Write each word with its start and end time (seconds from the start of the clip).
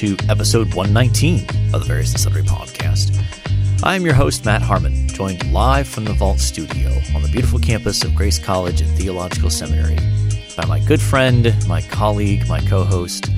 to 0.00 0.16
episode 0.30 0.72
119 0.72 1.40
of 1.74 1.82
the 1.82 1.86
Various 1.86 2.12
and 2.12 2.20
Sundry 2.20 2.40
podcast. 2.40 3.14
I 3.84 3.94
am 3.94 4.02
your 4.02 4.14
host, 4.14 4.46
Matt 4.46 4.62
Harmon, 4.62 5.06
joined 5.08 5.52
live 5.52 5.86
from 5.86 6.06
the 6.06 6.14
Vault 6.14 6.38
Studio 6.38 6.88
on 7.14 7.20
the 7.20 7.28
beautiful 7.30 7.58
campus 7.58 8.02
of 8.02 8.14
Grace 8.14 8.38
College 8.38 8.80
and 8.80 8.90
Theological 8.96 9.50
Seminary 9.50 9.98
by 10.56 10.64
my 10.64 10.80
good 10.86 11.02
friend, 11.02 11.54
my 11.68 11.82
colleague, 11.82 12.48
my 12.48 12.60
co 12.60 12.82
host, 12.82 13.28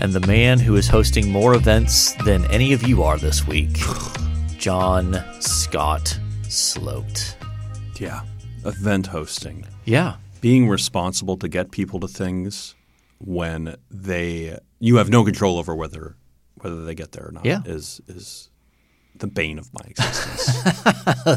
and 0.00 0.12
the 0.12 0.26
man 0.26 0.58
who 0.58 0.74
is 0.74 0.88
hosting 0.88 1.30
more 1.30 1.54
events 1.54 2.14
than 2.24 2.44
any 2.46 2.72
of 2.72 2.82
you 2.82 3.04
are 3.04 3.18
this 3.18 3.46
week, 3.46 3.78
John 4.58 5.22
Scott 5.38 6.18
Sloat. 6.48 7.36
Yeah. 8.00 8.22
Event 8.64 9.06
hosting. 9.06 9.64
Yeah. 9.84 10.16
Being 10.40 10.68
responsible 10.68 11.36
to 11.36 11.46
get 11.46 11.70
people 11.70 12.00
to 12.00 12.08
things 12.08 12.74
when 13.20 13.76
they 13.90 14.58
you 14.78 14.96
have 14.96 15.08
no 15.10 15.24
control 15.24 15.58
over 15.58 15.74
whether 15.76 16.16
whether 16.56 16.84
they 16.84 16.94
get 16.94 17.12
there 17.12 17.28
or 17.28 17.32
not 17.32 17.44
Yeah. 17.44 17.60
is 17.64 18.00
is 18.08 18.50
the 19.16 19.26
bane 19.26 19.58
of 19.58 19.72
my 19.74 19.82
existence. 19.86 20.62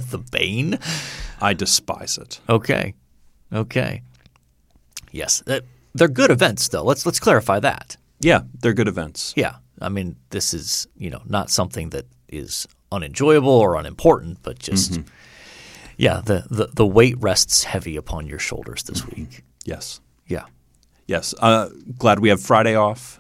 the 0.10 0.24
Bane? 0.32 0.80
I 1.42 1.54
despise 1.54 2.18
it. 2.18 2.40
Okay. 2.48 2.94
Okay. 3.52 4.02
Yes. 5.12 5.44
Uh, 5.46 5.60
They're 5.94 6.08
good 6.08 6.32
events, 6.32 6.70
though. 6.70 6.84
Let's 6.84 7.06
let's 7.06 7.20
clarify 7.20 7.60
that. 7.60 7.98
Yeah, 8.22 8.42
they're 8.62 8.74
good 8.74 8.88
events. 8.88 9.34
Yeah. 9.36 9.56
I 9.82 9.90
mean, 9.90 10.16
this 10.30 10.54
is, 10.54 10.88
you 10.96 11.10
know, 11.10 11.22
not 11.26 11.50
something 11.50 11.90
that 11.90 12.06
is 12.30 12.66
unenjoyable 12.92 13.50
or 13.50 13.76
unimportant, 13.76 14.38
but 14.44 14.60
just 14.60 15.02
yeah, 15.98 16.22
the, 16.24 16.46
the 16.50 16.68
the 16.74 16.86
weight 16.88 17.16
rests 17.20 17.66
heavy 17.66 17.98
upon 17.98 18.28
your 18.28 18.40
shoulders 18.40 18.84
this 18.84 19.06
week. 19.08 19.44
Yes. 19.66 20.00
Yeah. 20.28 20.46
Yes. 21.08 21.34
Uh, 21.40 21.70
glad 21.98 22.20
we 22.20 22.30
have 22.30 22.42
Friday 22.42 22.76
off. 22.76 23.20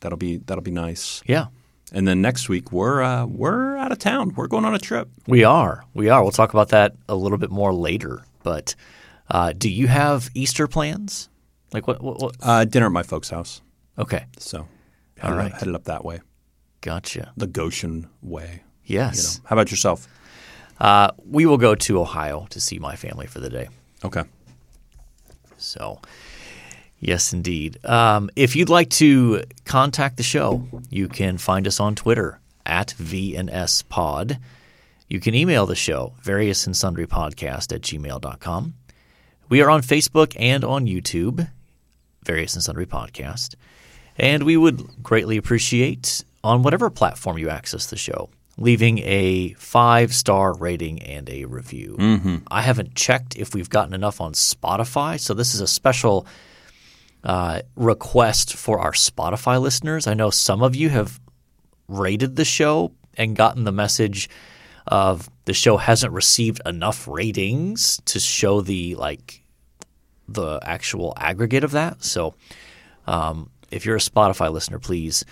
That'll 0.00 0.18
be 0.18 0.38
that'll 0.38 0.62
be 0.62 0.70
nice. 0.70 1.22
Yeah. 1.26 1.46
And 1.92 2.08
then 2.08 2.22
next 2.22 2.48
week 2.48 2.72
we're 2.72 3.02
uh, 3.02 3.26
we're 3.26 3.76
out 3.76 3.92
of 3.92 3.98
town. 3.98 4.32
We're 4.34 4.46
going 4.48 4.64
on 4.64 4.74
a 4.74 4.78
trip. 4.78 5.08
We 5.26 5.44
are. 5.44 5.84
We 5.94 6.08
are. 6.08 6.22
We'll 6.22 6.32
talk 6.32 6.52
about 6.52 6.70
that 6.70 6.94
a 7.08 7.14
little 7.14 7.38
bit 7.38 7.50
more 7.50 7.72
later. 7.74 8.24
But 8.42 8.74
uh, 9.28 9.52
do 9.56 9.68
you 9.70 9.88
have 9.88 10.30
Easter 10.34 10.66
plans? 10.66 11.28
Like 11.72 11.86
what? 11.86 12.02
what, 12.02 12.20
what? 12.20 12.36
Uh, 12.40 12.64
dinner 12.64 12.86
at 12.86 12.92
my 12.92 13.02
folks' 13.02 13.30
house. 13.30 13.62
Okay. 13.98 14.24
So 14.38 14.66
headed, 15.18 15.36
right. 15.36 15.52
up, 15.52 15.58
headed 15.58 15.74
up 15.74 15.84
that 15.84 16.04
way, 16.04 16.20
Gotcha. 16.80 17.32
the 17.36 17.46
Goshen 17.46 18.08
way. 18.22 18.62
You 18.84 18.96
Yes. 18.96 19.38
know. 19.38 19.44
How 19.48 19.56
about 19.56 19.70
yourself? 19.70 20.08
Uh, 20.80 21.10
we 21.24 21.46
will 21.46 21.58
go 21.58 21.74
to 21.76 22.00
Ohio 22.00 22.46
to 22.50 22.60
see 22.60 22.78
my 22.78 22.96
family 22.96 23.26
for 23.26 23.38
the 23.38 23.48
day. 23.48 23.68
Okay. 24.04 24.24
So, 25.58 26.00
yes, 27.02 27.34
indeed. 27.34 27.84
Um, 27.84 28.30
if 28.34 28.56
you'd 28.56 28.70
like 28.70 28.88
to 28.90 29.42
contact 29.66 30.16
the 30.16 30.22
show, 30.22 30.66
you 30.88 31.08
can 31.08 31.36
find 31.36 31.66
us 31.66 31.80
on 31.80 31.94
Twitter 31.94 32.40
at 32.64 32.94
VNS 32.98 33.86
Pod. 33.90 34.38
You 35.08 35.20
can 35.20 35.34
email 35.34 35.66
the 35.66 35.74
show, 35.74 36.14
various 36.22 36.66
and 36.66 36.74
sundry 36.74 37.06
podcast 37.06 37.74
at 37.74 37.82
gmail.com. 37.82 38.74
We 39.50 39.60
are 39.60 39.68
on 39.68 39.82
Facebook 39.82 40.34
and 40.40 40.64
on 40.64 40.86
YouTube, 40.86 41.50
various 42.24 42.54
and 42.54 42.62
sundry 42.62 42.86
podcast. 42.86 43.56
And 44.16 44.44
we 44.44 44.56
would 44.56 45.02
greatly 45.02 45.36
appreciate 45.36 46.24
on 46.44 46.62
whatever 46.62 46.88
platform 46.88 47.36
you 47.36 47.50
access 47.50 47.86
the 47.86 47.96
show, 47.96 48.30
leaving 48.56 48.98
a 49.00 49.52
five 49.54 50.14
star 50.14 50.54
rating 50.54 51.02
and 51.02 51.28
a 51.28 51.44
review. 51.46 51.96
I 52.50 52.62
haven't 52.62 52.94
checked 52.94 53.36
if 53.36 53.54
we've 53.54 53.68
gotten 53.70 53.92
enough 53.94 54.20
on 54.20 54.32
Spotify, 54.32 55.18
so 55.20 55.34
this 55.34 55.54
is 55.54 55.60
a 55.60 55.66
special 55.66 56.26
uh, 57.24 57.62
request 57.76 58.54
for 58.54 58.80
our 58.80 58.92
Spotify 58.92 59.60
listeners. 59.60 60.06
I 60.06 60.14
know 60.14 60.30
some 60.30 60.62
of 60.62 60.74
you 60.74 60.88
have 60.88 61.20
rated 61.88 62.36
the 62.36 62.44
show 62.44 62.92
and 63.16 63.36
gotten 63.36 63.64
the 63.64 63.72
message 63.72 64.28
of 64.86 65.30
the 65.44 65.54
show 65.54 65.76
hasn't 65.76 66.12
received 66.12 66.60
enough 66.66 67.06
ratings 67.06 68.00
to 68.06 68.18
show 68.18 68.60
the 68.60 68.94
like 68.96 69.42
the 70.28 70.58
actual 70.62 71.12
aggregate 71.16 71.64
of 71.64 71.72
that. 71.72 72.02
So 72.02 72.34
um, 73.06 73.50
if 73.70 73.84
you're 73.84 73.96
a 73.96 74.00
Spotify 74.00 74.52
listener, 74.52 74.78
please 74.78 75.24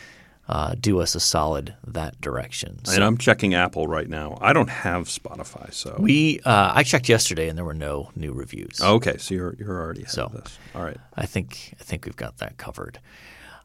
uh, 0.50 0.74
do 0.80 1.00
us 1.00 1.14
a 1.14 1.20
solid 1.20 1.74
that 1.86 2.20
direction. 2.20 2.84
So 2.84 2.94
And 2.94 3.04
I'm 3.04 3.16
checking 3.16 3.54
Apple 3.54 3.86
right 3.86 4.08
now. 4.08 4.36
I 4.40 4.52
don't 4.52 4.68
have 4.70 5.02
Spotify, 5.06 5.72
so 5.72 5.94
we 5.98 6.40
uh, 6.44 6.72
I 6.74 6.82
checked 6.82 7.08
yesterday 7.08 7.48
and 7.48 7.56
there 7.56 7.64
were 7.64 7.80
no 7.90 8.10
new 8.16 8.32
reviews. 8.32 8.80
okay. 8.82 9.16
So 9.18 9.34
you're 9.34 9.54
you're 9.58 9.78
already 9.80 10.02
ahead 10.02 10.12
So- 10.12 10.24
of 10.26 10.32
this. 10.32 10.58
All 10.74 10.82
right. 10.84 10.98
I 11.16 11.26
think 11.26 11.74
I 11.80 11.84
think 11.84 12.04
we've 12.06 12.16
got 12.26 12.38
that 12.38 12.56
covered. 12.56 12.98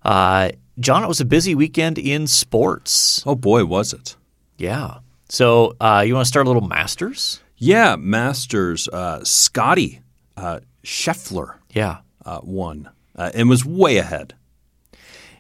Uh, 0.04 0.50
John, 0.80 1.04
it 1.04 1.08
was 1.08 1.22
a 1.22 1.26
busy 1.26 1.56
weekend 1.56 1.98
in 1.98 2.28
sports. 2.28 3.24
Oh 3.26 3.36
boy, 3.36 3.66
was 3.66 3.92
it? 3.94 4.16
Yeah. 4.58 5.00
So 5.30 5.76
uh, 5.82 6.04
you 6.06 6.14
want 6.14 6.26
to 6.26 6.30
start 6.30 6.46
a 6.46 6.50
little 6.50 6.68
Masters? 6.68 7.42
Yeah, 7.58 7.96
Masters. 7.98 8.88
Uh, 8.90 9.24
Scotty 9.24 10.02
uh, 10.38 10.60
Scheffler 10.84 11.56
Yeah. 11.74 11.98
uh, 12.26 12.42
won 12.44 12.90
uh, 13.16 13.32
and 13.34 13.50
was 13.50 13.66
way 13.66 13.98
ahead. 13.98 14.36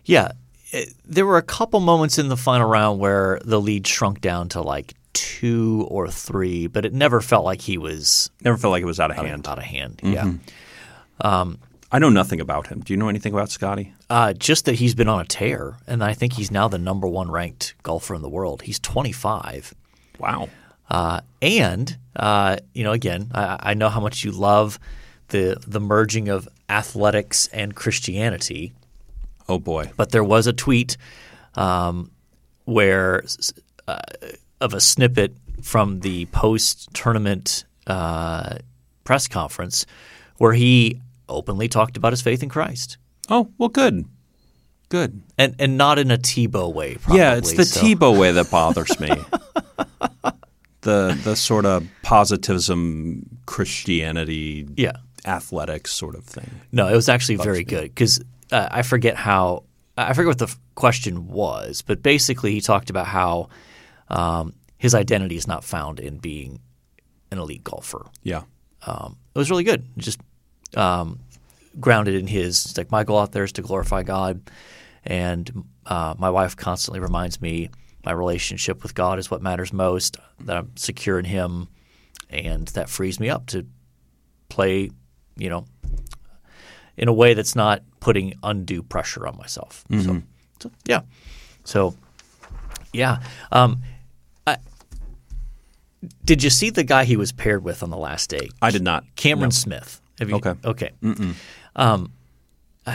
Yeah. 0.06 0.31
There 1.06 1.25
were 1.25 1.38
a 1.38 1.41
couple 1.44 1.80
moments 1.80 2.18
in 2.18 2.28
the 2.30 2.38
final 2.38 2.68
round 2.69 3.00
where 3.00 3.40
the 3.44 3.59
lead 3.62 3.88
shrunk 3.88 4.22
down 4.22 4.50
to 4.50 4.62
like 4.62 4.94
two 5.13 5.86
or 5.90 6.08
three, 6.09 6.68
but 6.68 6.86
it 6.86 6.94
never 6.94 7.22
felt 7.22 7.46
like 7.46 7.62
he 7.62 7.78
was 7.78 8.30
Never 8.44 8.58
felt 8.58 8.72
like 8.72 8.81
it 8.84 8.86
was 8.86 9.00
out 9.00 9.12
of 9.12 9.18
hand. 9.18 9.47
out 9.47 9.58
of 9.58 9.63
hand. 9.63 10.02
Yeah. 10.03 10.34
I 11.91 12.00
know 12.00 12.09
nothing 12.09 12.41
about 12.41 12.68
him. 12.68 12.81
Do 12.81 12.91
you 12.94 12.97
know 12.97 13.08
anything 13.08 13.31
about 13.31 13.50
Scotty? 13.50 13.94
Uh, 14.09 14.34
just 14.34 14.66
that 14.66 14.75
he's 14.75 14.96
been 14.96 15.08
on 15.08 15.22
a 15.22 15.25
tear, 15.25 15.78
and 15.88 16.03
I 16.03 16.13
think 16.13 16.34
he's 16.34 16.52
now 16.52 16.68
the 16.68 16.78
number 16.80 17.07
one 17.07 17.31
ranked 17.31 17.74
golfer 17.84 18.13
in 18.16 18.22
the 18.22 18.30
world. 18.30 18.63
He's 18.63 18.80
25. 18.80 19.74
Wow. 20.19 20.50
Uh, 20.90 21.22
and 21.42 21.96
uh, 22.16 22.57
you 22.74 22.84
know, 22.84 22.92
again, 22.92 23.31
I, 23.34 23.57
I 23.62 23.74
know 23.75 23.90
how 23.90 24.02
much 24.02 24.24
you 24.25 24.31
love 24.31 24.78
the 25.30 25.57
the 25.66 25.80
merging 25.80 26.28
of 26.28 26.50
athletics 26.69 27.47
and 27.53 27.75
Christianity. 27.75 28.74
Oh 29.47 29.59
boy. 29.59 29.91
But 29.97 30.11
there 30.11 30.23
was 30.23 30.47
a 30.47 30.53
tweet 30.53 30.97
um, 31.56 32.11
where 32.66 33.23
uh, 33.88 34.00
of 34.61 34.73
a 34.73 34.81
snippet 34.81 35.35
from 35.61 36.00
the 36.01 36.25
post 36.28 36.89
tournament 36.94 37.66
uh, 37.88 38.57
press 39.03 39.28
conference 39.28 39.85
where 40.38 40.53
he 40.53 41.00
openly 41.29 41.67
talked 41.67 41.95
about 41.97 42.11
his 42.13 42.22
faith 42.22 42.44
in 42.44 42.50
Christ, 42.50 42.97
Oh 43.29 43.50
well, 43.57 43.69
good. 43.69 44.06
Good. 44.89 45.22
and 45.38 45.56
and 45.59 45.77
not 45.77 45.97
in 46.00 46.12
a 46.12 46.17
Tebow 46.17 46.72
way. 46.73 46.95
Probably, 46.95 47.19
yeah, 47.19 47.35
it's 47.35 47.53
the 47.53 47.66
so- 47.66 47.81
Tebow 47.81 48.17
way 48.19 48.31
that 48.31 48.50
bothers 48.51 49.00
me. 49.00 49.09
the 50.81 51.19
the 51.23 51.35
sort 51.35 51.66
of 51.66 51.88
positivism, 52.03 53.39
Christianity, 53.45 54.67
Yeah. 54.75 54.94
athletics 55.25 55.91
sort 55.91 56.16
of 56.16 56.23
thing. 56.25 56.50
No, 56.72 56.88
it 56.88 56.95
was 56.95 57.09
actually 57.09 57.38
very 57.38 57.63
good 57.63 57.83
because 57.95 58.22
uh, 58.51 58.67
I 58.72 58.81
forget 58.81 59.16
how 59.16 59.63
I 59.97 60.13
forget 60.13 60.28
what 60.28 60.39
the 60.39 60.45
f- 60.45 60.59
question 60.75 61.28
was, 61.28 61.81
but 61.81 62.03
basically 62.03 62.51
he 62.51 62.61
talked 62.61 62.89
about 62.89 63.07
how 63.07 63.50
um, 64.09 64.53
his 64.78 64.94
identity 64.94 65.35
is 65.35 65.47
not 65.47 65.63
found 65.63 66.00
in 66.00 66.17
being 66.17 66.59
an 67.31 67.39
elite 67.39 67.63
golfer. 67.63 68.06
Yeah. 68.23 68.44
Um, 68.85 69.17
it 69.33 69.39
was 69.39 69.50
really 69.50 69.63
good, 69.63 69.85
just 69.97 70.19
um, 70.75 71.19
grounded 71.79 72.16
in 72.16 72.28
his. 72.28 72.78
Like 72.78 72.91
my 72.91 73.03
goal 73.03 73.19
out 73.19 73.31
there 73.31 73.44
is 73.44 73.53
to 73.53 73.61
glorify 73.61 74.03
God, 74.03 74.41
and 75.06 75.66
uh, 75.85 76.16
my 76.17 76.29
wife 76.29 76.56
constantly 76.56 77.00
reminds 77.00 77.41
me 77.41 77.69
my 78.06 78.12
relationship 78.12 78.83
with 78.83 78.94
God 78.94 79.17
is 79.17 79.31
what 79.31 79.41
matters 79.41 79.73
most. 79.73 80.17
That 80.41 80.57
I'm 80.57 80.77
secure 80.77 81.17
in 81.17 81.25
Him, 81.25 81.67
and 82.29 82.67
that 82.69 82.89
frees 82.89 83.19
me 83.19 83.29
up 83.29 83.47
to 83.47 83.66
play, 84.50 84.91
you 85.38 85.50
know, 85.50 85.66
in 86.97 87.07
a 87.07 87.13
way 87.13 87.33
that's 87.33 87.56
not 87.56 87.81
putting 88.00 88.33
undue 88.44 88.81
pressure 88.83 89.27
on 89.27 89.38
myself. 89.38 89.83
So, 89.92 90.21
so, 90.59 90.71
yeah. 90.86 91.01
So, 91.63 91.95
yeah. 92.94 93.21
Um, 93.51 93.81
I, 94.47 94.57
did 96.24 96.44
you 96.44 96.50
see 96.50 96.69
the 96.69 96.83
guy 96.83 97.03
he 97.03 97.18
was 97.18 97.31
paired 97.31 97.63
with 97.63 97.83
on 97.83 97.89
the 97.89 97.97
last 97.97 98.30
day? 98.30 98.50
I 98.62 98.71
did 98.71 98.83
not. 98.83 99.03
Cameron 99.15 99.47
No. 99.50 99.51
Smith. 99.51 100.01
Have 100.19 100.30
you, 100.30 100.36
Okay. 100.36 100.53
Okay. 100.63 100.92
Um, 101.75 102.12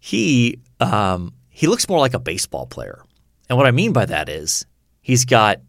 he 0.00 0.58
um, 0.80 1.32
he 1.48 1.66
looks 1.66 1.88
more 1.88 1.98
like 1.98 2.14
a 2.14 2.18
baseball 2.18 2.66
player, 2.66 3.02
and 3.48 3.56
what 3.56 3.66
I 3.66 3.70
mean 3.70 3.92
by 3.92 4.04
that 4.06 4.28
is 4.28 4.66
he's 5.00 5.24
got 5.24 5.60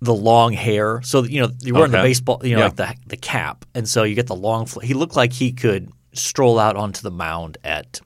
the 0.00 0.14
long 0.14 0.52
hair. 0.52 1.02
So 1.02 1.24
you 1.24 1.42
know 1.42 1.50
you're 1.60 1.74
wearing 1.74 1.90
the 1.90 1.98
baseball, 1.98 2.40
you 2.44 2.54
know, 2.54 2.60
Yeah. 2.60 2.64
like 2.66 2.76
the 2.76 2.94
the 3.08 3.16
cap, 3.16 3.64
and 3.74 3.88
so 3.88 4.02
you 4.04 4.14
get 4.14 4.26
the 4.28 4.36
long. 4.36 4.66
Fl- 4.66 4.80
he 4.80 4.94
looked 4.94 5.16
like 5.16 5.32
he 5.32 5.52
could 5.52 5.90
stroll 6.18 6.58
out 6.58 6.76
onto 6.76 7.02
the 7.02 7.10
mound 7.10 7.58
at, 7.64 8.00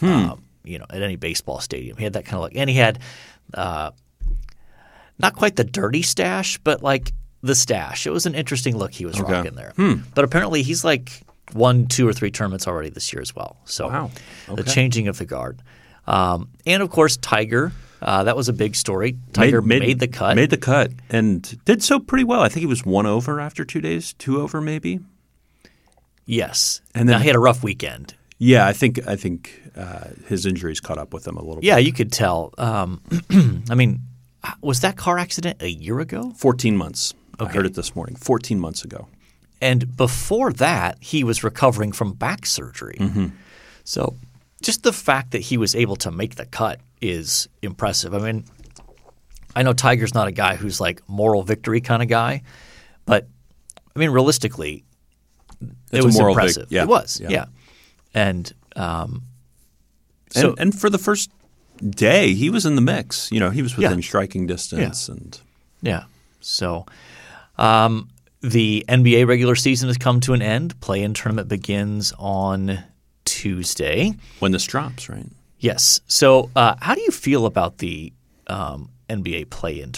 Hmm. 0.00 0.06
um, 0.06 0.44
you 0.64 0.78
know, 0.78 0.86
at 0.90 1.02
any 1.02 1.16
baseball 1.16 1.60
stadium. 1.60 1.96
He 1.96 2.04
had 2.04 2.12
that 2.14 2.24
kind 2.24 2.36
of 2.36 2.42
look, 2.42 2.52
and 2.56 2.68
he 2.70 2.76
had 2.76 2.98
uh, 3.54 3.90
not 5.18 5.34
quite 5.36 5.56
the 5.56 5.64
dirty 5.64 6.02
stash, 6.02 6.58
but 6.58 6.82
like 6.82 7.12
the 7.42 7.54
stash. 7.54 8.06
It 8.06 8.10
was 8.10 8.26
an 8.26 8.34
interesting 8.34 8.76
look 8.76 8.92
he 8.92 9.04
was 9.06 9.16
Okay. 9.18 9.26
Hmm. 9.26 9.32
rocking 9.32 9.54
there. 9.54 9.72
But 10.14 10.24
apparently 10.24 10.62
he's 10.62 10.84
like 10.84 11.22
won 11.54 11.86
two 11.86 12.06
or 12.08 12.12
three 12.12 12.30
tournaments 12.30 12.68
already 12.68 12.90
this 12.90 13.12
year 13.12 13.20
as 13.22 13.34
well. 13.34 13.56
So 13.64 13.88
Wow. 13.88 14.10
the 14.54 14.62
changing 14.62 15.08
of 15.08 15.18
the 15.18 15.24
guard. 15.24 15.62
Um, 16.06 16.48
and 16.66 16.82
of 16.82 16.90
course, 16.90 17.16
Tiger. 17.16 17.72
Uh, 18.02 18.24
that 18.24 18.34
was 18.34 18.48
a 18.48 18.52
big 18.54 18.74
story. 18.74 19.18
Tiger 19.34 19.60
made, 19.60 19.98
the 19.98 20.08
cut. 20.08 20.34
Made 20.34 20.48
the 20.48 20.56
cut 20.56 20.90
and 21.10 21.62
did 21.66 21.82
so 21.82 21.98
pretty 22.00 22.24
well. 22.24 22.40
I 22.40 22.48
think 22.48 22.60
he 22.60 22.66
was 22.66 22.82
one 22.86 23.04
over 23.04 23.38
after 23.40 23.62
two 23.62 23.82
days, 23.82 24.14
two 24.14 24.40
over 24.40 24.62
maybe. 24.62 25.00
Yes. 26.30 26.80
And 26.94 27.08
then- 27.08 27.16
now 27.16 27.20
he 27.22 27.26
had 27.26 27.36
a 27.36 27.40
rough 27.40 27.62
weekend. 27.62 28.14
Yeah, 28.42 28.66
I 28.66 28.72
think 28.72 29.06
I 29.06 29.16
think 29.16 29.60
uh, 29.76 30.08
his 30.26 30.46
injuries 30.46 30.80
caught 30.80 30.96
up 30.96 31.12
with 31.12 31.26
him 31.28 31.36
a 31.36 31.40
little. 31.40 31.56
Bit. 31.56 31.64
Yeah, 31.64 31.76
you 31.76 31.92
could 31.92 32.10
tell. 32.10 32.54
Um, 32.56 33.02
I 33.70 33.74
mean, 33.74 34.00
was 34.62 34.80
that 34.80 34.96
car 34.96 35.18
accident 35.18 35.60
a 35.60 35.68
year 35.68 36.00
ago? 36.00 36.32
fourteen 36.36 36.74
months. 36.74 37.12
I 37.38 37.44
heard 37.46 37.66
it 37.66 37.74
this 37.74 37.94
morning. 37.94 38.16
Fourteen 38.16 38.58
months 38.58 38.82
ago. 38.82 39.08
And 39.60 39.94
before 39.94 40.54
that, 40.54 40.96
he 41.02 41.22
was 41.22 41.44
recovering 41.44 41.92
from 41.92 42.14
back 42.14 42.46
surgery. 42.46 42.98
So 43.84 44.16
just 44.62 44.84
the 44.84 44.92
fact 44.92 45.32
that 45.32 45.42
he 45.42 45.58
was 45.58 45.74
able 45.74 45.96
to 45.96 46.10
make 46.10 46.36
the 46.36 46.46
cut 46.46 46.80
is 47.02 47.46
impressive. 47.60 48.14
I 48.14 48.18
mean, 48.20 48.44
I 49.54 49.62
know 49.62 49.74
Tiger's 49.74 50.14
not 50.14 50.28
a 50.28 50.32
guy 50.32 50.56
who's 50.56 50.80
like 50.80 51.02
moral 51.08 51.42
victory 51.42 51.82
kind 51.82 52.02
of 52.02 52.08
guy, 52.08 52.40
but 53.04 53.26
I 53.94 53.98
mean, 53.98 54.10
realistically, 54.10 54.84
it 55.92 56.02
was 56.04 56.18
impressive. 56.18 56.66
yeah, 56.70 56.82
It 56.82 56.88
was, 56.88 57.20
yeah. 57.20 57.28
yeah. 57.30 57.44
And 58.14 58.52
um, 58.76 59.22
so 60.30 60.54
and 60.58 60.74
for 60.78 60.90
the 60.90 60.98
first 60.98 61.30
day, 61.88 62.34
he 62.34 62.50
was 62.50 62.66
in 62.66 62.74
the 62.74 62.80
mix. 62.80 63.30
You 63.32 63.40
know, 63.40 63.50
he 63.50 63.62
was 63.62 63.76
within 63.76 63.98
Yeah. 63.98 64.04
striking 64.04 64.46
distance, 64.46 65.08
and 65.08 65.38
Yeah. 65.82 66.04
So 66.40 66.86
um, 67.58 68.08
the 68.40 68.84
NBA 68.88 69.26
regular 69.26 69.54
season 69.54 69.88
has 69.88 69.98
come 69.98 70.20
to 70.20 70.32
an 70.32 70.42
end. 70.42 70.80
Play 70.80 71.02
in 71.02 71.14
tournament 71.14 71.48
begins 71.48 72.12
on 72.18 72.82
Tuesday. 73.24 74.14
when 74.38 74.52
this 74.52 74.64
drops, 74.64 75.08
right? 75.08 75.26
Yes. 75.58 76.00
So 76.06 76.50
uh, 76.56 76.74
how 76.80 76.94
do 76.94 77.02
you 77.02 77.10
feel 77.10 77.44
about 77.46 77.78
the 77.78 78.12
um, 78.46 78.90
NBA 79.08 79.50
play 79.50 79.80
in 79.80 79.92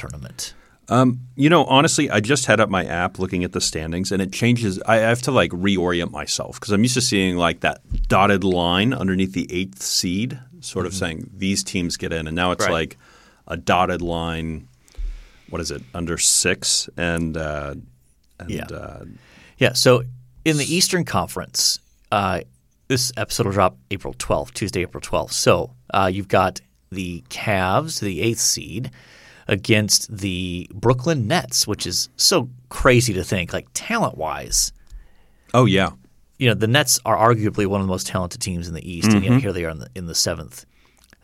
tournament? 0.92 1.18
You 1.36 1.48
know, 1.50 1.64
honestly, 1.64 2.10
I 2.10 2.20
just 2.20 2.46
had 2.46 2.60
up 2.60 2.68
my 2.68 2.84
app 2.84 3.18
looking 3.18 3.44
at 3.44 3.52
the 3.52 3.60
standings, 3.60 4.12
and 4.12 4.20
it 4.22 4.32
changes. 4.32 4.80
I 4.86 4.96
have 4.96 5.22
to 5.22 5.30
like 5.30 5.50
reorient 5.50 6.10
myself 6.10 6.58
because 6.60 6.72
I'm 6.72 6.82
used 6.82 6.94
to 6.94 7.00
seeing 7.00 7.36
like 7.36 7.60
that 7.60 7.80
dotted 8.08 8.44
line 8.44 8.92
underneath 8.92 9.32
the 9.32 9.52
eighth 9.52 9.82
seed, 9.82 10.38
sort 10.60 10.86
of 10.86 10.94
saying 10.94 11.30
these 11.36 11.64
teams 11.64 11.96
get 11.96 12.12
in, 12.12 12.26
and 12.26 12.36
now 12.36 12.52
it's 12.52 12.64
Right. 12.64 12.72
like 12.72 12.98
a 13.48 13.56
dotted 13.56 14.02
line. 14.02 14.68
What 15.50 15.60
is 15.60 15.70
it 15.70 15.82
under 15.94 16.16
six 16.18 16.88
and 16.96 17.36
uh, 17.36 17.74
and 18.38 18.50
Yeah. 18.50 18.64
uh, 18.66 19.04
Yeah. 19.58 19.72
So 19.74 20.04
in 20.44 20.56
the 20.56 20.64
Eastern 20.74 21.04
Conference, 21.04 21.78
uh, 22.10 22.40
this 22.88 23.12
episode 23.16 23.46
will 23.46 23.52
drop 23.52 23.76
April 23.90 24.14
12th, 24.14 24.52
Tuesday, 24.54 24.82
April 24.82 25.00
12th. 25.00 25.32
So 25.32 25.72
uh, 25.94 26.10
you've 26.12 26.28
got 26.28 26.60
the 26.90 27.22
Cavs, 27.30 28.00
the 28.00 28.20
eighth 28.22 28.40
seed, 28.40 28.90
against 29.48 30.14
the 30.16 30.68
Brooklyn 30.72 31.26
Nets, 31.26 31.66
which 31.66 31.86
is 31.86 32.08
so 32.16 32.48
crazy 32.68 33.12
to 33.14 33.24
think. 33.24 33.52
Like 33.52 33.68
talent 33.74 34.16
wise, 34.16 34.72
oh 35.54 35.64
yeah, 35.64 35.90
you 36.38 36.48
know, 36.48 36.54
the 36.54 36.66
Nets 36.66 36.98
are 37.04 37.16
arguably 37.16 37.66
one 37.66 37.80
of 37.80 37.86
the 37.86 37.92
most 37.92 38.06
talented 38.06 38.40
teams 38.40 38.68
in 38.68 38.74
the 38.74 38.90
East, 38.90 39.12
and 39.12 39.24
yet 39.24 39.40
here 39.40 39.52
they 39.52 39.64
are 39.64 39.70
in 39.70 39.78
the, 39.78 39.88
in 39.94 40.06
the 40.06 40.14
seventh. 40.14 40.66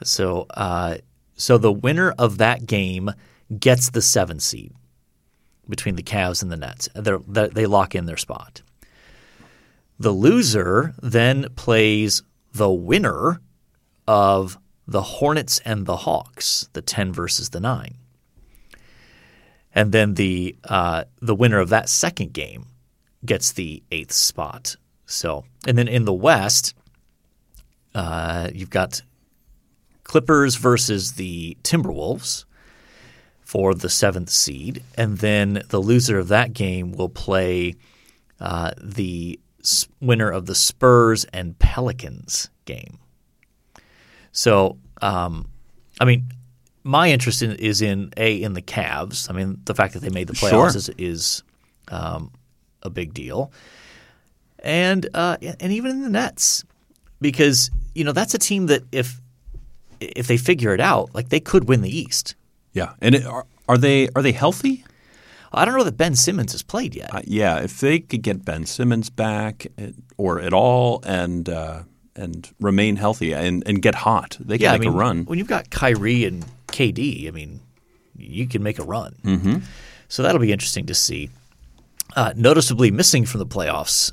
So, 0.05 0.47
uh, 0.51 0.99
so 1.35 1.59
the 1.59 1.73
winner 1.73 2.15
of 2.19 2.39
that 2.39 2.67
game 2.67 3.11
gets 3.59 3.91
the 3.91 4.03
seven 4.03 4.39
seed 4.41 4.73
between 5.69 5.97
the 5.97 6.03
Cavs 6.03 6.43
and 6.43 6.53
the 6.53 6.57
Nets. 6.57 6.89
They're, 6.95 7.19
they 7.27 7.49
they 7.49 7.67
lock 7.67 7.95
in 7.95 8.07
their 8.07 8.17
spot. 8.17 8.63
The 9.99 10.13
loser 10.13 10.95
then 11.03 11.49
plays 11.57 12.23
the 12.53 12.71
winner 12.71 13.41
of 14.07 14.59
the 14.87 15.03
Hornets 15.03 15.61
and 15.65 15.85
the 15.85 15.97
Hawks, 15.97 16.69
the 16.73 16.83
ten 16.83 17.13
versus 17.13 17.51
the 17.51 17.61
nine, 17.61 17.97
and 19.75 19.93
then 19.93 20.15
the 20.15 20.57
uh, 20.65 21.05
the 21.21 21.35
winner 21.35 21.59
of 21.59 21.69
that 21.69 21.89
second 21.89 22.33
game 22.33 22.67
gets 23.25 23.53
the 23.53 23.83
eighth 23.91 24.13
spot. 24.13 24.77
So, 25.07 25.45
and 25.67 25.77
then 25.77 25.89
in 25.89 26.05
the 26.05 26.13
West, 26.15 26.75
uh, 27.95 28.51
you've 28.53 28.71
got 28.71 29.03
Clippers 30.05 30.57
versus 30.57 31.13
the 31.13 31.57
Timberwolves 31.63 32.45
for 33.41 33.75
the 33.75 33.89
seventh 33.89 34.31
seed, 34.31 34.83
and 34.97 35.19
then 35.19 35.63
the 35.69 35.81
loser 35.81 36.19
of 36.19 36.29
that 36.29 36.53
game 36.53 36.93
will 36.93 37.09
play 37.09 37.75
uh, 38.41 38.73
the 38.81 39.41
winner 40.01 40.31
of 40.31 40.47
the 40.47 40.55
Spurs 40.55 41.25
and 41.33 41.59
Pelicans 41.59 42.51
game. 42.65 42.99
So, 44.33 44.79
um, 45.03 45.49
I 46.01 46.05
mean, 46.05 46.31
my 46.85 47.11
interest 47.11 47.43
in, 47.43 47.53
is 47.53 47.83
in 47.83 48.13
a 48.17 48.43
in 48.43 48.55
the 48.55 48.63
Cavs. 48.63 49.29
I 49.31 49.33
mean, 49.35 49.61
the 49.65 49.75
fact 49.75 49.95
that 49.95 50.01
they 50.01 50.11
made 50.11 50.29
the 50.29 50.35
Sure. 50.35 50.51
playoffs 50.67 50.77
is, 50.77 50.91
is 50.99 51.43
um, 51.89 52.31
a 52.83 52.91
big 52.91 53.15
deal, 53.15 53.53
and 54.61 55.09
uh, 55.15 55.37
and 55.61 55.73
even 55.73 55.91
in 55.93 56.03
the 56.03 56.11
Nets, 56.11 56.65
because 57.21 57.71
you 57.95 58.05
know 58.05 58.13
that's 58.13 58.35
a 58.35 58.39
team 58.39 58.67
that 58.67 58.83
if 58.93 59.21
if 60.01 60.27
they 60.27 60.37
figure 60.37 60.73
it 60.75 60.81
out, 60.81 61.15
like 61.15 61.29
they 61.29 61.41
could 61.41 61.69
win 61.69 61.83
the 61.83 61.97
East. 61.97 62.35
yeah. 62.73 62.93
And 63.01 63.15
it, 63.17 63.27
are, 63.27 63.47
are 63.69 63.79
they 63.79 64.09
are 64.15 64.23
they 64.23 64.33
healthy? 64.33 64.85
I 65.53 65.65
don't 65.65 65.77
know 65.77 65.85
that 65.85 65.97
Ben 65.97 66.15
Simmons 66.15 66.53
has 66.53 66.63
played 66.63 66.95
yet. 66.95 67.13
Uh, 67.15 67.23
yeah, 67.25 67.59
if 67.61 67.81
they 67.81 68.01
could 68.01 68.23
get 68.23 68.45
Ben 68.45 68.67
Simmons 68.67 69.09
back 69.11 69.67
uh, 69.81 69.89
or 70.19 70.41
at 70.41 70.53
all, 70.53 71.01
and 71.07 71.49
uh, 71.49 71.83
and 72.15 72.49
remain 72.61 72.97
healthy 72.97 73.33
and, 73.35 73.63
and 73.67 73.81
get 73.81 73.95
hot, 73.95 74.37
they 74.41 74.59
can 74.59 74.65
yeah, 74.65 74.73
make 74.73 74.83
I 74.83 74.85
mean, 74.91 74.95
a 74.95 74.97
run. 74.97 75.25
when 75.25 75.39
you've 75.39 75.49
got 75.49 75.71
Kyrie 75.71 76.25
and 76.25 76.45
KD, 76.69 77.29
I 77.29 77.31
mean, 77.31 77.61
you 78.17 78.47
can 78.47 78.63
make 78.63 78.79
a 78.79 78.85
run. 78.85 79.15
Mm-hmm. 79.25 79.57
So 80.09 80.23
that'll 80.23 80.41
be 80.41 80.53
interesting 80.53 80.87
to 80.87 80.95
see. 80.95 81.31
Uh, 82.17 82.33
noticeably 82.37 82.91
missing 82.91 83.27
from 83.27 83.39
the 83.41 83.47
playoffs, 83.47 84.13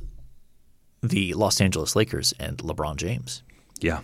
the 1.01 1.33
Los 1.33 1.61
Angeles 1.61 1.95
Lakers 1.95 2.33
and 2.39 2.57
LeBron 2.57 2.97
James. 2.97 3.41
Yeah, 3.79 4.01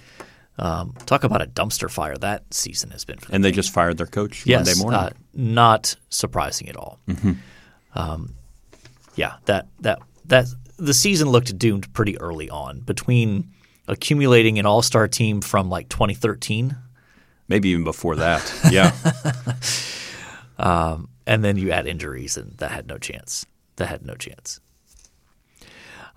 Um, 0.60 0.94
talk 1.06 1.24
about 1.24 1.42
a 1.42 1.46
dumpster 1.48 1.90
fire 1.90 2.16
that 2.18 2.54
season 2.54 2.92
has 2.92 3.04
been 3.06 3.18
for 3.18 3.28
them. 3.28 3.36
and 3.36 3.44
they 3.44 3.52
just 3.52 3.74
fired 3.74 3.98
their 3.98 4.06
coach 4.08 4.46
yes, 4.46 4.66
Monday 4.66 4.82
morning. 4.82 5.00
Uh, 5.00 5.10
not 5.34 5.96
surprising 6.10 6.70
at 6.70 6.76
all. 6.76 7.00
Um, 7.96 8.36
yeah, 9.16 9.36
that 9.46 9.68
that 9.82 10.00
that 10.26 10.46
the 10.78 10.94
season 10.94 11.30
looked 11.30 11.58
doomed 11.58 11.92
pretty 11.94 12.18
early 12.20 12.50
on 12.50 12.80
between 12.82 13.50
accumulating 13.88 14.60
an 14.60 14.66
all-star 14.66 15.08
team 15.08 15.42
from 15.42 15.70
like 15.70 15.90
2013 15.90 16.76
Maybe 17.52 17.70
even 17.70 17.84
before 17.84 18.16
that. 18.16 18.42
Yeah, 18.72 18.92
and 21.28 21.44
then 21.44 21.58
you 21.58 21.72
add 21.72 21.88
injuries, 21.88 22.38
and 22.38 22.58
that 22.58 22.72
had 22.72 22.88
no 22.88 22.98
chance. 22.98 23.46
That 23.78 23.88
had 23.88 24.06
no 24.06 24.16
chance. 24.16 24.60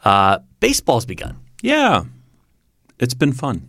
Uh, 0.05 0.38
baseball's 0.61 1.07
begun. 1.07 1.37
yeah. 1.62 2.05
It's 3.00 3.14
been 3.14 3.33
fun. 3.33 3.69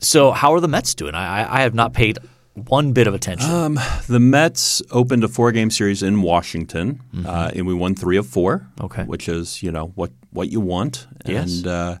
So 0.00 0.32
how 0.32 0.52
are 0.54 0.60
the 0.60 0.66
Mets 0.66 0.92
doing? 0.96 1.14
I, 1.14 1.42
I- 1.44 1.58
I 1.58 1.62
have 1.62 1.72
not 1.74 1.92
paid 1.92 2.18
one 2.54 2.92
bit 2.92 3.06
of 3.06 3.14
attention. 3.14 3.48
The 4.08 4.18
Mets 4.18 4.82
opened 4.90 5.22
a 5.22 5.28
four-game 5.28 5.70
series 5.70 6.02
in 6.02 6.20
Washington, 6.22 7.00
uh, 7.24 7.52
and 7.54 7.64
we 7.64 7.74
won 7.74 7.94
three 7.94 8.16
of 8.16 8.26
four. 8.26 8.58
Mm-hmm. 8.58 8.84
Okay. 8.86 9.04
which 9.04 9.28
is 9.28 9.62
you 9.62 9.70
know 9.70 9.92
what 9.94 10.10
what 10.32 10.50
you 10.50 10.60
want. 10.60 11.06
Yes. 11.24 11.58
And 11.58 11.66
uh, 11.68 11.98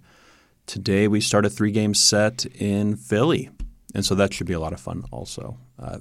today 0.66 1.06
we 1.06 1.20
start 1.20 1.46
a 1.46 1.50
three-game 1.50 1.94
set 1.94 2.46
in 2.46 2.96
Philly, 2.96 3.50
and 3.94 4.04
so 4.04 4.14
that 4.14 4.32
should 4.34 4.46
be 4.46 4.52
a 4.54 4.60
lot 4.60 4.72
of 4.72 4.80
fun. 4.80 5.04
Also, 5.10 5.56
uh, 5.78 5.98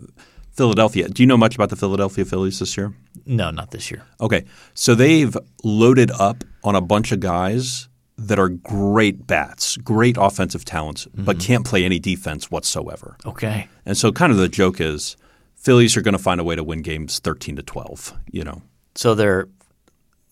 Philadelphia. 0.52 1.08
Do 1.10 1.24
you 1.24 1.28
know 1.28 1.38
much 1.38 1.56
about 1.56 1.70
the 1.70 1.76
Philadelphia 1.76 2.26
Phillies 2.26 2.60
this 2.60 2.76
year? 2.78 2.94
no, 3.26 3.52
not 3.52 3.72
this 3.72 3.92
year. 3.92 4.04
Okay, 4.20 4.46
so 4.74 4.96
they've 4.96 5.36
loaded 5.64 6.12
up 6.12 6.44
on 6.64 6.76
a 6.76 6.82
bunch 6.82 7.12
of 7.12 7.20
guys 7.20 7.88
that 8.18 8.38
are 8.40 8.50
great 8.50 9.26
bats, 9.28 9.78
great 9.78 10.18
offensive 10.20 10.66
talents, 10.66 11.08
but 11.14 11.40
can't 11.40 11.66
play 11.66 11.86
any 11.86 12.00
defense 12.00 12.52
whatsoever. 12.52 13.16
Okay. 13.26 13.70
And 13.86 13.98
so, 13.98 14.12
kind 14.12 14.32
of 14.32 14.38
the 14.38 14.50
joke 14.50 14.82
is, 14.82 15.16
Phillies 15.56 15.96
are 15.96 16.02
going 16.02 16.18
to 16.18 16.22
find 16.24 16.42
a 16.42 16.44
way 16.44 16.56
to 16.56 16.64
win 16.64 16.82
games 16.82 17.20
thirteen 17.20 17.56
to 17.56 17.64
twelve. 17.64 18.14
You 18.32 18.44
know, 18.44 18.62
So 18.96 19.16
they're 19.16 19.48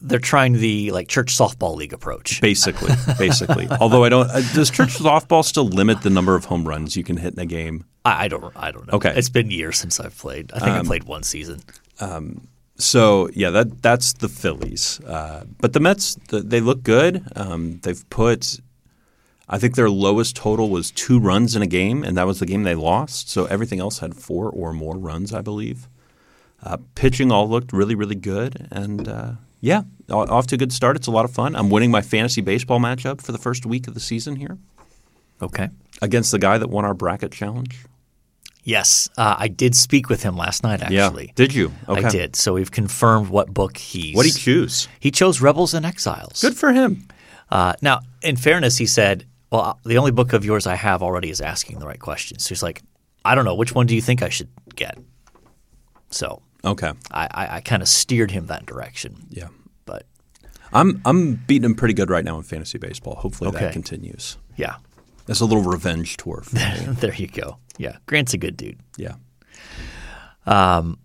they're 0.02 0.20
trying 0.20 0.54
the 0.54 0.92
like 0.92 1.08
church 1.08 1.36
softball 1.36 1.76
league 1.76 1.94
approach. 1.94 2.42
basically, 2.42 2.94
basically. 3.18 3.68
Although 3.80 4.04
I 4.04 4.10
don't, 4.10 4.30
uh, 4.30 4.42
does 4.54 4.70
church 4.70 4.96
softball 4.96 5.44
still 5.44 5.68
limit 5.68 6.02
the 6.02 6.10
number 6.10 6.36
of 6.36 6.46
home 6.46 6.68
runs 6.68 6.96
you 6.96 7.04
can 7.04 7.18
hit 7.18 7.34
in 7.34 7.40
a 7.40 7.46
game? 7.46 7.86
I, 8.06 8.26
I 8.26 8.28
don't 8.28 8.56
I 8.56 8.72
don't 8.72 8.88
know. 8.88 8.94
Okay. 8.94 9.14
It's 9.16 9.30
been 9.30 9.52
years 9.52 9.78
since 9.78 10.00
I've 10.00 10.18
played. 10.18 10.52
I 10.54 10.60
think 10.60 10.72
I 10.72 10.84
played 10.84 11.06
one 11.06 11.24
season. 11.24 11.62
So 12.78 13.30
yeah, 13.34 13.50
that 13.50 13.82
that's 13.82 14.14
the 14.14 14.30
Phillies. 14.30 15.00
Uh, 15.02 15.46
but 15.60 15.74
the 15.74 15.80
Mets, 15.80 16.16
th 16.28 16.44
they 16.46 16.62
look 16.62 16.84
good. 16.84 17.24
Um, 17.36 17.80
they've 17.82 18.08
put, 18.10 18.60
I 19.50 19.58
think 19.58 19.76
their 19.76 19.90
lowest 19.90 20.36
total 20.36 20.70
was 20.70 20.92
two 20.92 21.20
runs 21.20 21.56
in 21.56 21.62
a 21.62 21.68
game, 21.68 22.04
and 22.04 22.16
that 22.18 22.28
was 22.28 22.40
the 22.40 22.46
game 22.46 22.64
they 22.64 22.76
lost. 22.76 23.30
So 23.30 23.46
everything 23.46 23.80
else 23.80 24.00
had 24.00 24.16
four 24.16 24.50
or 24.50 24.74
more 24.74 24.98
runs, 24.98 25.34
I 25.34 25.42
believe. 25.42 25.90
Uh, 26.62 26.78
pitching 26.96 27.32
all 27.32 27.50
looked 27.50 27.74
really 27.74 27.96
really 27.96 28.16
good, 28.16 28.68
and 28.72 29.08
uh, 29.08 29.32
yeah, 29.68 29.84
off 30.10 30.48
to 30.48 30.56
a 30.56 30.58
good 30.58 30.72
start. 30.72 30.96
It's 30.96 31.08
a 31.08 31.12
lot 31.12 31.26
of 31.26 31.32
fun. 31.32 31.56
I'm 31.56 31.70
winning 31.70 31.92
my 31.92 32.02
fantasy 32.02 32.42
baseball 32.42 32.80
matchup 32.80 33.22
for 33.22 33.34
the 33.34 33.38
first 33.38 33.66
week 33.66 33.88
of 33.88 33.94
the 33.94 34.00
season 34.00 34.38
here. 34.38 34.58
Okay. 35.42 35.70
against 36.02 36.32
the 36.32 36.40
guy 36.40 36.58
that 36.58 36.70
won 36.70 36.86
our 36.86 36.94
bracket 36.96 37.32
challenge. 37.32 37.86
Yes, 38.64 39.08
uh, 39.18 39.36
I 39.38 39.48
did 39.48 39.76
speak 39.76 40.10
with 40.10 40.24
him 40.24 40.36
last 40.36 40.64
night. 40.64 40.82
Actually, 40.82 41.32
Did 41.36 41.54
you? 41.54 41.72
Okay. 41.88 42.06
I 42.06 42.10
did. 42.10 42.36
So 42.36 42.54
we've 42.54 42.72
confirmed 42.72 43.30
what 43.30 43.54
book 43.54 43.78
he's. 43.78 44.16
What 44.16 44.24
did 44.26 44.34
he 44.34 44.40
choose? 44.40 44.88
He 45.00 45.12
chose 45.12 45.40
Rebels 45.42 45.74
and 45.74 45.86
Exiles. 45.86 46.42
Good 46.42 46.58
for 46.58 46.74
him. 46.74 47.08
Uh, 47.50 47.74
now, 47.82 48.02
in 48.22 48.36
fairness, 48.36 48.78
he 48.78 48.86
said, 48.86 49.26
"Well, 49.52 49.62
uh, 49.62 49.74
the 49.86 49.98
only 49.98 50.12
book 50.12 50.34
of 50.34 50.44
yours 50.44 50.68
I 50.68 50.76
have 50.76 51.02
already 51.02 51.30
is 51.30 51.40
asking 51.40 51.80
the 51.80 51.86
right 51.88 52.00
questions." 52.00 52.44
So 52.44 52.50
he's 52.50 52.64
like, 52.64 52.82
"I 53.24 53.36
don't 53.36 53.46
know. 53.46 53.56
Which 53.56 53.74
one 53.74 53.86
do 53.86 53.96
you 53.96 54.02
think 54.02 54.22
I 54.22 54.30
should 54.30 54.50
get?" 54.76 54.98
So 56.10 56.42
Okay. 56.68 56.92
I, 57.12 57.28
I, 57.32 57.56
I 57.58 57.62
kind 57.62 57.82
of 57.82 57.88
steered 57.88 58.32
him 58.32 58.48
that 58.48 58.66
direction. 58.66 59.16
Yeah. 59.30 59.48
But 59.86 60.06
I'm 60.74 61.02
I'm 61.06 61.36
beating 61.36 61.66
him 61.66 61.76
pretty 61.76 61.94
good 61.94 62.10
right 62.10 62.24
now 62.26 62.38
in 62.38 62.44
fantasy 62.44 62.78
baseball. 62.78 63.16
Hopefully 63.16 63.50
Okay. 63.50 63.60
that 63.66 63.74
continues. 63.74 64.38
yeah, 64.56 64.76
That's 65.26 65.40
a 65.40 65.46
little 65.46 65.64
revenge 65.64 66.18
tour 66.18 66.42
for 66.44 66.56
me. 66.56 66.62
there 67.00 67.14
you 67.16 67.28
go. 67.28 67.58
Yeah, 67.78 67.98
Grant's 68.06 68.34
a 68.34 68.38
good 68.38 68.58
dude. 68.58 68.80
yeah. 68.98 69.16
Um, 70.46 70.98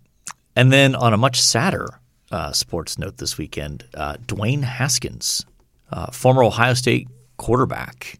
and 0.55 0.71
then 0.71 0.95
on 0.95 1.13
a 1.13 1.17
much 1.17 1.41
sadder 1.41 1.87
uh, 2.31 2.51
sports 2.51 2.97
note 2.97 3.17
this 3.17 3.37
weekend, 3.37 3.85
uh, 3.93 4.15
Dwayne 4.25 4.63
Haskins, 4.63 5.45
uh, 5.91 6.11
former 6.11 6.43
Ohio 6.43 6.73
State 6.73 7.07
quarterback. 7.37 8.19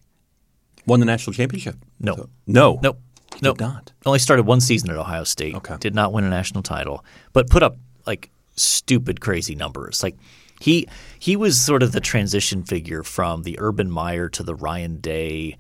Won 0.86 1.00
the 1.00 1.06
national 1.06 1.34
championship? 1.34 1.76
No. 2.00 2.28
No. 2.46 2.80
Nope. 2.84 3.00
He 3.36 3.40
Nope. 3.42 3.58
did 3.58 3.63
not. 3.63 3.92
Only 4.06 4.20
started 4.20 4.44
one 4.46 4.62
season 4.62 4.90
at 4.90 4.98
Ohio 4.98 5.24
State. 5.24 5.56
Okay. 5.56 5.78
Did 5.80 5.96
not 5.96 6.13
win 6.13 6.24
a 6.24 6.30
national 6.30 6.63
title, 6.63 7.04
but 7.34 7.50
put 7.50 7.63
up 7.63 7.78
like 8.06 8.30
stupid, 8.56 9.22
crazy 9.22 9.56
numbers. 9.56 10.04
Like 10.04 10.16
he 10.60 10.88
he 11.20 11.36
was 11.36 11.60
sort 11.60 11.84
of 11.84 11.92
the 11.92 12.00
transition 12.02 12.63
figure 12.63 13.04
from 13.04 13.44
the 13.44 13.58
Urban 13.60 13.90
Meyer 13.90 14.30
to 14.30 14.44
the 14.44 14.56
Ryan 14.56 14.98
Day 15.00 15.58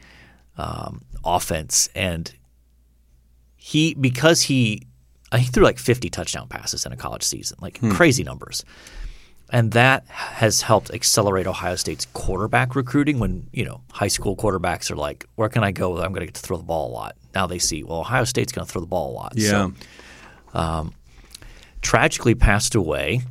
um, 0.57 1.01
offense, 1.25 1.89
and 1.95 2.33
he 3.55 3.93
because 3.95 4.41
he 4.43 4.83
he 5.35 5.45
threw 5.45 5.63
like 5.63 5.79
50 5.79 6.09
touchdown 6.09 6.47
passes 6.47 6.85
in 6.85 6.91
a 6.91 6.97
college 6.97 7.23
season, 7.23 7.57
like 7.61 7.79
crazy 7.91 8.23
numbers. 8.23 8.63
And 9.53 9.71
that 9.73 10.07
has 10.07 10.63
helped 10.63 10.91
accelerate 10.91 11.45
Ohio 11.45 11.75
State's 11.75 12.07
quarterback 12.07 12.75
recruiting 12.75 13.19
when, 13.19 13.47
you 13.53 13.63
know, 13.63 13.81
high 13.91 14.07
school 14.07 14.35
quarterbacks 14.35 14.89
are 14.89 14.95
like, 14.95 15.27
where 15.35 15.47
can 15.47 15.63
I 15.63 15.71
go? 15.71 15.91
I'm 15.97 16.11
going 16.11 16.21
to 16.21 16.25
get 16.25 16.33
to 16.33 16.41
throw 16.41 16.57
the 16.57 16.63
ball 16.63 16.89
a 16.89 16.91
lot. 16.91 17.15
Now 17.35 17.45
they 17.45 17.59
see, 17.59 17.83
well, 17.83 17.99
Ohio 17.99 18.23
State's 18.23 18.51
going 18.51 18.65
to 18.65 18.71
throw 18.71 18.81
the 18.81 18.87
ball 18.87 19.11
a 19.11 19.13
lot. 19.13 19.33
Yeah. 19.35 19.69
So, 20.53 20.91
tragically 21.83 22.33
passed 22.33 22.73
away 22.73 23.21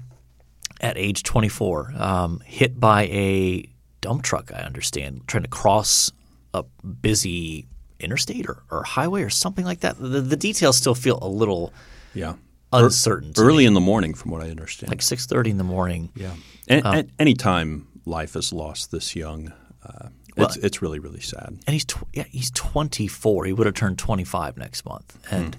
at 0.81 0.97
age 0.97 1.25
24, 1.25 1.93
um, 1.97 2.41
hit 2.47 2.79
by 2.79 3.02
a 3.07 3.69
dump 4.00 4.23
truck, 4.23 4.52
I 4.55 4.61
understand, 4.61 5.23
trying 5.26 5.43
to 5.43 5.49
cross 5.49 6.12
a 6.55 6.62
busy 6.62 7.67
interstate 7.99 8.49
or, 8.49 8.62
or 8.71 8.85
highway 8.85 9.23
or 9.23 9.31
something 9.31 9.64
like 9.64 9.81
that. 9.81 9.99
The, 9.99 10.21
the 10.21 10.37
details 10.37 10.76
still 10.76 10.95
feel 10.95 11.19
a 11.21 11.29
little 11.29 11.73
yeah. 12.14 12.35
Uncertain. 12.73 13.33
to 13.35 13.41
me. 13.41 13.47
Early 13.47 13.64
in 13.67 13.75
the 13.75 13.81
morning, 13.81 14.14
from 14.14 14.31
what 14.31 14.43
I 14.43 14.50
understand. 14.50 14.91
like 14.91 15.00
6.30 15.00 15.50
in 15.50 15.57
the 15.59 15.64
morning. 15.64 16.11
yeah. 16.14 16.35
And, 16.69 16.87
and 16.87 17.11
any 17.19 17.35
time 17.35 17.88
life 18.07 18.37
is 18.37 18.52
lost 18.52 18.91
this 18.93 19.14
young, 19.17 19.52
uh, 19.85 20.09
it's 20.37 20.57
it's 20.57 20.81
really 20.81 20.99
really 20.99 21.21
sad. 21.21 21.49
and 21.49 21.69
he's 21.69 21.85
tw- 21.85 22.05
yeah 22.14 22.25
he's 22.31 22.50
24. 22.52 23.45
He 23.47 23.52
would 23.52 23.67
have 23.67 23.75
turned 23.75 23.99
25 23.99 24.57
next 24.57 24.85
month, 24.87 25.19
and 25.31 25.57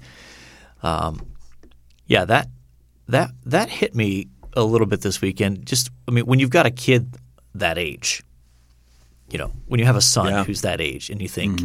um, 0.81 1.27
yeah 2.07 2.25
that 2.25 2.47
that 3.09 3.31
that 3.45 3.69
hit 3.69 3.93
me 3.95 4.29
a 4.53 4.63
little 4.63 4.87
bit 4.87 5.01
this 5.01 5.21
weekend. 5.21 5.65
Just 5.65 5.91
I 6.07 6.11
mean, 6.11 6.25
when 6.25 6.39
you've 6.39 6.49
got 6.49 6.65
a 6.65 6.71
kid 6.71 7.17
that 7.53 7.77
age, 7.77 8.23
you 9.29 9.37
know, 9.37 9.51
when 9.67 9.79
you 9.79 9.85
have 9.85 9.95
a 9.97 10.01
son 10.01 10.27
Yeah. 10.29 10.43
who's 10.45 10.61
that 10.61 10.79
age, 10.81 11.09
and 11.09 11.21
you 11.21 11.27
think 11.27 11.61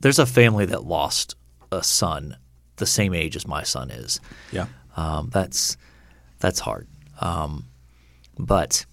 there's 0.00 0.18
a 0.18 0.26
family 0.26 0.66
that 0.66 0.84
lost 0.84 1.36
a 1.70 1.82
son 1.82 2.36
the 2.76 2.86
same 2.86 3.14
age 3.14 3.36
as 3.36 3.46
my 3.46 3.62
son 3.62 3.90
is. 3.90 4.20
Yeah. 4.50 4.66
Um, 4.96 5.30
that's 5.32 5.76
that's 6.38 6.60
hard. 6.60 6.86
Um, 7.20 7.66
but 8.38 8.84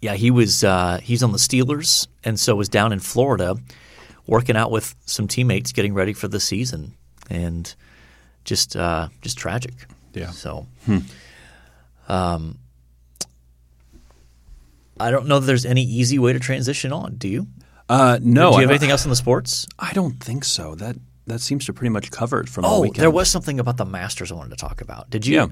yeah, 0.00 0.14
he 0.14 0.30
was 0.30 0.64
uh, 0.64 1.00
he's 1.02 1.22
on 1.22 1.32
the 1.32 1.38
Steelers, 1.38 2.06
and 2.24 2.38
so 2.38 2.54
was 2.54 2.68
down 2.68 2.92
in 2.92 3.00
Florida, 3.00 3.56
working 4.26 4.56
out 4.56 4.70
with 4.70 4.94
some 5.06 5.28
teammates, 5.28 5.72
getting 5.72 5.94
ready 5.94 6.12
for 6.12 6.28
the 6.28 6.40
season, 6.40 6.94
and 7.28 7.74
just 8.44 8.76
uh, 8.76 9.08
just 9.20 9.36
tragic. 9.38 9.74
Yeah. 10.12 10.30
So, 10.30 10.66
um, 12.08 12.58
I 14.98 15.10
don't 15.10 15.26
know 15.26 15.38
that 15.38 15.46
there's 15.46 15.66
any 15.66 15.82
easy 15.82 16.18
way 16.18 16.32
to 16.32 16.38
transition 16.40 16.92
on. 16.92 17.16
Do 17.16 17.28
you? 17.28 17.46
Uh, 17.88 18.18
no. 18.22 18.50
Do 18.52 18.56
you 18.56 18.62
have 18.62 18.70
anything 18.70 18.90
else 18.90 19.04
in 19.04 19.10
the 19.10 19.16
sports? 19.16 19.66
I 19.78 19.92
don't 19.92 20.22
think 20.22 20.44
so. 20.44 20.74
That 20.74 20.96
that 21.30 21.40
seems 21.40 21.64
to 21.66 21.72
pretty 21.72 21.90
much 21.90 22.10
cover 22.10 22.40
it 22.40 22.48
from 22.48 22.62
the 22.62 22.68
Oh, 22.68 22.80
weekend. 22.80 23.02
there 23.02 23.10
was 23.10 23.30
something 23.30 23.58
about 23.58 23.76
the 23.76 23.84
Masters 23.84 24.30
I 24.30 24.34
wanted 24.34 24.50
to 24.50 24.56
talk 24.56 24.80
about. 24.80 25.08
Did 25.10 25.26
you? 25.26 25.36
Yeah. 25.36 25.46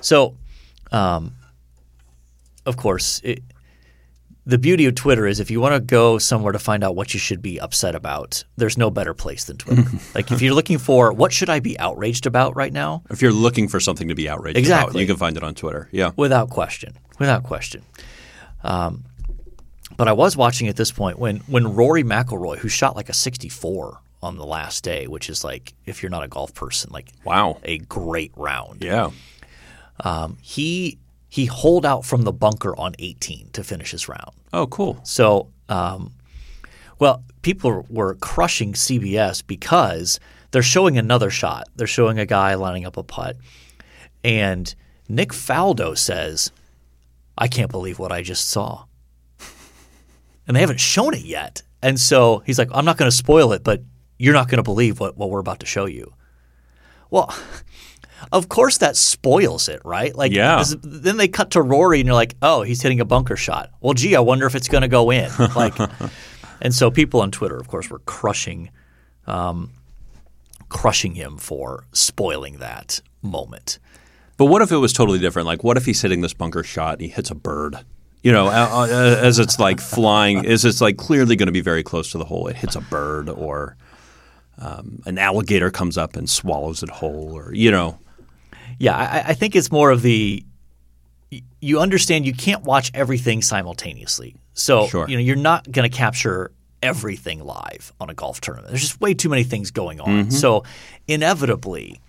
So, 0.00 0.36
um, 0.92 1.34
of 2.66 2.76
course, 2.76 3.20
it, 3.24 3.42
the 4.46 4.58
beauty 4.58 4.84
of 4.86 4.94
Twitter 4.94 5.26
is 5.26 5.40
if 5.40 5.50
you 5.50 5.60
want 5.60 5.74
to 5.74 5.80
go 5.80 6.18
somewhere 6.18 6.52
to 6.52 6.58
find 6.58 6.84
out 6.84 6.94
what 6.96 7.14
you 7.14 7.20
should 7.20 7.40
be 7.42 7.58
upset 7.60 7.94
about, 7.94 8.44
there's 8.56 8.76
no 8.76 8.90
better 8.90 9.14
place 9.14 9.44
than 9.44 9.56
Twitter. 9.56 9.84
like 10.14 10.30
if 10.30 10.42
you're 10.42 10.54
looking 10.54 10.78
for 10.78 11.12
what 11.12 11.32
should 11.32 11.48
I 11.50 11.60
be 11.60 11.78
outraged 11.78 12.26
about 12.26 12.54
right 12.56 12.72
now, 12.72 13.02
If 13.10 13.22
you're 13.22 13.32
looking 13.32 13.68
for 13.68 13.80
something 13.80 14.08
to 14.08 14.14
be 14.14 14.28
outraged 14.28 14.56
about, 14.56 14.60
Exactly. 14.60 15.00
you 15.00 15.06
can 15.06 15.16
find 15.16 15.36
it 15.36 15.42
on 15.42 15.54
Twitter. 15.54 15.88
Yeah. 15.92 16.10
without 16.16 16.50
question, 16.50 16.94
without 17.18 17.42
question. 17.42 17.82
Um, 18.62 19.04
but 19.96 20.08
I 20.08 20.12
was 20.12 20.36
watching 20.36 20.68
at 20.68 20.76
this 20.76 20.90
point 20.90 21.18
when 21.18 21.36
when 21.46 21.74
Rory 21.74 22.02
McIlroy, 22.02 22.58
who 22.58 22.68
shot 22.68 22.96
like 22.96 23.08
a 23.08 23.12
64 23.12 24.00
on 24.24 24.36
the 24.36 24.44
last 24.46 24.82
day, 24.82 25.06
which 25.06 25.28
is 25.30 25.44
like 25.44 25.74
if 25.86 26.02
you're 26.02 26.10
not 26.10 26.24
a 26.24 26.28
golf 26.28 26.54
person, 26.54 26.90
like 26.92 27.10
Wow. 27.24 27.58
a 27.64 27.78
great 27.78 28.32
round. 28.36 28.82
Yeah. 28.82 29.10
he 30.40 30.98
he 31.28 31.46
holed 31.46 31.84
out 31.84 32.04
from 32.04 32.22
the 32.22 32.32
bunker 32.32 32.76
on 32.78 32.94
18 32.98 33.50
to 33.52 33.64
finish 33.64 33.90
his 33.90 34.08
round. 34.08 34.30
Oh, 34.52 34.66
cool. 34.68 35.00
So, 35.02 35.48
um, 35.68 36.12
well, 37.00 37.24
people 37.42 37.84
were 37.90 38.14
crushing 38.14 38.72
CBS 38.74 39.44
because 39.44 40.20
they're 40.52 40.62
showing 40.62 40.96
another 40.96 41.30
shot. 41.30 41.68
They're 41.74 41.88
showing 41.88 42.20
a 42.20 42.26
guy 42.26 42.54
lining 42.54 42.84
up 42.86 42.96
a 42.96 43.02
putt, 43.02 43.36
and 44.22 44.72
Nick 45.08 45.30
Faldo 45.30 45.98
says, 45.98 46.52
"I 47.36 47.48
can't 47.48 47.70
believe 47.70 47.98
what 47.98 48.12
I 48.12 48.22
just 48.22 48.48
saw," 48.48 48.84
and 50.46 50.54
they 50.56 50.60
haven't 50.60 50.80
shown 50.80 51.14
it 51.14 51.24
yet. 51.24 51.62
And 51.82 51.98
so 52.00 52.42
he's 52.46 52.58
like, 52.58 52.68
"I'm 52.72 52.84
not 52.84 52.96
going 52.96 53.10
to 53.10 53.16
spoil 53.16 53.52
it, 53.52 53.64
but 53.64 53.82
you're 54.18 54.34
not 54.34 54.48
going 54.48 54.58
to 54.58 54.62
believe 54.62 55.00
what, 55.00 55.16
what 55.16 55.30
we're 55.30 55.40
about 55.40 55.60
to 55.60 55.66
show 55.66 55.86
you." 55.86 56.12
Well, 57.10 57.34
of 58.32 58.48
course 58.48 58.78
that 58.78 58.96
spoils 58.96 59.68
it, 59.68 59.80
right? 59.84 60.14
Like, 60.14 60.32
Yeah. 60.32 60.58
this- 60.58 60.76
then 60.82 61.16
they 61.16 61.28
cut 61.28 61.50
to 61.52 61.62
Rory, 61.62 62.00
and 62.00 62.06
you're 62.06 62.14
like, 62.14 62.34
"Oh, 62.42 62.62
he's 62.62 62.82
hitting 62.82 63.00
a 63.00 63.04
bunker 63.04 63.36
shot." 63.36 63.70
Well, 63.80 63.94
gee, 63.94 64.16
I 64.16 64.20
wonder 64.20 64.46
if 64.46 64.54
it's 64.54 64.68
going 64.68 64.82
to 64.82 64.88
go 64.88 65.10
in. 65.10 65.30
Like, 65.56 65.74
and 66.60 66.74
so 66.74 66.90
people 66.90 67.20
on 67.20 67.30
Twitter, 67.30 67.56
of 67.58 67.68
course, 67.68 67.90
were 67.90 67.98
crushing, 68.00 68.70
um, 69.26 69.70
crushing 70.68 71.14
him 71.14 71.36
for 71.36 71.84
spoiling 71.92 72.58
that 72.58 73.00
moment. 73.22 73.78
But 74.36 74.46
what 74.46 74.62
if 74.62 74.72
it 74.72 74.76
was 74.78 74.92
totally 74.92 75.18
different? 75.18 75.46
Like, 75.46 75.62
what 75.62 75.76
if 75.76 75.84
he's 75.86 76.00
hitting 76.02 76.20
this 76.20 76.32
bunker 76.34 76.62
shot 76.64 76.94
and 76.94 77.02
he 77.02 77.08
hits 77.08 77.30
a 77.30 77.34
bird? 77.34 77.76
You 78.22 78.32
know, 78.32 78.48
as 78.50 79.38
it's 79.38 79.58
like 79.58 79.80
flying, 79.80 80.46
as 80.46 80.64
it's 80.64 80.80
like 80.80 80.96
clearly 80.96 81.36
going 81.36 81.46
to 81.48 81.52
be 81.52 81.60
very 81.60 81.82
close 81.82 82.10
to 82.12 82.18
the 82.18 82.24
hole, 82.24 82.48
it 82.48 82.56
hits 82.56 82.74
a 82.74 82.80
bird, 82.80 83.28
or 83.28 83.76
um, 84.58 85.00
an 85.06 85.18
alligator 85.18 85.70
comes 85.70 85.98
up 85.98 86.16
and 86.16 86.28
swallows 86.28 86.82
it 86.82 86.90
whole, 86.90 87.32
or 87.32 87.52
you 87.54 87.70
know, 87.70 87.98
Yeah, 88.78 88.96
I, 88.96 89.30
I 89.30 89.34
think 89.34 89.54
it's 89.56 89.70
more 89.72 89.90
of 89.90 90.02
the 90.02 90.44
you 91.60 91.80
understand 91.80 92.26
you 92.26 92.32
can't 92.34 92.62
watch 92.62 92.90
everything 92.94 93.42
simultaneously. 93.42 94.36
So 94.52 94.86
Sure. 94.86 95.08
you 95.08 95.16
know 95.16 95.22
you're 95.22 95.36
not 95.36 95.70
going 95.70 95.88
to 95.90 95.96
capture 95.96 96.52
everything 96.82 97.42
live 97.42 97.92
on 97.98 98.10
a 98.10 98.14
golf 98.14 98.40
tournament. 98.40 98.70
There's 98.70 98.82
just 98.82 99.00
way 99.00 99.14
too 99.14 99.28
many 99.28 99.42
things 99.42 99.70
going 99.70 100.00
on. 100.00 100.30
So 100.30 100.64
inevitably, 101.08 102.00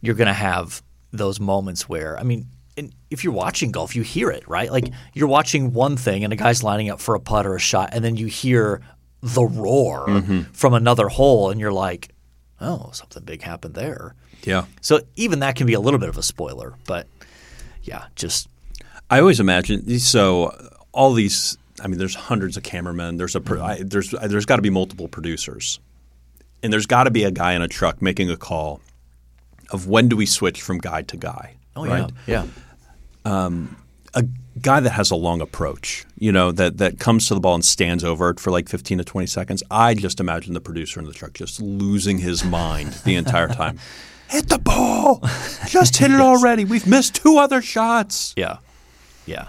you're 0.00 0.14
going 0.14 0.28
to 0.28 0.32
have 0.32 0.82
those 1.12 1.40
moments 1.40 1.88
where 1.88 2.18
I 2.18 2.22
mean. 2.22 2.46
And 2.76 2.94
if 3.10 3.24
you're 3.24 3.32
watching 3.34 3.72
golf, 3.72 3.94
you 3.94 4.02
hear 4.02 4.30
it, 4.30 4.48
right? 4.48 4.70
Like 4.70 4.88
you're 5.12 5.28
watching 5.28 5.72
one 5.74 5.96
thing 5.98 6.24
and 6.24 6.32
a 6.32 6.36
guy's 6.36 6.62
lining 6.62 6.88
up 6.88 6.98
for 7.00 7.14
a 7.14 7.20
putt 7.20 7.44
or 7.44 7.54
a 7.56 7.58
shot, 7.60 7.90
and 7.92 8.02
then 8.02 8.16
you 8.16 8.26
hear 8.26 8.80
the 9.22 9.44
roar 9.44 10.06
mm-hmm. 10.06 10.40
from 10.52 10.74
another 10.74 11.08
hole, 11.08 11.50
and 11.50 11.60
you're 11.60 11.72
like, 11.72 12.10
oh, 12.60 12.90
something 12.92 13.22
big 13.24 13.42
happened 13.42 13.74
there. 13.74 14.14
yeah. 14.42 14.64
So 14.80 15.00
even 15.16 15.40
that 15.40 15.56
can 15.56 15.66
be 15.66 15.74
a 15.74 15.80
little 15.80 16.00
bit 16.00 16.08
of 16.08 16.16
a 16.16 16.22
spoiler, 16.22 16.74
but 16.86 17.06
yeah, 17.82 18.06
just 18.16 18.48
I 19.10 19.20
always 19.20 19.40
imagine 19.40 19.98
so. 19.98 20.68
All 20.92 21.12
these, 21.12 21.56
I 21.80 21.86
mean, 21.86 21.98
there's 21.98 22.16
hundreds 22.16 22.56
of 22.56 22.64
cameramen. 22.64 23.16
There's 23.16 23.36
a 23.36 23.40
pro- 23.40 23.58
mm-hmm. 23.58 23.66
I, 23.66 23.82
there's 23.84 24.10
there's 24.10 24.46
got 24.46 24.56
to 24.56 24.62
be 24.62 24.70
multiple 24.70 25.08
producers, 25.08 25.78
and 26.62 26.72
there's 26.72 26.86
got 26.86 27.04
to 27.04 27.10
be 27.10 27.24
a 27.24 27.30
guy 27.30 27.52
in 27.52 27.62
a 27.62 27.68
truck 27.68 28.02
making 28.02 28.30
a 28.30 28.36
call 28.36 28.80
of 29.70 29.86
when 29.86 30.08
do 30.08 30.16
we 30.16 30.26
switch 30.26 30.62
from 30.62 30.78
guy 30.78 31.02
to 31.02 31.16
guy. 31.16 31.54
oh 31.76 31.86
right? 31.86 32.10
yeah, 32.26 32.44
yeah, 33.24 33.44
um, 33.44 33.76
a 34.14 34.24
guy 34.62 34.80
that 34.80 34.90
has 34.90 35.10
a 35.10 35.16
long 35.16 35.40
approach, 35.40 36.04
you 36.18 36.32
know, 36.32 36.52
that 36.52 36.78
that 36.78 36.98
comes 36.98 37.28
to 37.28 37.34
the 37.34 37.40
ball 37.40 37.54
and 37.54 37.64
stands 37.64 38.04
over 38.04 38.30
it 38.30 38.40
for 38.40 38.50
like 38.50 38.68
15 38.68 38.98
to 38.98 39.04
20 39.04 39.26
seconds. 39.26 39.62
I 39.70 39.94
just 39.94 40.20
imagine 40.20 40.54
the 40.54 40.60
producer 40.60 41.00
in 41.00 41.06
the 41.06 41.12
truck 41.12 41.32
just 41.34 41.60
losing 41.60 42.18
his 42.18 42.44
mind 42.44 42.92
the 43.04 43.14
entire 43.16 43.48
time. 43.48 43.78
hit 44.30 44.48
the 44.48 44.58
ball. 44.58 45.20
Just 45.68 45.96
hit 45.96 46.10
it 46.10 46.20
already. 46.20 46.64
We've 46.64 46.86
missed 46.86 47.16
two 47.16 47.38
other 47.38 47.60
shots. 47.60 48.32
Yeah. 48.36 48.58
Yeah. 49.26 49.48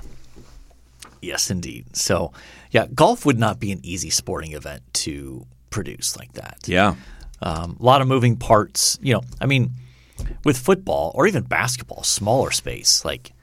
Yes, 1.21 1.51
indeed. 1.51 1.95
So, 1.95 2.33
yeah, 2.71 2.87
golf 2.87 3.25
would 3.25 3.37
not 3.37 3.59
be 3.59 3.71
an 3.71 3.79
easy 3.83 4.09
sporting 4.09 4.53
event 4.53 4.81
to 4.93 5.45
produce 5.69 6.17
like 6.17 6.33
that. 6.33 6.59
Yeah. 6.65 6.95
Um, 7.41 7.77
a 7.79 7.83
lot 7.83 8.01
of 8.01 8.07
moving 8.07 8.37
parts. 8.37 8.97
You 9.01 9.13
know, 9.15 9.21
I 9.39 9.45
mean, 9.45 9.71
with 10.43 10.57
football 10.57 11.11
or 11.15 11.27
even 11.27 11.43
basketball, 11.43 12.03
smaller 12.03 12.51
space, 12.51 13.05
like, 13.05 13.33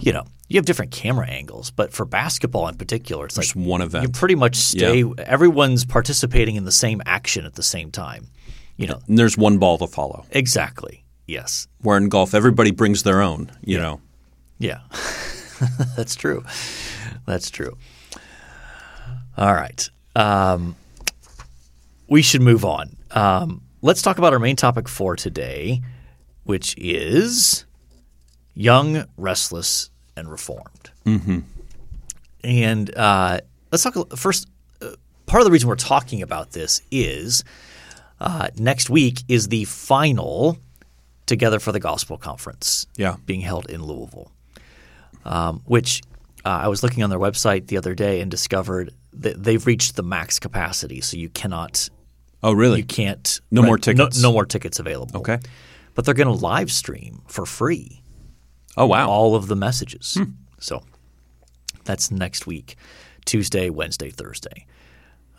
you 0.00 0.12
know, 0.12 0.24
you 0.50 0.58
have 0.58 0.66
different 0.66 0.90
camera 0.90 1.26
angles, 1.28 1.70
but 1.70 1.92
for 1.92 2.04
basketball 2.04 2.68
in 2.68 2.74
particular, 2.76 3.24
it's 3.26 3.36
Just 3.36 3.56
like 3.56 3.64
one 3.66 3.80
event. 3.80 4.02
you 4.02 4.08
pretty 4.10 4.34
much 4.34 4.56
stay. 4.56 5.04
Everyone's 5.18 5.84
participating 5.86 6.56
in 6.56 6.64
the 6.64 6.72
same 6.72 7.00
action 7.06 7.46
at 7.46 7.54
the 7.54 7.62
same 7.62 7.90
time. 7.90 8.26
You 8.76 8.88
know, 8.88 8.98
And 9.08 9.16
there's 9.18 9.38
one 9.38 9.58
ball 9.58 9.78
to 9.78 9.86
follow. 9.86 10.26
exactly. 10.30 11.04
Yes. 11.26 11.68
Where 11.82 11.96
in 11.96 12.08
golf, 12.08 12.34
everybody 12.34 12.72
brings 12.72 13.04
their 13.04 13.22
own, 13.22 13.52
you 13.64 13.78
know. 13.78 14.00
Yeah, 14.58 14.80
that's 15.96 16.16
true. 16.16 16.44
That's 17.26 17.48
true. 17.50 17.76
All 19.36 19.54
right. 19.54 19.88
Um, 20.16 20.74
we 22.08 22.22
should 22.22 22.42
move 22.42 22.64
on. 22.64 22.96
Um, 23.12 23.62
let's 23.82 24.02
talk 24.02 24.18
about 24.18 24.32
our 24.32 24.38
main 24.38 24.56
topic 24.56 24.88
for 24.88 25.14
today, 25.16 25.80
which 26.44 26.74
is 26.76 27.64
young, 28.54 29.04
restless, 29.16 29.90
and 30.20 30.30
reformed. 30.30 30.90
Mm-hmm. 31.04 31.40
And 32.44 32.96
uh, 32.96 33.40
let's 33.72 33.82
talk 33.82 34.16
first. 34.16 34.48
Uh, 34.80 34.90
part 35.26 35.40
of 35.40 35.44
the 35.46 35.50
reason 35.50 35.68
we're 35.68 35.76
talking 35.76 36.22
about 36.22 36.52
this 36.52 36.80
is 36.90 37.44
uh, 38.20 38.48
next 38.56 38.88
week 38.90 39.22
is 39.28 39.48
the 39.48 39.64
final 39.64 40.58
Together 41.26 41.60
for 41.60 41.70
the 41.70 41.78
Gospel 41.80 42.18
conference 42.18 42.86
Yeah. 42.96 43.16
being 43.24 43.40
held 43.40 43.70
in 43.70 43.84
Louisville, 43.84 44.32
um, 45.24 45.62
which 45.64 46.02
uh, 46.44 46.48
I 46.48 46.66
was 46.68 46.82
looking 46.82 47.04
on 47.04 47.10
their 47.10 47.20
website 47.20 47.68
the 47.68 47.76
other 47.76 47.94
day 47.94 48.20
and 48.20 48.28
discovered 48.28 48.92
that 49.12 49.40
they've 49.44 49.64
reached 49.64 49.94
the 49.94 50.02
max 50.02 50.40
capacity, 50.40 51.00
so 51.00 51.16
you 51.16 51.28
cannot, 51.28 51.88
Oh, 52.42 52.50
really? 52.52 52.78
you 52.78 52.84
can't, 52.84 53.40
No 53.52 53.62
more 53.62 53.76
no- 53.76 53.80
tickets? 53.80 54.20
no, 54.20 54.32
more 54.32 54.44
tickets 54.46 54.80
available. 54.80 55.20
Okay. 55.20 55.38
but 55.94 56.04
they're 56.04 56.14
going 56.14 56.26
to 56.36 56.44
live 56.44 56.72
stream 56.72 57.22
for 57.28 57.46
free 57.46 57.99
Oh, 58.76 58.86
wow. 58.86 59.08
all 59.08 59.34
of 59.34 59.46
the 59.48 59.56
messages. 59.56 60.14
Hmm. 60.14 60.32
So 60.60 60.82
that's 61.84 62.10
next 62.10 62.46
week, 62.46 62.76
Tuesday, 63.24 63.70
Wednesday, 63.70 64.10
Thursday. 64.10 64.66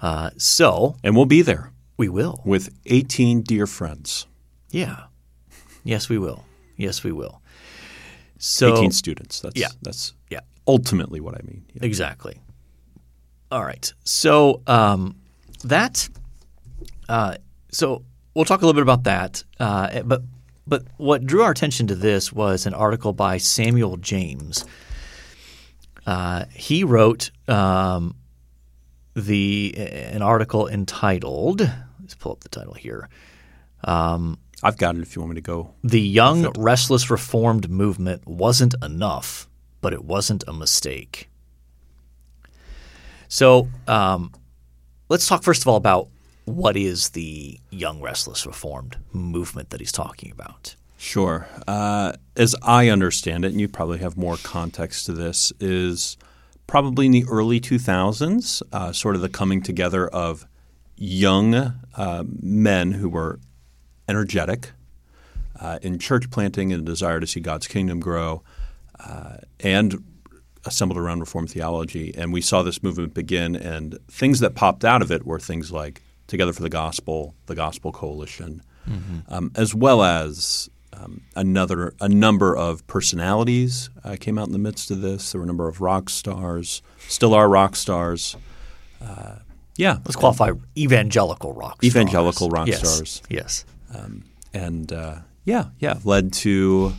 Uh, 0.01 0.31
so 0.37 0.95
and 1.03 1.15
we'll 1.15 1.25
be 1.25 1.41
there 1.41 1.71
we 1.97 2.09
will. 2.09 2.41
with 2.45 2.69
18 2.87 3.41
dear 3.43 3.67
friends, 3.67 4.25
Yeah. 4.71 5.03
Yes, 5.83 6.09
we 6.09 6.17
will. 6.19 6.43
Yes, 6.77 7.03
we 7.03 7.11
will. 7.11 7.41
So 8.37 8.73
18 8.77 8.91
students. 8.91 9.39
That's, 9.41 9.55
Yeah. 9.59 9.69
that's 9.81 10.13
yeah, 10.29 10.41
ultimately 10.67 11.19
what 11.19 11.35
I 11.35 11.41
mean. 11.43 11.65
Yeah. 11.73 11.85
exactly. 11.85 12.39
All 13.51 13.63
right. 13.63 13.91
So 14.03 14.61
um, 14.67 15.15
that. 15.63 16.07
Uh, 17.09 17.35
so 17.71 18.03
we'll 18.33 18.45
talk 18.45 18.61
a 18.61 18.65
little 18.65 18.73
bit 18.79 18.83
about 18.83 19.03
that. 19.03 19.43
Uh, 19.59 20.01
but 20.03 20.21
but 20.71 20.85
what 20.95 21.25
drew 21.25 21.41
our 21.41 21.51
attention 21.51 21.85
to 21.87 21.95
this 21.95 22.31
was 22.31 22.65
an 22.65 22.73
article 22.73 23.11
by 23.11 23.37
Samuel 23.37 23.97
James. 23.97 24.63
Uh, 26.05 26.45
he 26.53 26.85
wrote 26.85 27.29
um, 27.49 28.15
the 29.13 29.73
an 29.75 30.21
article 30.21 30.69
entitled. 30.69 31.69
Let's 31.99 32.15
pull 32.15 32.31
up 32.31 32.39
the 32.39 32.47
title 32.47 32.73
here. 32.73 33.09
I've 34.63 34.77
got 34.77 34.95
it 34.95 35.01
if 35.01 35.13
you 35.13 35.21
want 35.21 35.31
me 35.31 35.35
to 35.35 35.41
go. 35.41 35.73
The 35.83 35.99
young, 35.99 36.49
restless 36.57 37.09
reformed 37.09 37.69
movement 37.69 38.25
wasn't 38.25 38.73
enough, 38.81 39.49
but 39.81 39.91
it 39.91 40.05
wasn't 40.05 40.45
a 40.47 40.53
mistake. 40.53 41.29
So 43.27 43.67
um, 43.89 44.31
let's 45.09 45.27
talk 45.27 45.43
first 45.43 45.63
of 45.63 45.67
all 45.67 45.75
about 45.75 46.07
what 46.45 46.75
is 46.75 47.09
the 47.09 47.59
young, 47.69 48.01
restless 48.01 48.45
reformed 48.45 48.97
movement 49.11 49.69
that 49.69 49.79
he's 49.79 49.91
talking 49.91 50.31
about. 50.31 50.75
Sure. 50.97 51.47
Uh, 51.67 52.13
as 52.35 52.55
I 52.61 52.89
understand 52.89 53.43
it, 53.45 53.51
and 53.51 53.59
you 53.59 53.67
probably 53.67 53.99
have 53.99 54.17
more 54.17 54.37
context 54.37 55.05
to 55.07 55.13
this, 55.13 55.51
is 55.59 56.17
probably 56.67 57.07
in 57.07 57.11
the 57.11 57.25
early 57.29 57.59
2000s, 57.59 58.61
uh, 58.71 58.91
sort 58.91 59.15
of 59.15 59.21
the 59.21 59.29
coming 59.29 59.61
together 59.61 60.07
of 60.07 60.45
young 60.95 61.55
uh, 61.55 62.23
men 62.41 62.91
who 62.91 63.09
were 63.09 63.39
energetic 64.07 64.71
uh, 65.59 65.79
in 65.81 65.97
church 65.97 66.29
planting 66.29 66.71
and 66.71 66.81
a 66.81 66.85
desire 66.85 67.19
to 67.19 67.27
see 67.27 67.39
God's 67.39 67.67
kingdom 67.67 67.99
grow, 67.99 68.43
uh, 68.99 69.37
and 69.59 70.03
assembled 70.65 70.97
around 70.97 71.19
Reformed 71.19 71.49
theology. 71.49 72.13
And 72.15 72.31
we 72.31 72.41
saw 72.41 72.61
this 72.61 72.83
movement 72.83 73.13
begin, 73.13 73.55
and 73.55 73.97
things 74.07 74.39
that 74.39 74.55
popped 74.55 74.85
out 74.85 75.01
of 75.01 75.11
it 75.11 75.25
were 75.25 75.39
things 75.39 75.71
like 75.71 76.01
Together 76.31 76.53
for 76.53 76.61
the 76.61 76.69
Gospel, 76.69 77.35
the 77.47 77.55
Gospel 77.55 77.91
Coalition, 77.91 78.63
um, 79.27 79.51
as 79.53 79.75
well 79.75 80.01
as 80.01 80.69
um, 80.93 81.23
another 81.35 81.93
a 81.99 82.07
number 82.07 82.55
of 82.55 82.87
personalities 82.87 83.89
uh, 84.05 84.15
came 84.17 84.37
out 84.37 84.47
in 84.47 84.53
the 84.53 84.57
midst 84.57 84.91
of 84.91 85.01
this. 85.01 85.33
There 85.33 85.39
were 85.39 85.43
a 85.43 85.47
number 85.47 85.67
of 85.67 85.81
rock 85.81 86.09
stars, 86.09 86.81
still 87.09 87.33
are 87.33 87.49
rock 87.49 87.75
stars. 87.75 88.37
Uh, 89.01 89.39
yeah, 89.75 89.97
Let's 90.05 90.15
qualify 90.15 90.51
evangelical 90.77 91.53
rock 91.53 91.83
stars. 91.83 91.95
Evangelical 91.95 92.49
rock 92.49 92.67
yes. 92.67 92.79
stars. 92.79 93.21
Yes. 93.29 93.65
and 94.53 94.93
uh, 94.93 95.17
yeah, 95.43 95.65
yeah, 95.79 95.99
led 96.05 96.31
to, 96.33 96.93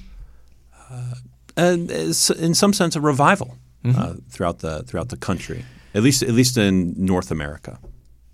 uh, 0.90 1.14
and 1.56 1.90
in 1.90 2.54
some 2.54 2.74
sense, 2.74 2.96
a 2.96 3.00
revival 3.00 3.56
uh, 3.96 4.14
throughout 4.28 4.58
the 4.58 4.82
throughout 4.82 5.08
the 5.08 5.16
country, 5.16 5.64
at 5.94 6.02
least 6.02 6.22
at 6.22 6.34
least 6.34 6.58
in 6.58 6.94
North 6.98 7.30
America. 7.30 7.78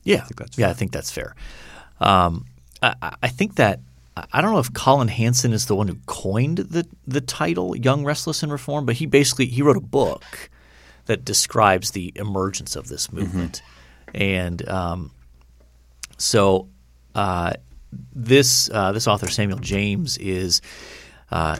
Yeah, 0.09 0.27
that's 0.37 0.59
yeah, 0.59 0.71
I 0.71 0.75
think 0.75 0.92
that's 0.92 1.11
fair. 1.11 1.35
Um, 2.01 2.44
I, 2.83 2.94
I- 3.03 3.16
I 3.25 3.29
think 3.29 3.55
that 3.57 3.81
I- 4.16 4.27
I 4.33 4.40
don't 4.40 4.53
know 4.53 4.59
if 4.59 4.73
Collin 4.73 5.09
Hansen 5.09 5.53
is 5.53 5.66
the 5.66 5.75
one 5.77 5.88
who 5.88 5.97
coined 6.07 6.59
the 6.59 6.87
the 7.07 7.21
title 7.21 7.77
"Young, 7.77 8.05
Restless, 8.05 8.42
and 8.42 8.51
Reform," 8.53 8.87
but 8.87 8.97
he 8.97 9.07
basically 9.07 9.47
he 9.47 9.62
wrote 9.62 9.77
a 9.77 9.81
book 10.01 10.51
that 11.07 11.25
describes 11.25 11.92
the 11.92 12.12
emergence 12.16 12.77
of 12.77 12.88
this 12.88 13.11
movement, 13.12 13.62
and 14.14 14.68
um, 14.68 15.11
so 16.18 16.68
uh, 17.14 17.53
this 18.14 18.68
uh, 18.73 18.92
this 18.92 19.07
author 19.07 19.29
Samuel 19.29 19.59
James 19.59 20.16
is 20.18 20.61
uh, 21.31 21.57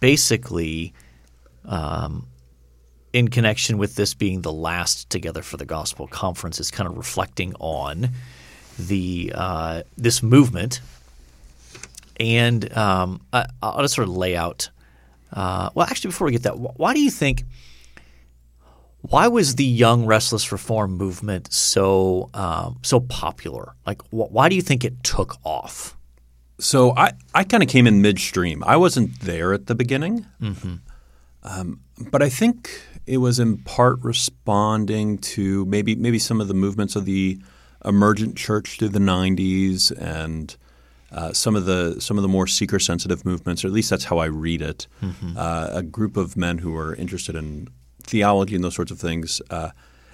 basically 0.00 0.92
in 3.12 3.28
connection 3.28 3.78
with 3.78 3.96
this 3.96 4.14
being 4.14 4.42
the 4.42 4.52
last 4.52 5.10
Together 5.10 5.42
for 5.42 5.56
the 5.56 5.66
Gospel 5.66 6.06
conference, 6.06 6.60
is 6.60 6.70
kind 6.70 6.88
of 6.88 6.96
reflecting 6.96 7.54
on 7.58 8.10
the 8.78 9.32
uh, 9.34 9.82
this 9.96 10.22
movement, 10.22 10.80
and 12.18 12.76
um, 12.76 13.20
I, 13.32 13.46
I'll 13.62 13.82
just 13.82 13.94
sort 13.94 14.08
of 14.08 14.16
lay 14.16 14.36
out. 14.36 14.70
Uh, 15.32 15.70
well, 15.74 15.86
actually, 15.86 16.08
before 16.08 16.26
we 16.26 16.32
get 16.32 16.42
that, 16.44 16.58
why 16.58 16.94
do 16.94 17.00
you 17.00 17.10
think? 17.10 17.44
Why 19.02 19.28
was 19.28 19.54
the 19.54 19.64
Young 19.64 20.04
Restless 20.04 20.52
Reform 20.52 20.92
movement 20.92 21.52
so 21.52 22.28
um, 22.34 22.78
so 22.82 23.00
popular? 23.00 23.74
Like, 23.86 24.02
wh- 24.10 24.30
why 24.30 24.48
do 24.48 24.54
you 24.56 24.62
think 24.62 24.84
it 24.84 25.02
took 25.02 25.36
off? 25.44 25.96
So 26.58 26.94
I, 26.94 27.12
I 27.34 27.44
kind 27.44 27.62
of 27.62 27.70
came 27.70 27.86
in 27.86 28.02
midstream. 28.02 28.62
I 28.66 28.76
wasn't 28.76 29.20
there 29.20 29.54
at 29.54 29.66
the 29.66 29.74
beginning, 29.74 30.26
um, 31.42 31.80
but 32.10 32.22
I 32.22 32.28
think 32.28 32.82
it 33.10 33.16
was 33.16 33.40
in 33.40 33.58
part 33.58 33.98
responding 34.02 35.18
to 35.18 35.64
maybe 35.66 35.96
maybe 35.96 36.18
some 36.18 36.40
of 36.40 36.46
the 36.46 36.54
movements 36.54 36.94
of 36.94 37.04
the 37.06 37.40
emergent 37.84 38.36
church 38.36 38.78
through 38.78 38.90
the 38.90 39.00
'90s 39.00 39.90
and 40.00 40.56
uh, 41.10 41.32
some 41.32 41.56
of 41.56 41.64
the 41.64 42.00
some 42.00 42.16
of 42.18 42.22
the 42.22 42.28
more 42.28 42.46
seeker 42.46 42.78
sensitive 42.78 43.24
movements, 43.24 43.64
or 43.64 43.66
at 43.66 43.72
least 43.72 43.90
that's 43.90 44.04
how 44.04 44.18
I 44.18 44.26
read 44.26 44.62
it. 44.62 44.86
Uh, 45.36 45.70
a 45.72 45.82
group 45.82 46.16
of 46.16 46.36
men 46.36 46.58
who 46.58 46.70
were 46.70 46.94
interested 46.94 47.34
in 47.34 47.66
theology 48.04 48.54
and 48.54 48.62
those 48.62 48.76
sorts 48.76 48.92
of 48.92 49.00
things. 49.00 49.42
Uh, 49.50 49.70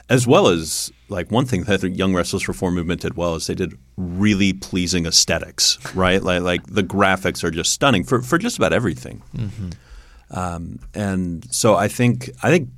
as 0.09 0.25
well 0.25 0.47
as 0.47 0.93
like 1.09 1.31
one 1.33 1.45
thing 1.45 1.65
that 1.65 1.81
the 1.81 1.91
Young 1.91 2.15
Restless 2.15 2.47
Reform 2.49 2.77
movement 2.77 3.01
did 3.03 3.17
well 3.17 3.35
is 3.35 3.47
they 3.49 3.57
did 3.57 3.75
really 3.97 4.53
pleasing 4.53 5.05
aesthetics, 5.05 5.79
right? 5.95 6.23
like 6.23 6.43
like 6.43 6.67
the 6.67 6.83
graphics 6.85 7.45
are 7.45 7.51
just 7.51 7.73
stunning 7.73 8.05
for 8.05 8.23
for 8.23 8.39
just 8.39 8.57
about 8.57 8.73
everything. 8.73 9.23
Um, 10.31 10.81
and 10.95 11.45
so 11.53 11.75
I 11.77 11.89
think 11.89 12.31
I 12.43 12.51
think 12.51 12.71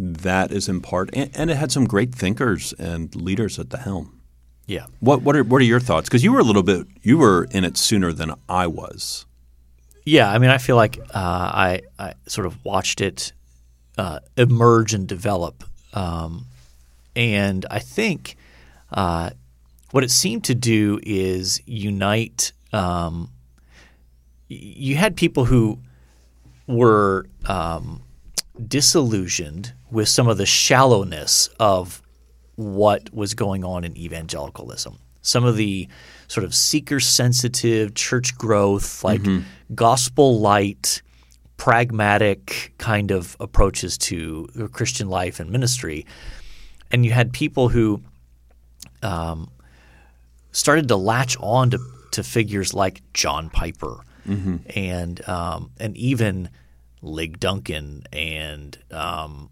that 0.00 0.50
is 0.50 0.68
in 0.68 0.80
part, 0.80 1.10
and, 1.12 1.30
and 1.34 1.50
it 1.50 1.56
had 1.56 1.70
some 1.70 1.86
great 1.86 2.14
thinkers 2.14 2.72
and 2.78 3.14
leaders 3.14 3.58
at 3.58 3.70
the 3.70 3.78
helm. 3.78 4.20
Yeah. 4.66 4.86
What 5.00 5.22
what 5.22 5.36
are 5.36 5.44
what 5.44 5.60
are 5.60 5.64
your 5.64 5.80
thoughts? 5.80 6.08
Because 6.08 6.22
you 6.22 6.32
were 6.32 6.38
a 6.38 6.44
little 6.44 6.62
bit 6.62 6.86
you 7.02 7.18
were 7.18 7.48
in 7.50 7.64
it 7.64 7.76
sooner 7.76 8.12
than 8.12 8.34
I 8.48 8.66
was. 8.66 9.26
Yeah, 10.04 10.30
I 10.30 10.38
mean, 10.38 10.50
I 10.50 10.58
feel 10.58 10.76
like 10.76 10.98
uh, 10.98 11.04
I 11.14 11.82
I 11.98 12.14
sort 12.26 12.46
of 12.46 12.64
watched 12.64 13.00
it 13.00 13.32
uh, 13.98 14.20
emerge 14.36 14.94
and 14.94 15.06
develop. 15.06 15.64
Um, 15.92 16.46
and 17.16 17.66
I 17.70 17.80
think 17.80 18.36
uh, 18.92 19.30
what 19.90 20.04
it 20.04 20.10
seemed 20.10 20.44
to 20.44 20.54
do 20.54 21.00
is 21.02 21.60
unite. 21.66 22.52
Um, 22.72 23.30
you 24.48 24.96
had 24.96 25.16
people 25.16 25.44
who 25.44 25.80
were 26.66 27.26
um, 27.46 28.02
disillusioned 28.68 29.72
with 29.90 30.08
some 30.08 30.28
of 30.28 30.38
the 30.38 30.46
shallowness 30.46 31.48
of 31.58 32.02
what 32.56 33.12
was 33.12 33.34
going 33.34 33.64
on 33.64 33.84
in 33.84 33.96
evangelicalism. 33.96 34.98
Some 35.22 35.44
of 35.44 35.56
the 35.56 35.88
sort 36.28 36.44
of 36.44 36.54
seeker 36.54 37.00
sensitive 37.00 37.94
church 37.94 38.36
growth, 38.36 39.04
like 39.04 39.20
gospel 39.74 40.40
light, 40.40 41.02
pragmatic 41.56 42.72
kind 42.78 43.10
of 43.10 43.36
approaches 43.38 43.98
to 43.98 44.48
Christian 44.72 45.08
life 45.08 45.40
and 45.40 45.50
ministry. 45.50 46.06
And 46.90 47.04
you 47.04 47.12
had 47.12 47.32
people 47.32 47.68
who 47.68 48.02
um, 49.02 49.50
started 50.52 50.88
to 50.88 50.96
latch 50.96 51.36
on 51.40 51.70
to, 51.70 51.78
to 52.12 52.22
figures 52.22 52.72
like 52.74 53.02
John 53.12 53.50
Piper 53.50 54.00
and 54.74 55.28
um, 55.28 55.70
and 55.80 55.96
even 55.96 56.50
Lig 57.02 57.40
Duncan 57.40 58.04
and 58.12 58.78
um, 58.90 59.48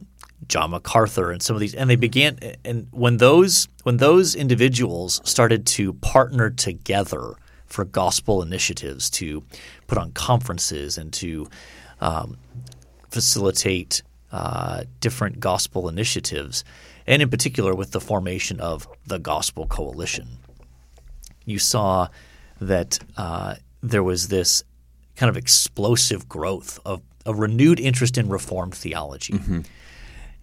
John 0.47 0.71
MacArthur 0.71 1.31
and 1.31 1.43
some 1.43 1.57
of 1.57 1.61
these, 1.61 1.75
and 1.75 1.89
they 1.89 1.97
began. 1.97 2.39
And 2.65 2.89
when 2.91 3.17
those 3.17 3.69
when 3.83 3.97
those 3.97 4.35
individuals 4.35 5.21
started 5.25 5.67
to 5.67 5.95
partner 5.95 6.51
together 6.51 7.35
for 7.67 7.85
gospel 7.85 8.43
initiatives 8.43 9.11
to 9.11 9.43
put 9.87 9.99
on 9.99 10.13
conferences 10.13 10.97
and 10.97 11.13
to 11.15 11.49
um, 12.01 12.39
facilitate 13.11 14.03
uh, 14.33 14.85
different 15.01 15.41
gospel 15.41 15.89
initiatives, 15.89 16.65
and 17.07 17.23
in 17.23 17.31
particular 17.31 17.75
with 17.75 17.93
the 17.93 18.01
formation 18.01 18.61
of 18.61 18.87
the 19.07 19.19
Gospel 19.19 19.67
Coalition, 19.67 20.39
you 21.45 21.59
saw 21.59 22.09
that 22.61 22.99
uh, 23.17 23.55
there 23.83 24.03
was 24.03 24.29
this 24.29 24.63
kind 25.17 25.31
of 25.31 25.37
explosive 25.37 26.29
growth 26.29 26.79
of 26.85 27.01
a 27.29 27.35
renewed 27.35 27.79
interest 27.79 28.19
in 28.19 28.29
Reformed 28.29 28.75
theology 28.75 29.39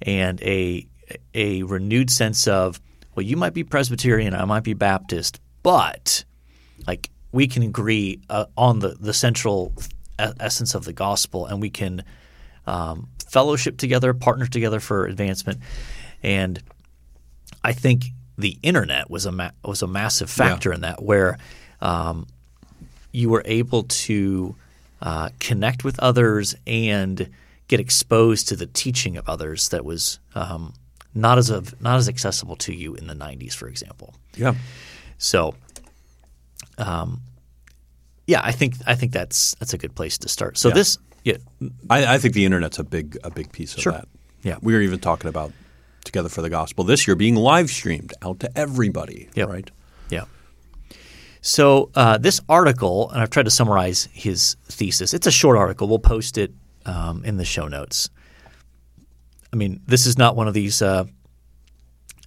and 0.02 0.42
a 0.44 0.88
a 1.34 1.64
renewed 1.64 2.10
sense 2.10 2.48
of 2.48 2.80
well, 3.16 3.26
you 3.26 3.38
might 3.38 3.54
be 3.54 3.64
Presbyterian, 3.64 4.34
I 4.34 4.46
might 4.46 4.64
be 4.64 4.74
Baptist, 4.74 5.40
but 5.64 6.24
like 6.88 7.10
we 7.32 7.48
can 7.48 7.64
agree 7.64 8.22
uh, 8.30 8.46
on 8.56 8.80
the 8.80 8.90
the 9.00 9.14
central 9.14 9.74
essence 10.20 10.76
of 10.76 10.86
the 10.86 10.94
gospel, 10.94 11.46
and 11.48 11.60
we 11.60 11.70
can 11.70 12.04
um, 12.68 13.10
fellowship 13.28 13.78
together, 13.78 14.14
partner 14.14 14.46
together 14.46 14.80
for 14.80 15.08
advancement, 15.08 15.60
and 16.24 16.62
I 17.64 17.74
think 17.74 18.06
the 18.38 18.58
internet 18.62 19.10
was 19.10 19.26
a 19.26 19.32
ma- 19.32 19.52
was 19.64 19.82
a 19.82 19.88
massive 19.88 20.30
factor 20.30 20.72
in 20.72 20.82
that, 20.82 21.02
where 21.02 21.38
um, 21.82 22.28
you 23.12 23.30
were 23.30 23.44
able 23.46 23.84
to 23.84 24.56
uh, 25.06 25.30
connect 25.40 25.84
with 25.86 25.98
others 26.00 26.54
and 26.68 27.30
get 27.70 27.80
exposed 27.80 28.50
to 28.50 28.56
the 28.58 28.66
teaching 28.66 29.16
of 29.18 29.30
others 29.30 29.70
that 29.70 29.86
was 29.86 30.20
um, 30.36 30.74
not 31.14 31.38
as 31.38 31.50
of, 31.50 31.80
not 31.82 31.98
as 31.98 32.10
accessible 32.10 32.56
to 32.58 32.74
you 32.74 32.96
in 32.96 33.08
the 33.08 33.14
'90s, 33.16 33.54
for 33.54 33.68
example. 33.70 34.14
Yeah. 34.36 34.56
So, 35.18 35.56
um, 36.78 37.22
yeah, 38.28 38.42
I 38.44 38.52
think 38.52 38.74
I 38.86 38.96
think 38.96 39.12
that's 39.14 39.56
that's 39.60 39.74
a 39.74 39.78
good 39.78 39.96
place 39.96 40.18
to 40.20 40.28
start. 40.30 40.58
So 40.58 40.70
Yeah. 40.70 40.74
this, 40.74 40.98
yeah, 41.24 41.38
I, 41.90 42.16
I 42.16 42.18
think 42.18 42.34
the 42.34 42.46
internet's 42.46 42.80
a 42.80 42.84
big 42.84 43.18
a 43.24 43.30
big 43.32 43.52
piece 43.52 43.74
of 43.76 43.82
Sure. 43.82 43.94
that. 43.94 44.08
Yeah. 44.44 44.58
We 44.62 44.74
were 44.74 44.82
even 44.82 45.00
talking 45.00 45.30
about 45.30 45.52
Together 46.04 46.30
for 46.30 46.42
the 46.44 46.50
Gospel 46.52 46.84
this 46.84 47.08
year 47.08 47.16
being 47.16 47.36
live 47.36 47.70
streamed 47.70 48.14
out 48.22 48.40
to 48.42 48.58
everybody. 48.58 49.30
Yep. 49.36 49.48
Right. 49.50 49.72
So 51.48 51.92
uh, 51.94 52.18
this 52.18 52.42
article, 52.50 53.12
and 53.12 53.22
I've 53.22 53.30
tried 53.30 53.44
to 53.44 53.52
summarize 53.52 54.10
his 54.12 54.56
thesis. 54.66 55.14
It's 55.14 55.28
a 55.28 55.32
short 55.32 55.58
article. 55.58 55.88
We'll 55.88 56.00
post 56.00 56.40
it 56.40 56.52
um, 56.88 57.24
in 57.24 57.38
the 57.38 57.46
show 57.46 57.68
notes. 57.68 58.10
I 59.54 59.56
mean, 59.56 59.80
this 59.86 60.08
is 60.08 60.18
not 60.18 60.36
one 60.36 60.48
of 60.48 60.56
these 60.56 60.82
uh, 60.82 61.06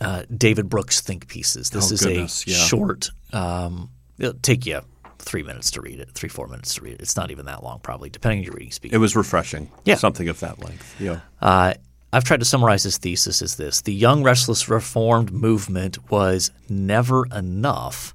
uh, 0.00 0.22
David 0.34 0.68
Brooks 0.68 1.00
think 1.00 1.26
pieces. 1.26 1.70
This 1.70 1.90
Oh, 1.90 1.94
is 1.94 2.02
goodness, 2.02 2.46
a 2.46 2.50
yeah. 2.50 2.56
short. 2.58 3.10
Um, 3.32 3.90
it'll 4.20 4.34
take 4.34 4.64
you 4.66 4.82
three 5.18 5.42
minutes 5.42 5.72
to 5.72 5.80
read 5.80 5.98
it, 5.98 6.10
three 6.12 6.28
four 6.28 6.46
minutes 6.46 6.74
to 6.76 6.82
read 6.82 6.94
it. 6.94 7.00
It's 7.00 7.16
not 7.16 7.32
even 7.32 7.46
that 7.46 7.64
long, 7.64 7.80
probably, 7.80 8.10
depending 8.10 8.38
on 8.38 8.44
your 8.44 8.54
reading 8.54 8.70
speed. 8.70 8.92
It 8.92 8.98
was 8.98 9.16
refreshing. 9.16 9.68
Yeah. 9.84 9.96
Something 9.96 10.28
of 10.28 10.38
that 10.40 10.60
length. 10.62 10.94
Yeah. 11.00 11.20
Uh, 11.42 11.74
I've 12.12 12.22
tried 12.24 12.38
to 12.38 12.46
summarize 12.46 12.84
his 12.84 12.98
thesis 12.98 13.42
as 13.42 13.56
this 13.56 13.82
The 13.82 13.92
Young 13.92 14.22
Restless 14.22 14.68
Reformed 14.68 15.32
movement 15.32 16.08
was 16.08 16.52
never 16.68 17.26
enough, 17.26 18.14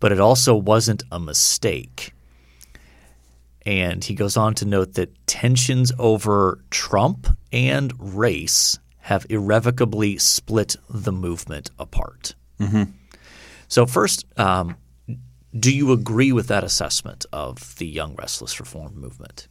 but 0.00 0.10
it 0.12 0.18
also 0.20 0.54
wasn't 0.56 1.02
a 1.12 1.20
mistake. 1.20 2.12
And 3.66 4.02
he 4.02 4.14
goes 4.14 4.36
on 4.36 4.54
to 4.54 4.64
note 4.64 4.94
that 4.94 5.14
tensions 5.26 5.92
over 5.98 6.60
Trump 6.70 7.28
and 7.52 7.92
race 7.98 8.78
have 9.00 9.26
irrevocably 9.28 10.18
split 10.18 10.76
the 10.88 11.12
movement 11.12 11.70
apart. 11.78 12.34
So, 13.68 13.86
first, 13.86 14.24
um, 14.38 14.76
do 15.58 15.74
you 15.74 15.92
agree 15.92 16.32
with 16.32 16.48
that 16.48 16.64
assessment 16.64 17.26
of 17.32 17.76
the 17.76 17.86
Young 17.86 18.14
Restless 18.16 18.58
Reform 18.60 19.00
movement? 19.00 19.48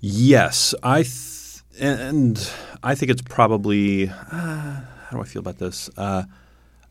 Yes, 0.00 0.74
I 0.82 1.02
th- 1.02 1.62
and 1.80 2.50
I 2.82 2.94
think 2.94 3.10
it's 3.10 3.22
probably 3.22 4.08
uh, 4.08 4.12
how 4.32 5.10
do 5.12 5.20
I 5.20 5.24
feel 5.24 5.40
about 5.40 5.58
this? 5.58 5.90
Uh, 5.96 6.24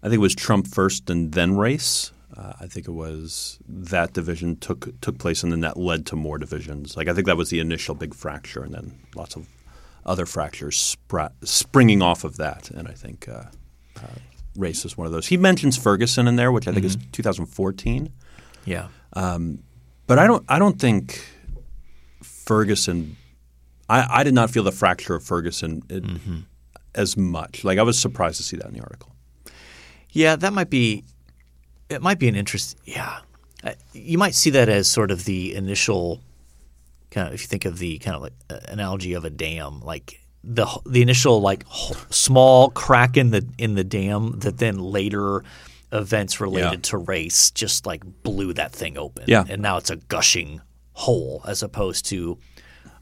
I 0.02 0.08
think 0.08 0.16
it 0.16 0.22
was 0.22 0.36
Trump 0.36 0.68
first 0.68 1.10
and 1.10 1.34
then 1.34 1.58
race. 1.58 2.12
Uh, 2.36 2.54
I 2.60 2.68
think 2.68 2.88
it 2.88 2.92
was 2.92 3.58
that 3.68 4.14
division 4.14 4.58
took 4.58 5.00
took 5.02 5.18
place 5.18 5.42
and 5.44 5.52
then 5.52 5.62
that 5.62 5.78
led 5.78 6.06
to 6.08 6.16
more 6.16 6.38
divisions. 6.38 6.96
Like 6.96 7.08
I 7.08 7.14
think 7.14 7.26
that 7.26 7.38
was 7.38 7.50
the 7.50 7.60
initial 7.60 7.96
big 7.96 8.14
fracture, 8.14 8.64
and 8.64 8.74
then 8.74 9.00
lots 9.16 9.36
of 9.36 9.48
other 10.06 10.26
fractures 10.26 10.96
spra- 10.96 11.32
springing 11.44 12.02
off 12.02 12.24
of 12.24 12.38
that. 12.38 12.70
And 12.70 12.88
I 12.88 12.92
think 12.92 13.28
uh, 13.28 13.46
uh, 13.96 14.02
race 14.56 14.86
is 14.86 14.98
one 14.98 15.08
of 15.08 15.14
those. 15.14 15.28
He 15.28 15.38
mentions 15.38 15.78
Ferguson 15.78 16.28
in 16.28 16.36
there, 16.36 16.52
which 16.52 16.68
I 16.68 16.72
think 16.74 16.86
is 16.86 16.98
2014. 17.14 18.10
Yeah. 18.66 18.88
But 20.06 20.20
I 20.20 20.28
don't. 20.28 20.46
I 20.48 20.60
don't 20.60 20.80
think 20.80 21.28
Ferguson. 22.22 23.18
I, 23.90 24.20
I 24.20 24.24
did 24.24 24.34
not 24.34 24.52
feel 24.52 24.64
the 24.64 24.72
fracture 24.72 25.16
of 25.16 25.24
Ferguson 25.24 25.82
it, 25.90 26.04
as 26.94 27.18
much. 27.18 27.64
Like 27.64 27.80
I 27.80 27.84
was 27.84 27.98
surprised 27.98 28.38
to 28.38 28.44
see 28.44 28.58
that 28.58 28.68
in 28.68 28.74
the 28.74 28.82
article. 28.82 29.14
Yeah, 30.18 30.36
that 30.36 30.52
might 30.54 30.70
be. 30.70 31.04
It 31.90 32.02
might 32.02 32.20
be 32.20 32.28
an 32.28 32.36
interest. 32.36 32.76
Yeah, 32.86 33.20
Uh, 33.64 33.74
you 33.94 34.18
might 34.18 34.36
see 34.36 34.50
that 34.52 34.68
as 34.70 34.88
sort 34.88 35.12
of 35.12 35.26
the 35.26 35.56
initial 35.56 36.22
kind 37.12 37.28
of. 37.28 37.34
If 37.34 37.42
you 37.42 37.48
think 37.48 37.66
of 37.66 37.78
the 37.78 37.98
kind 38.00 38.16
of 38.16 38.22
like 38.24 38.34
uh, 38.50 38.60
analogy 38.68 39.14
of 39.14 39.26
a 39.26 39.30
dam, 39.30 39.82
like 39.82 40.20
the 40.44 40.66
the 40.86 41.02
initial 41.02 41.40
like 41.42 41.64
small 42.10 42.70
crack 42.72 43.16
in 43.18 43.30
the 43.32 43.46
in 43.58 43.76
the 43.76 43.84
dam 43.84 44.40
that 44.40 44.58
then 44.58 44.80
later 44.80 45.44
events 45.92 46.42
related 46.42 46.72
Yeah. 46.72 46.90
to 46.92 46.98
race 46.98 47.52
just 47.52 47.86
like 47.86 48.04
blew 48.24 48.54
that 48.54 48.72
thing 48.74 48.98
open. 48.98 49.24
Yeah. 49.28 49.46
and 49.48 49.62
now 49.62 49.78
it's 49.78 49.90
a 49.90 49.96
gushing 49.98 50.62
hole 50.94 51.42
as 51.48 51.64
opposed 51.64 52.06
to 52.08 52.38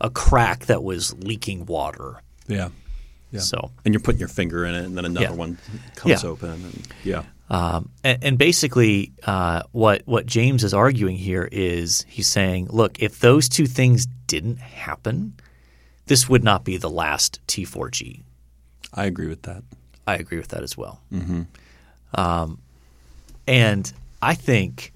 a 0.01 0.10
crack 0.10 0.65
that 0.65 0.84
was 0.84 1.13
leaking 1.17 1.65
water. 1.65 2.21
Yeah. 2.47 2.69
Yeah. 3.35 3.41
So 3.41 3.71
And 3.85 3.93
you're 3.93 4.01
putting 4.01 4.19
your 4.19 4.27
finger 4.29 4.65
in 4.65 4.73
it, 4.75 4.85
and 4.85 4.97
then 4.97 5.05
another 5.05 5.25
Yeah. 5.27 5.31
one 5.31 5.57
comes 5.95 6.23
Yeah. 6.23 6.29
open. 6.29 6.49
And, 6.51 6.87
yeah. 7.03 7.23
Um, 7.49 7.89
and, 8.03 8.23
and 8.23 8.37
basically, 8.37 9.13
uh, 9.23 9.61
what 9.71 10.01
what 10.05 10.25
James 10.25 10.63
is 10.63 10.73
arguing 10.73 11.15
here 11.17 11.47
is 11.51 12.03
he's 12.07 12.27
saying, 12.27 12.67
look, 12.71 12.99
if 13.01 13.19
those 13.19 13.47
two 13.47 13.67
things 13.67 14.07
didn't 14.27 14.57
happen, 14.59 15.33
this 16.07 16.27
would 16.27 16.43
not 16.43 16.63
be 16.63 16.77
the 16.77 16.89
last 16.89 17.39
T4G. 17.47 18.23
I 18.93 19.05
agree 19.05 19.27
with 19.27 19.43
that. 19.43 19.63
I 20.07 20.15
agree 20.15 20.37
with 20.39 20.47
that 20.49 20.63
as 20.63 20.75
well. 20.77 21.01
Um, 22.13 22.59
and 23.47 23.91
I 24.21 24.33
think, 24.35 24.93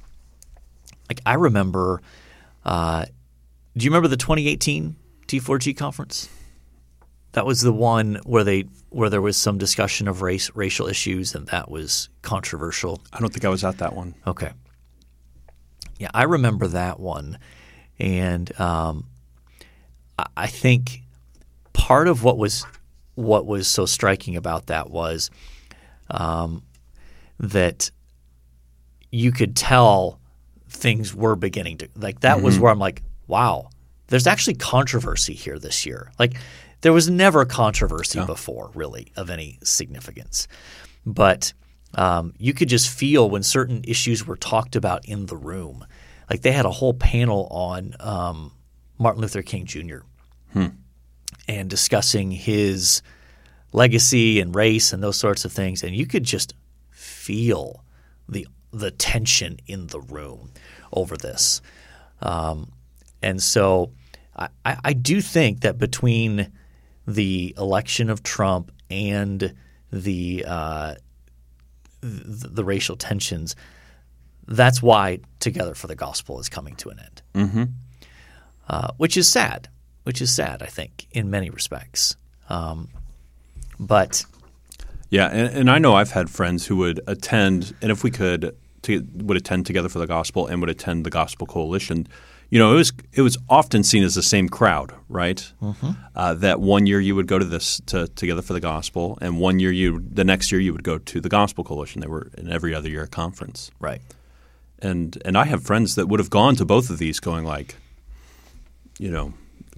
like, 1.10 1.22
I 1.26 1.34
remember. 1.36 2.02
Uh, 2.66 3.06
do 3.78 3.84
you 3.86 3.92
remember 3.92 4.08
the 4.08 4.18
2018 4.18 4.96
T4G 5.28 5.76
conference? 5.78 6.30
That 7.34 7.46
was 7.46 7.62
the 7.62 7.74
one 7.74 8.20
where 8.26 8.44
they 8.44 8.66
where 8.90 9.10
there 9.10 9.22
was 9.22 9.38
some 9.38 9.58
discussion 9.58 10.08
of 10.08 10.22
race 10.22 10.50
racial 10.56 10.88
issues, 10.88 11.36
and 11.36 11.48
that 11.48 11.70
was 11.70 12.10
controversial. 12.22 13.02
I 13.14 13.20
don't 13.20 13.32
think 13.32 13.46
I 13.46 13.50
was 13.50 13.64
at 13.64 13.78
that 13.78 13.96
one. 13.96 14.16
Okay. 14.26 14.52
Yeah, 16.00 16.10
I 16.14 16.24
remember 16.24 16.68
that 16.68 17.00
one, 17.00 17.38
and 18.00 18.58
um, 18.60 19.06
I- 20.36 20.48
think 20.48 21.02
part 21.74 22.08
of 22.08 22.24
what 22.24 22.38
was 22.38 22.66
what 23.16 23.46
was 23.46 23.68
so 23.68 23.86
striking 23.86 24.36
about 24.38 24.68
that 24.68 24.90
was 24.90 25.30
um, 26.10 26.64
that 27.40 27.92
you 29.12 29.32
could 29.32 29.56
tell 29.56 30.20
things 30.70 31.14
were 31.14 31.36
beginning 31.36 31.78
to 31.80 31.90
like 31.96 32.22
that 32.22 32.42
was 32.42 32.58
where 32.60 32.72
I'm 32.72 32.80
like, 32.80 33.04
wow, 33.28 33.70
there's 34.08 34.26
actually 34.28 34.56
controversy 34.56 35.34
here 35.34 35.60
this 35.60 35.86
year. 35.86 36.12
Like 36.18 36.36
there 36.82 36.94
was 36.94 37.10
never 37.10 37.46
controversy 37.46 38.24
before, 38.26 38.72
really, 38.74 39.12
of 39.16 39.30
any 39.30 39.60
significance. 39.64 40.48
But 41.06 41.54
um, 41.96 42.34
you 42.38 42.54
could 42.54 42.70
just 42.70 42.90
feel 42.90 43.30
when 43.30 43.44
certain 43.44 43.82
issues 43.84 44.26
were 44.26 44.38
talked 44.38 44.76
about 44.76 45.06
in 45.06 45.26
the 45.26 45.38
room. 45.38 45.86
Like 46.30 46.42
they 46.42 46.52
had 46.52 46.66
a 46.66 46.72
whole 46.72 46.94
panel 46.94 47.48
on 47.50 47.96
um, 48.00 48.52
Martin 48.98 49.22
Luther 49.22 49.42
King 49.42 49.66
Jr. 49.66 50.00
and 51.48 51.70
discussing 51.70 52.32
his 52.32 53.02
legacy 53.72 54.40
and 54.40 54.56
race 54.56 54.94
and 54.94 55.02
those 55.02 55.18
sorts 55.18 55.46
of 55.46 55.52
things, 55.52 55.84
and 55.84 55.96
you 55.96 56.06
could 56.06 56.24
just 56.24 56.54
feel 56.92 57.84
the 58.28 58.48
the 58.72 58.92
tension 58.92 59.58
in 59.66 59.88
the 59.88 60.00
room 60.00 60.52
over 60.94 61.18
this. 61.18 61.62
Um, 62.22 62.72
and 63.22 63.42
so 63.42 63.92
I, 64.36 64.50
I 64.64 64.78
I 64.86 64.94
do 64.94 65.22
think 65.22 65.62
that 65.62 65.80
between 65.80 66.52
the 67.10 67.56
election 67.58 68.10
of 68.10 68.22
Trump 68.22 68.72
and 68.90 69.56
the 69.92 70.46
uh, 70.48 70.96
the, 72.02 72.64
racial 72.64 72.96
tensions, 72.96 73.56
that's 74.48 74.82
why 74.82 75.20
Together 75.40 75.74
for 75.74 75.88
the 75.88 75.96
Gospel 75.96 76.40
is 76.40 76.50
coming 76.50 76.76
to 76.76 76.90
an 76.90 77.00
end, 77.00 77.22
mm-hmm. 77.34 77.64
uh, 78.70 78.92
which 78.98 79.18
is 79.18 79.30
sad. 79.30 79.68
Which 80.04 80.22
is 80.22 80.34
sad, 80.34 80.64
I 80.64 80.68
think, 80.68 81.08
in 81.12 81.30
many 81.30 81.50
respects. 81.50 82.16
Um, 82.48 82.90
but 83.80 84.26
Yeah, 85.10 85.28
and, 85.28 85.56
and 85.56 85.70
I 85.70 85.78
know 85.78 85.94
I've 85.96 86.12
had 86.12 86.30
friends 86.30 86.66
who 86.66 86.78
would 86.78 87.00
attend, 87.06 87.76
and 87.82 87.92
if 87.92 88.04
we 88.04 88.12
could, 88.12 88.56
to, 88.84 89.06
would 89.14 89.38
attend 89.38 89.66
Together 89.66 89.90
for 89.90 90.00
the 90.00 90.08
Gospel 90.08 90.48
and 90.48 90.62
would 90.62 90.70
attend 90.70 91.06
the 91.06 91.10
Gospel 91.10 91.48
Coalition. 91.48 92.08
You 92.52 92.58
know, 92.58 92.74
it 92.74 92.78
was 92.78 92.92
it 93.14 93.22
was 93.22 93.38
often 93.48 93.84
seen 93.84 94.04
as 94.04 94.16
the 94.16 94.24
same 94.24 94.50
crowd, 94.50 94.92
right? 95.08 95.52
Uh, 96.16 96.34
that 96.34 96.60
one 96.60 96.88
year 96.88 97.00
you 97.00 97.16
would 97.16 97.28
go 97.28 97.38
to 97.38 97.46
this 97.46 97.80
to 97.88 98.08
Together 98.08 98.42
for 98.42 98.54
the 98.54 98.60
Gospel, 98.60 99.18
and 99.22 99.40
one 99.40 99.60
year 99.60 99.72
you 99.72 100.04
the 100.12 100.24
next 100.24 100.52
year 100.52 100.60
you 100.60 100.72
would 100.74 100.84
go 100.84 100.98
to 100.98 101.22
the 101.22 101.30
Gospel 101.30 101.64
Coalition. 101.64 102.02
They 102.02 102.08
were 102.08 102.32
in 102.38 102.52
every 102.52 102.74
other 102.74 102.90
year 102.90 103.04
a 103.04 103.08
conference, 103.08 103.70
right, 103.80 104.02
and 104.80 105.16
and 105.26 105.38
I 105.38 105.46
have 105.46 105.64
friends 105.64 105.94
that 105.94 106.08
would 106.08 106.20
have 106.20 106.32
gone 106.32 106.56
to 106.56 106.66
both 106.66 106.90
of 106.90 106.98
these, 106.98 107.20
going 107.20 107.46
like, 107.46 107.76
you 108.98 109.12
know, 109.12 109.34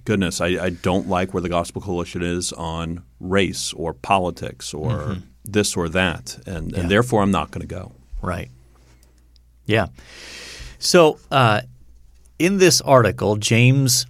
goodness, 0.06 0.40
I, 0.40 0.46
I 0.64 0.70
don't 0.70 1.08
like 1.08 1.34
where 1.34 1.42
the 1.42 1.50
Gospel 1.50 1.82
Coalition 1.82 2.22
is 2.22 2.54
on 2.54 3.04
race 3.20 3.74
or 3.74 3.92
politics 3.92 4.72
or 4.72 5.18
this 5.44 5.76
or 5.76 5.90
that, 5.90 6.38
and, 6.46 6.72
Yeah. 6.72 6.80
and 6.80 6.90
therefore 6.90 7.20
I'm 7.22 7.30
not 7.30 7.50
going 7.50 7.60
to 7.68 7.74
go. 7.74 7.92
right, 8.22 8.48
yeah. 9.66 9.88
So 10.78 11.18
uh, 11.30 11.60
in 12.38 12.58
this 12.58 12.80
article, 12.80 13.36
James 13.36 14.06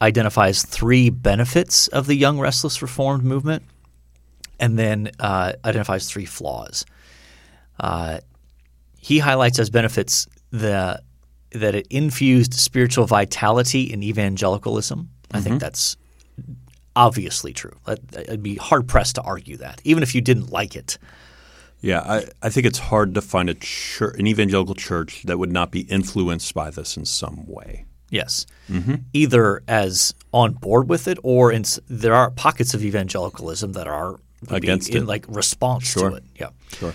identifies 0.00 0.62
three 0.62 1.10
benefits 1.10 1.88
of 1.88 2.06
the 2.06 2.14
Young 2.14 2.38
Restless 2.38 2.82
Reformed 2.82 3.24
movement, 3.24 3.62
and 4.58 4.78
then 4.78 5.10
uh, 5.20 5.52
identifies 5.64 6.08
three 6.08 6.24
flaws. 6.24 6.84
Uh, 7.78 8.18
he 8.98 9.18
highlights 9.18 9.58
as 9.58 9.70
benefits 9.70 10.26
the 10.50 11.00
that 11.52 11.74
it 11.74 11.86
infused 11.88 12.54
spiritual 12.54 13.06
vitality 13.06 13.82
in 13.82 14.02
evangelicalism. 14.02 15.08
I 15.32 15.40
think 15.40 15.60
that's 15.60 15.96
obviously 16.94 17.52
true. 17.52 17.76
I'd 17.86 18.28
I'd 18.30 18.42
be 18.42 18.56
hard 18.56 18.88
pressed 18.88 19.14
to 19.16 19.22
argue 19.22 19.56
that, 19.58 19.80
even 19.84 20.02
if 20.02 20.14
you 20.14 20.20
didn't 20.20 20.50
like 20.50 20.74
it. 20.74 20.98
Yeah, 21.80 22.00
I, 22.00 22.24
I 22.42 22.48
think 22.50 22.66
it's 22.66 22.78
hard 22.78 23.14
to 23.14 23.20
find 23.20 23.48
a 23.50 23.54
church, 23.54 24.18
an 24.18 24.26
evangelical 24.26 24.74
church 24.74 25.22
that 25.24 25.38
would 25.38 25.52
not 25.52 25.70
be 25.70 25.80
influenced 25.80 26.52
by 26.54 26.70
this 26.70 26.96
in 26.96 27.04
some 27.04 27.46
way. 27.46 27.84
Yes, 28.10 28.46
either 29.12 29.62
as 29.68 30.14
on 30.32 30.52
board 30.52 30.88
with 30.88 31.08
it, 31.08 31.18
or 31.22 31.50
in, 31.52 31.64
there 31.88 32.14
are 32.14 32.30
pockets 32.30 32.72
of 32.72 32.84
evangelicalism 32.84 33.72
that 33.72 33.86
are 33.88 34.20
Against 34.48 34.90
in 34.90 35.02
it. 35.04 35.06
like 35.06 35.24
response 35.28 35.84
Sure. 35.90 36.10
to 36.10 36.16
it. 36.16 36.24
Yeah, 36.38 36.50
Sure. 36.72 36.94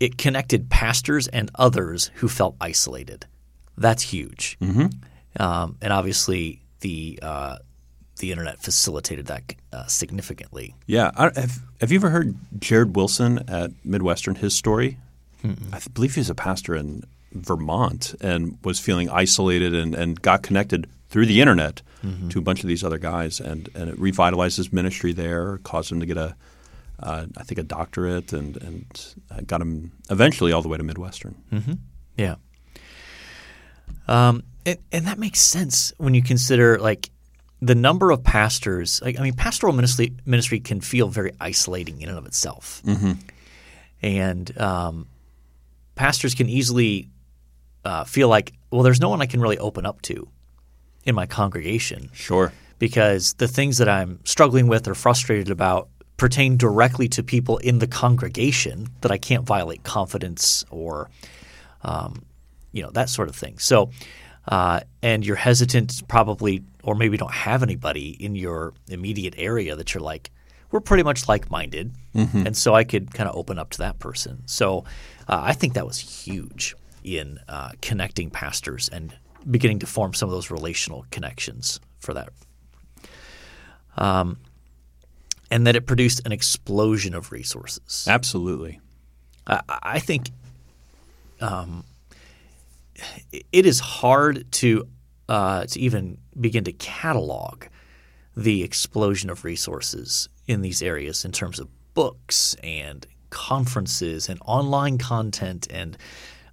it 0.00 0.18
connected 0.18 0.70
pastors 0.70 1.26
and 1.28 1.50
others 1.56 2.10
who 2.16 2.28
felt 2.28 2.54
isolated. 2.60 3.26
That's 3.76 4.02
huge, 4.02 4.56
mm-hmm. 4.60 4.86
um, 5.42 5.76
and 5.80 5.92
obviously 5.92 6.62
the 6.80 7.18
uh, 7.22 7.58
the 8.18 8.30
internet 8.30 8.60
facilitated 8.60 9.26
that 9.26 9.54
uh, 9.72 9.86
significantly. 9.86 10.74
Yeah, 10.86 11.10
I, 11.16 11.24
have 11.34 11.58
have 11.80 11.92
you 11.92 11.98
ever 11.98 12.10
heard 12.10 12.36
Jared 12.58 12.94
Wilson 12.96 13.48
at 13.48 13.70
Midwestern? 13.84 14.36
His 14.36 14.54
story. 14.54 14.98
I 15.72 15.80
believe 15.94 16.16
he's 16.16 16.28
a 16.30 16.34
pastor 16.34 16.74
in 16.74 17.04
Vermont 17.32 18.14
and 18.20 18.58
was 18.64 18.80
feeling 18.80 19.08
isolated 19.08 19.72
and, 19.72 19.94
and 19.94 20.20
got 20.20 20.42
connected 20.42 20.88
through 21.08 21.26
the 21.26 21.40
internet 21.40 21.80
to 22.28 22.38
a 22.38 22.42
bunch 22.42 22.62
of 22.62 22.68
these 22.68 22.84
other 22.84 22.98
guys, 22.98 23.40
and, 23.40 23.68
and 23.74 23.90
it 23.90 23.98
revitalized 23.98 24.56
his 24.56 24.72
ministry 24.72 25.12
there, 25.12 25.58
caused 25.58 25.90
him 25.90 26.00
to 26.00 26.06
get 26.06 26.16
a, 26.16 26.36
uh, 27.00 27.26
I 27.36 27.42
think, 27.42 27.58
a 27.58 27.62
doctorate, 27.64 28.32
and 28.32 28.56
and 28.62 29.14
uh, 29.30 29.40
got 29.46 29.60
him 29.60 29.92
eventually 30.10 30.52
all 30.52 30.62
the 30.62 30.68
way 30.68 30.76
to 30.78 30.84
Midwestern. 30.84 31.34
Yeah. 32.16 32.36
Um, 34.06 34.42
and, 34.64 34.78
and 34.92 35.06
that 35.06 35.18
makes 35.18 35.40
sense 35.40 35.92
when 35.98 36.14
you 36.14 36.22
consider 36.22 36.78
like 36.78 37.10
the 37.60 37.74
number 37.74 38.10
of 38.10 38.22
pastors. 38.22 39.00
Like, 39.02 39.18
I 39.18 39.22
mean, 39.22 39.34
pastoral 39.34 39.72
ministry 39.72 40.14
ministry 40.24 40.60
can 40.60 40.80
feel 40.80 41.08
very 41.08 41.32
isolating 41.40 42.00
in 42.00 42.08
and 42.08 42.18
of 42.18 42.26
itself, 42.26 42.82
and 44.02 44.60
um, 44.60 45.06
pastors 45.94 46.34
can 46.34 46.48
easily 46.48 47.08
uh, 47.84 48.04
feel 48.04 48.28
like, 48.28 48.52
well, 48.70 48.82
there's 48.82 49.00
no 49.00 49.08
one 49.08 49.20
I 49.22 49.26
can 49.26 49.40
really 49.40 49.58
open 49.58 49.86
up 49.86 50.02
to 50.02 50.28
in 51.04 51.14
my 51.14 51.26
congregation 51.26 52.10
Sure. 52.12 52.52
because 52.78 53.32
the 53.34 53.48
things 53.48 53.78
that 53.78 53.88
I'm 53.88 54.20
struggling 54.24 54.66
with 54.68 54.86
or 54.86 54.94
frustrated 54.94 55.50
about 55.50 55.88
pertain 56.16 56.56
directly 56.56 57.08
to 57.08 57.22
people 57.22 57.58
in 57.58 57.78
the 57.78 57.86
congregation 57.86 58.88
that 59.00 59.10
I 59.10 59.18
can't 59.18 59.44
violate 59.46 59.84
confidence 59.84 60.64
or, 60.70 61.08
um, 61.82 62.24
you 62.72 62.82
know, 62.82 62.90
that 62.90 63.08
sort 63.08 63.28
of 63.28 63.36
thing. 63.36 63.58
So, 63.58 63.90
uh, 64.48 64.80
and 65.02 65.24
you're 65.24 65.36
hesitant 65.36 66.02
probably, 66.08 66.62
or 66.82 66.94
maybe 66.94 67.16
don't 67.16 67.32
have 67.32 67.62
anybody 67.62 68.10
in 68.22 68.34
your 68.34 68.72
immediate 68.88 69.34
area 69.36 69.76
that 69.76 69.94
you're 69.94 70.02
like, 70.02 70.30
we're 70.70 70.80
pretty 70.80 71.02
much 71.02 71.28
like 71.28 71.50
minded. 71.50 71.92
And 72.46 72.56
so 72.56 72.74
I 72.74 72.84
could 72.84 73.14
kind 73.14 73.28
of 73.28 73.36
open 73.36 73.58
up 73.58 73.70
to 73.70 73.78
that 73.78 73.98
person. 73.98 74.42
So 74.46 74.84
uh, 75.28 75.40
I 75.42 75.52
think 75.52 75.74
that 75.74 75.86
was 75.86 75.98
huge 75.98 76.74
in 77.04 77.38
uh, 77.48 77.70
connecting 77.80 78.30
pastors 78.30 78.88
and 78.88 79.14
beginning 79.50 79.78
to 79.78 79.86
form 79.86 80.14
some 80.14 80.28
of 80.28 80.34
those 80.34 80.50
relational 80.50 81.06
connections 81.10 81.80
for 82.00 82.14
that. 82.14 82.30
Um, 83.96 84.38
and 85.50 85.66
that 85.66 85.76
it 85.76 85.86
produced 85.86 86.20
an 86.26 86.32
explosion 86.32 87.14
of 87.14 87.32
resources. 87.32 88.06
Absolutely. 88.08 88.80
I, 89.46 89.60
I 89.68 89.98
think 89.98 90.30
um, 91.40 91.84
it 93.32 93.66
is 93.66 93.80
hard 93.80 94.50
to 94.52 94.88
uh, 95.28 95.66
to 95.66 95.80
even 95.80 96.18
begin 96.40 96.64
to 96.64 96.72
catalog 96.72 97.64
the 98.36 98.62
explosion 98.62 99.30
of 99.30 99.44
resources 99.44 100.28
in 100.46 100.62
these 100.62 100.80
areas 100.80 101.24
in 101.24 101.32
terms 101.32 101.58
of 101.58 101.68
books 101.94 102.54
and 102.62 103.06
conferences 103.30 104.28
and 104.28 104.38
online 104.46 104.96
content 104.96 105.66
and 105.70 105.98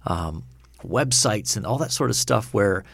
um, 0.04 0.44
websites 0.84 1.56
and 1.56 1.64
all 1.64 1.78
that 1.78 1.92
sort 1.92 2.10
of 2.10 2.16
stuff 2.16 2.52
where 2.52 2.84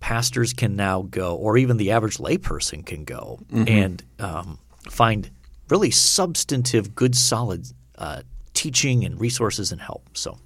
pastors 0.00 0.52
can 0.52 0.76
now 0.76 1.02
go, 1.02 1.36
or 1.36 1.56
even 1.56 1.76
the 1.76 1.90
average 1.90 2.18
layperson 2.18 2.84
can 2.84 3.04
go 3.04 3.38
and 3.68 4.02
um, 4.18 4.58
find 4.90 5.30
really 5.68 5.90
substantive, 5.90 6.94
good, 6.94 7.14
solid 7.16 7.66
uh, 7.98 8.22
teaching 8.52 9.04
and 9.04 9.20
resources 9.20 9.72
and 9.72 9.80
help. 9.80 10.08
So, 10.12 10.38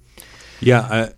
Yeah, 0.59 1.09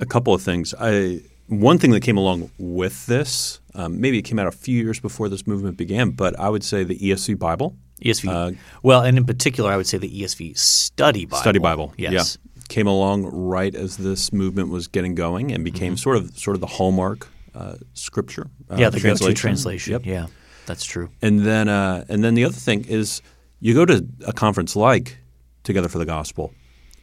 a 0.00 0.06
couple 0.06 0.34
of 0.34 0.42
things. 0.42 0.74
I 0.78 1.20
one 1.48 1.78
thing 1.78 1.90
that 1.92 2.00
came 2.02 2.16
along 2.16 2.50
with 2.58 3.06
this, 3.06 3.60
um, 3.74 4.00
maybe 4.00 4.18
it 4.18 4.22
came 4.22 4.38
out 4.38 4.46
a 4.46 4.52
few 4.52 4.80
years 4.82 5.00
before 5.00 5.28
this 5.28 5.46
movement 5.46 5.76
began, 5.76 6.10
but 6.10 6.38
I 6.38 6.48
would 6.48 6.62
say 6.64 6.84
the 6.84 6.96
ESV 6.98 7.38
Bible, 7.38 7.74
ESV. 8.04 8.56
well, 8.84 9.02
and 9.02 9.18
in 9.18 9.24
particular, 9.24 9.70
I 9.72 9.76
would 9.76 9.86
say 9.86 9.98
the 9.98 10.08
ESV 10.22 10.56
Study 10.56 11.24
Bible. 11.26 11.38
Study 11.40 11.58
Bible, 11.58 11.92
Yes. 11.96 12.12
yeah, 12.12 12.62
came 12.68 12.86
along 12.86 13.24
right 13.26 13.74
as 13.74 13.96
this 13.96 14.32
movement 14.32 14.68
was 14.70 14.86
getting 14.86 15.16
going 15.16 15.50
and 15.52 15.64
became 15.64 15.96
sort 15.96 16.16
of 16.16 16.38
sort 16.38 16.54
of 16.54 16.60
the 16.60 16.68
hallmark 16.68 17.26
uh, 17.54 17.74
scripture. 17.94 18.46
Uh, 18.68 18.74
Mm-hmm. 18.74 18.80
Yeah, 18.82 18.90
the 18.90 19.00
translation. 19.00 19.34
translation. 19.34 19.92
Yep. 19.94 20.06
Yeah, 20.06 20.26
that's 20.66 20.84
true. 20.84 21.10
And 21.20 21.40
then, 21.40 21.68
uh, 21.68 22.04
and 22.08 22.22
then 22.22 22.34
the 22.34 22.44
other 22.44 22.54
thing 22.54 22.84
is, 22.84 23.22
you 23.58 23.74
go 23.74 23.84
to 23.84 24.06
a 24.24 24.32
conference 24.32 24.76
like 24.76 25.18
Together 25.64 25.88
for 25.88 25.98
the 25.98 26.06
Gospel, 26.06 26.54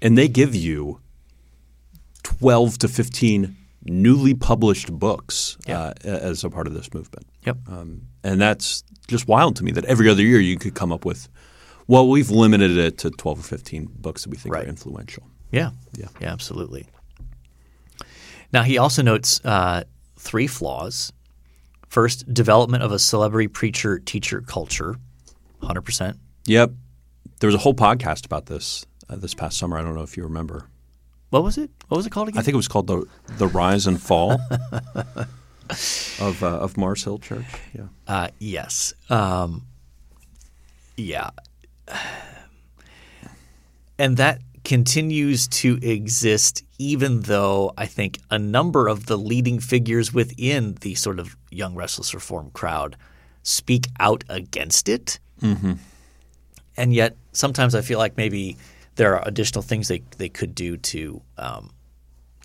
and 0.01 0.17
they 0.17 0.29
give 0.29 0.55
you 0.55 1.01
twelve 2.39 2.77
to 2.79 2.87
fifteen 2.87 3.55
newly 3.85 4.33
published 4.33 4.91
books 4.91 5.57
Yeah. 5.65 5.79
uh, 5.79 5.93
as 6.09 6.43
a 6.43 6.49
part 6.49 6.67
of 6.67 6.73
this 6.73 6.93
movement. 6.93 7.25
Yep. 7.45 7.57
Um, 7.69 8.01
and 8.23 8.41
that's 8.41 8.83
just 9.07 9.27
wild 9.29 9.55
to 9.57 9.63
me 9.63 9.71
that 9.71 9.85
every 9.85 10.09
other 10.09 10.21
year 10.23 10.39
you 10.41 10.57
could 10.57 10.75
come 10.75 10.91
up 10.91 11.05
with. 11.05 11.29
Well, 11.87 12.09
we've 12.09 12.29
limited 12.29 12.77
it 12.77 12.97
to 12.99 13.11
twelve 13.11 13.39
or 13.39 13.43
fifteen 13.43 13.87
books 13.95 14.23
that 14.23 14.29
we 14.29 14.37
think 14.37 14.53
Right. 14.53 14.65
are 14.65 14.69
influential. 14.69 15.23
Yeah. 15.51 15.71
Yeah. 15.97 16.07
Yeah, 16.19 16.33
absolutely. 16.33 16.87
Now, 18.51 18.63
he 18.63 18.77
also 18.77 19.01
notes 19.01 19.39
uh, 19.45 19.83
three 20.17 20.47
flaws. 20.47 21.13
First, 21.87 22.31
development 22.33 22.83
of 22.83 22.91
a 22.91 22.99
celebrity 22.99 23.47
preacher 23.47 23.99
teacher 23.99 24.41
culture, 24.41 24.95
100%. 25.61 26.17
Yep. 26.45 26.71
There 27.39 27.47
was 27.47 27.55
a 27.55 27.59
whole 27.59 27.73
podcast 27.73 28.25
about 28.25 28.47
this 28.47 28.85
uh, 29.09 29.15
this 29.15 29.33
past 29.33 29.57
summer. 29.57 29.77
I 29.77 29.81
don't 29.81 29.95
know 29.95 30.01
if 30.03 30.17
you 30.17 30.23
remember. 30.23 30.67
What 31.29 31.43
was 31.43 31.57
it? 31.57 31.69
What 31.87 31.97
was 31.97 32.05
it 32.05 32.11
called 32.11 32.29
again? 32.29 32.39
I 32.39 32.43
think 32.43 32.53
it 32.53 32.57
was 32.57 32.67
called 32.67 32.87
the 32.87 33.05
the 33.37 33.47
Rise 33.47 33.87
and 33.87 34.01
Fall 34.01 34.33
of 36.19 36.43
uh, 36.43 36.47
of 36.47 36.77
Mars 36.77 37.03
Hill 37.03 37.19
Church. 37.19 37.45
Yeah. 37.73 37.87
Uh, 38.07 38.29
yes. 38.39 38.93
Um, 39.09 39.63
yeah. 40.95 41.29
And 43.99 44.17
that 44.17 44.41
continues 44.63 45.47
to 45.47 45.79
exist 45.81 46.63
even 46.77 47.21
though 47.21 47.73
I 47.77 47.85
think 47.85 48.19
a 48.29 48.37
number 48.37 48.87
of 48.87 49.07
the 49.07 49.17
leading 49.17 49.59
figures 49.59 50.13
within 50.13 50.75
the 50.81 50.95
sort 50.95 51.19
of 51.19 51.35
young 51.49 51.75
restless 51.75 52.13
reform 52.13 52.51
crowd 52.51 52.95
speak 53.43 53.87
out 53.99 54.23
against 54.29 54.89
it. 54.89 55.19
Mm-hmm. 55.41 55.73
And 56.75 56.93
yet 56.93 57.15
sometimes 57.31 57.73
I 57.73 57.81
feel 57.81 57.97
like 57.97 58.17
maybe 58.17 58.57
there 58.97 59.15
are 59.15 59.27
additional 59.27 59.61
things 59.61 59.87
they, 59.87 60.03
they 60.17 60.29
could 60.29 60.53
do 60.53 60.77
to 60.77 61.21
um, 61.37 61.71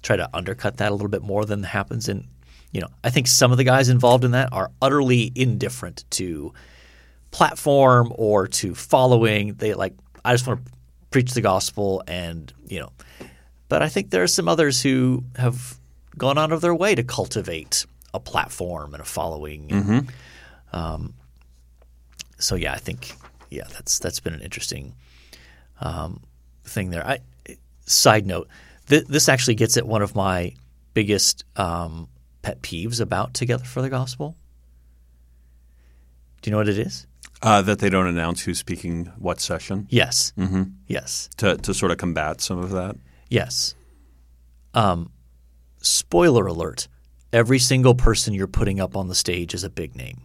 try 0.03 0.17
to 0.17 0.29
undercut 0.33 0.77
that 0.79 0.91
a 0.91 0.95
little 0.95 1.09
bit 1.09 1.23
more 1.23 1.45
than 1.45 1.63
happens 1.63 2.09
And 2.09 2.29
you 2.73 2.81
know, 2.81 2.89
I 3.05 3.11
think 3.11 3.27
some 3.27 3.53
of 3.53 3.59
the 3.59 3.65
guys 3.65 3.91
involved 3.91 4.25
in 4.25 4.31
that 4.31 4.49
are 4.53 4.71
utterly 4.81 5.31
indifferent 5.35 6.05
to 6.13 6.55
platform 7.31 8.13
or 8.17 8.47
to 8.47 8.75
following. 8.75 9.55
They 9.55 9.75
like, 9.75 9.95
I 10.25 10.33
just 10.33 10.47
want 10.47 10.65
to 10.65 10.73
preach 11.11 11.35
the 11.35 11.43
gospel 11.43 12.03
and, 12.07 12.53
you 12.67 12.81
know, 12.81 12.93
but 13.69 13.83
I 13.83 13.89
think 13.89 14.11
there 14.11 14.23
are 14.23 14.29
some 14.29 14.49
others 14.49 14.81
who 14.81 15.25
have 15.37 15.79
gone 16.17 16.39
out 16.39 16.53
of 16.53 16.63
their 16.63 16.75
way 16.75 16.95
to 16.95 17.03
cultivate 17.03 17.85
a 18.15 18.21
platform 18.21 18.95
and 18.95 19.03
a 19.03 19.07
following. 19.07 19.69
Mm-hmm. 19.69 19.99
Um, 20.77 21.15
so 22.39 22.55
yeah, 22.55 22.73
I 22.73 22.79
think 22.79 23.15
yeah, 23.51 23.65
that's 23.71 23.99
that's 23.99 24.21
been 24.21 24.35
an 24.35 24.41
interesting 24.41 24.95
um, 25.81 26.23
thing 26.65 26.91
there. 26.91 27.07
I, 27.07 27.19
side 27.87 28.27
note, 28.27 28.49
th- 28.89 29.07
this 29.07 29.29
actually 29.29 29.55
gets 29.55 29.77
at 29.77 29.87
one 29.87 30.03
of 30.03 30.15
my 30.15 30.55
biggest 30.95 31.45
um, 31.57 32.09
pet 32.43 32.63
peeves 32.63 33.01
about 33.01 33.35
Together 33.35 33.65
for 33.65 33.83
the 33.83 33.89
Gospel. 33.89 34.37
Do 36.41 36.51
you 36.51 36.53
know 36.53 36.59
what 36.59 36.69
it 36.69 36.79
is? 36.79 37.07
Uh, 37.41 37.63
that 37.63 37.79
they 37.81 37.89
don't 37.91 38.07
announce 38.07 38.43
who's 38.43 38.59
speaking 38.59 39.07
what 39.19 39.41
session 39.41 39.87
Yes. 39.91 40.33
Mm-hmm. 40.39 40.63
Yes. 40.87 41.29
to 41.39 41.57
to 41.57 41.75
sort 41.75 41.91
of 41.91 41.99
combat 41.99 42.41
some 42.41 42.59
of 42.59 42.71
that. 42.71 42.97
Yes. 43.29 43.75
Um, 44.75 45.11
spoiler 45.81 46.47
alert: 46.47 46.87
every 47.33 47.59
single 47.59 47.95
person 47.95 48.33
you're 48.35 48.47
putting 48.47 48.81
up 48.81 48.97
on 48.97 49.09
the 49.09 49.15
stage 49.15 49.55
is 49.55 49.65
a 49.65 49.71
big 49.71 49.97
name. 49.97 50.23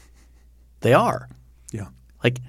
they 0.80 0.92
are. 0.92 1.28
Yeah. 1.72 1.88
Like, 2.22 2.40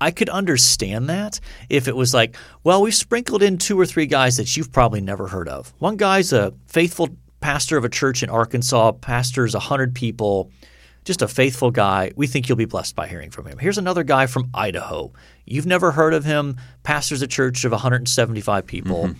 I 0.00 0.10
could 0.10 0.28
understand 0.28 1.08
that 1.08 1.40
if 1.68 1.88
it 1.88 1.96
was 1.96 2.14
like, 2.14 2.36
well, 2.64 2.82
we've 2.82 2.94
sprinkled 2.94 3.42
in 3.42 3.58
two 3.58 3.78
or 3.78 3.86
three 3.86 4.06
guys 4.06 4.36
that 4.36 4.56
you've 4.56 4.72
probably 4.72 5.00
never 5.00 5.28
heard 5.28 5.48
of. 5.48 5.72
One 5.78 5.96
guy's 5.96 6.32
a 6.32 6.54
faithful 6.66 7.08
pastor 7.40 7.76
of 7.76 7.84
a 7.84 7.88
church 7.88 8.22
in 8.22 8.30
Arkansas, 8.30 8.92
pastors 8.92 9.54
100 9.54 9.94
people, 9.94 10.50
just 11.04 11.22
a 11.22 11.28
faithful 11.28 11.70
guy. 11.70 12.12
We 12.16 12.26
think 12.26 12.48
you'll 12.48 12.56
be 12.56 12.64
blessed 12.64 12.94
by 12.94 13.08
hearing 13.08 13.30
from 13.30 13.46
him. 13.46 13.58
Here's 13.58 13.78
another 13.78 14.04
guy 14.04 14.26
from 14.26 14.50
Idaho. 14.52 15.12
You've 15.46 15.66
never 15.66 15.90
heard 15.90 16.14
of 16.14 16.24
him, 16.24 16.56
pastors 16.82 17.22
a 17.22 17.26
church 17.26 17.64
of 17.64 17.72
175 17.72 18.66
people, 18.66 19.14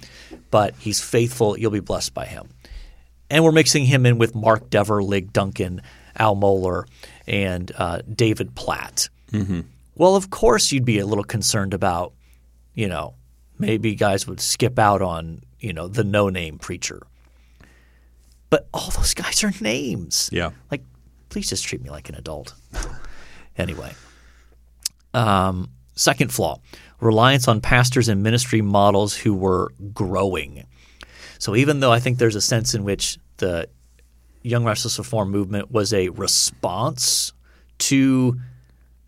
but 0.51 0.75
he's 0.77 1.01
faithful. 1.01 1.59
You'll 1.59 1.71
be 1.71 1.81
blessed 1.81 2.13
by 2.15 2.27
him. 2.27 2.51
And 3.31 3.45
we're 3.45 3.53
mixing 3.53 3.85
him 3.85 4.07
in 4.07 4.19
with 4.19 4.35
Mark 4.35 4.71
Dever, 4.71 5.03
Lig 5.03 5.33
Duncan, 5.33 5.83
Al 6.17 6.37
Mohler, 6.37 6.85
and 7.27 7.71
uh, 7.77 8.01
David 8.13 8.55
Platt. 8.55 9.09
Well, 9.99 10.15
of 10.15 10.31
course, 10.31 10.73
you'd 10.73 10.85
be 10.85 11.01
a 11.01 11.07
little 11.07 11.25
concerned 11.25 11.75
about, 11.75 12.15
you 12.73 12.89
know, 12.89 13.15
maybe 13.59 13.95
guys 13.97 14.27
would 14.27 14.41
skip 14.41 14.79
out 14.79 15.03
on, 15.03 15.43
you 15.59 15.73
know, 15.73 15.89
the 15.89 16.05
no 16.05 16.29
name 16.29 16.59
preacher. 16.59 17.03
But 18.49 18.69
all 18.73 18.91
those 18.91 19.13
guys 19.13 19.43
are 19.45 19.53
names. 19.61 20.31
Yeah. 20.33 20.53
Like, 20.71 20.83
please 21.29 21.49
just 21.49 21.65
treat 21.65 21.83
me 21.83 21.91
like 21.91 22.09
an 22.09 22.15
adult. 22.15 22.55
anyway, 23.59 23.93
um, 25.13 25.69
second 25.95 26.33
flaw 26.33 26.61
reliance 27.01 27.47
on 27.47 27.61
pastors 27.61 28.09
and 28.09 28.23
ministry 28.23 28.61
models 28.61 29.17
who 29.17 29.35
were 29.35 29.73
growing. 29.93 30.65
So, 31.39 31.55
even 31.55 31.81
though 31.81 31.93
I 31.93 32.01
think 32.01 32.19
there's 32.19 32.37
a 32.37 32.41
sense 32.41 32.75
in 32.75 32.85
which 32.85 33.19
the 33.37 33.69
Young 34.43 34.65
Restless 34.65 34.99
Reform 34.99 35.31
movement 35.31 35.71
was 35.71 35.93
a 35.93 36.09
response 36.11 37.33
to 37.79 38.39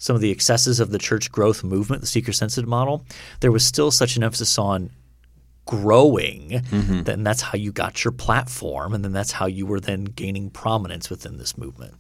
some 0.01 0.17
of 0.17 0.23
the 0.23 0.31
excesses 0.31 0.81
of 0.81 0.91
the 0.91 0.99
church 0.99 1.31
growth 1.31 1.63
movement, 1.63 2.01
the 2.01 2.09
seeker 2.09 2.33
sensitive 2.33 2.69
model, 2.69 3.05
there 3.41 3.53
was 3.53 3.65
still 3.65 3.91
such 3.93 4.17
an 4.17 4.25
emphasis 4.25 4.59
on 4.59 4.91
growing, 5.67 6.51
mm-hmm. 6.51 7.03
then 7.03 7.23
that's 7.23 7.43
how 7.43 7.57
you 7.57 7.71
got 7.71 8.03
your 8.03 8.11
platform, 8.11 8.95
and 8.95 9.05
then 9.05 9.13
that's 9.13 9.31
how 9.31 9.47
you 9.47 9.67
were 9.67 9.79
then 9.79 10.05
gaining 10.05 10.51
prominence 10.51 11.11
within 11.11 11.37
this 11.37 11.57
movement. 11.57 11.95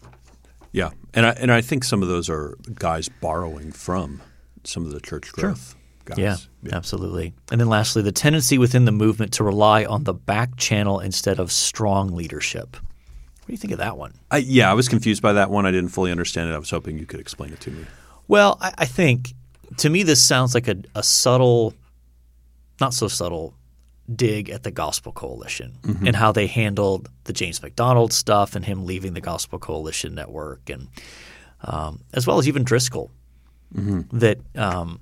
Yeah, 0.72 0.90
and 1.14 1.26
I 1.26 1.30
and 1.30 1.52
I 1.52 1.60
think 1.60 1.84
some 1.84 2.02
of 2.02 2.08
those 2.08 2.30
are 2.30 2.56
guys 2.74 3.08
borrowing 3.08 3.70
from 3.70 4.22
some 4.64 4.86
of 4.86 4.92
the 4.92 5.00
church 5.00 5.30
growth 5.32 5.76
guys. 6.04 6.18
Yeah, 6.18 6.36
absolutely. 6.72 7.34
And 7.52 7.60
then 7.60 7.68
lastly, 7.68 8.02
the 8.02 8.12
tendency 8.12 8.56
within 8.56 8.86
the 8.86 8.92
movement 8.92 9.32
to 9.34 9.44
rely 9.44 9.84
on 9.84 10.04
the 10.04 10.14
back 10.14 10.56
channel 10.56 11.00
instead 11.00 11.38
of 11.38 11.52
strong 11.52 12.14
leadership. 12.14 12.76
What 13.50 13.54
do 13.54 13.56
you 13.56 13.62
think 13.62 13.72
of 13.72 13.78
that 13.78 13.98
one? 13.98 14.12
I, 14.30 14.36
yeah, 14.36 14.70
I 14.70 14.74
was 14.74 14.88
confused 14.88 15.22
by 15.22 15.32
that 15.32 15.50
one. 15.50 15.66
I 15.66 15.72
didn't 15.72 15.90
fully 15.90 16.12
understand 16.12 16.48
it. 16.48 16.54
I 16.54 16.58
was 16.58 16.70
hoping 16.70 16.96
you 17.00 17.04
could 17.04 17.18
explain 17.18 17.52
it 17.52 17.58
to 17.62 17.72
me. 17.72 17.84
Well, 18.28 18.56
I, 18.60 18.72
I 18.78 18.84
think 18.84 19.34
to 19.78 19.90
me 19.90 20.04
this 20.04 20.22
sounds 20.22 20.54
like 20.54 20.68
a, 20.68 20.76
a 20.94 21.02
subtle, 21.02 21.74
not 22.80 22.94
so 22.94 23.08
subtle, 23.08 23.56
dig 24.14 24.50
at 24.50 24.62
the 24.62 24.70
Gospel 24.70 25.10
Coalition 25.10 25.76
and 26.06 26.14
how 26.14 26.30
they 26.30 26.46
handled 26.46 27.08
the 27.24 27.32
James 27.32 27.60
MacDonald 27.60 28.12
stuff 28.12 28.54
and 28.54 28.64
him 28.64 28.86
leaving 28.86 29.14
the 29.14 29.20
Gospel 29.20 29.58
Coalition 29.58 30.14
network, 30.14 30.70
and 30.70 30.86
um, 31.64 32.04
as 32.14 32.28
well 32.28 32.38
as 32.38 32.46
even 32.46 32.62
Driscoll. 32.62 33.10
That 34.12 34.38
um, 34.54 35.00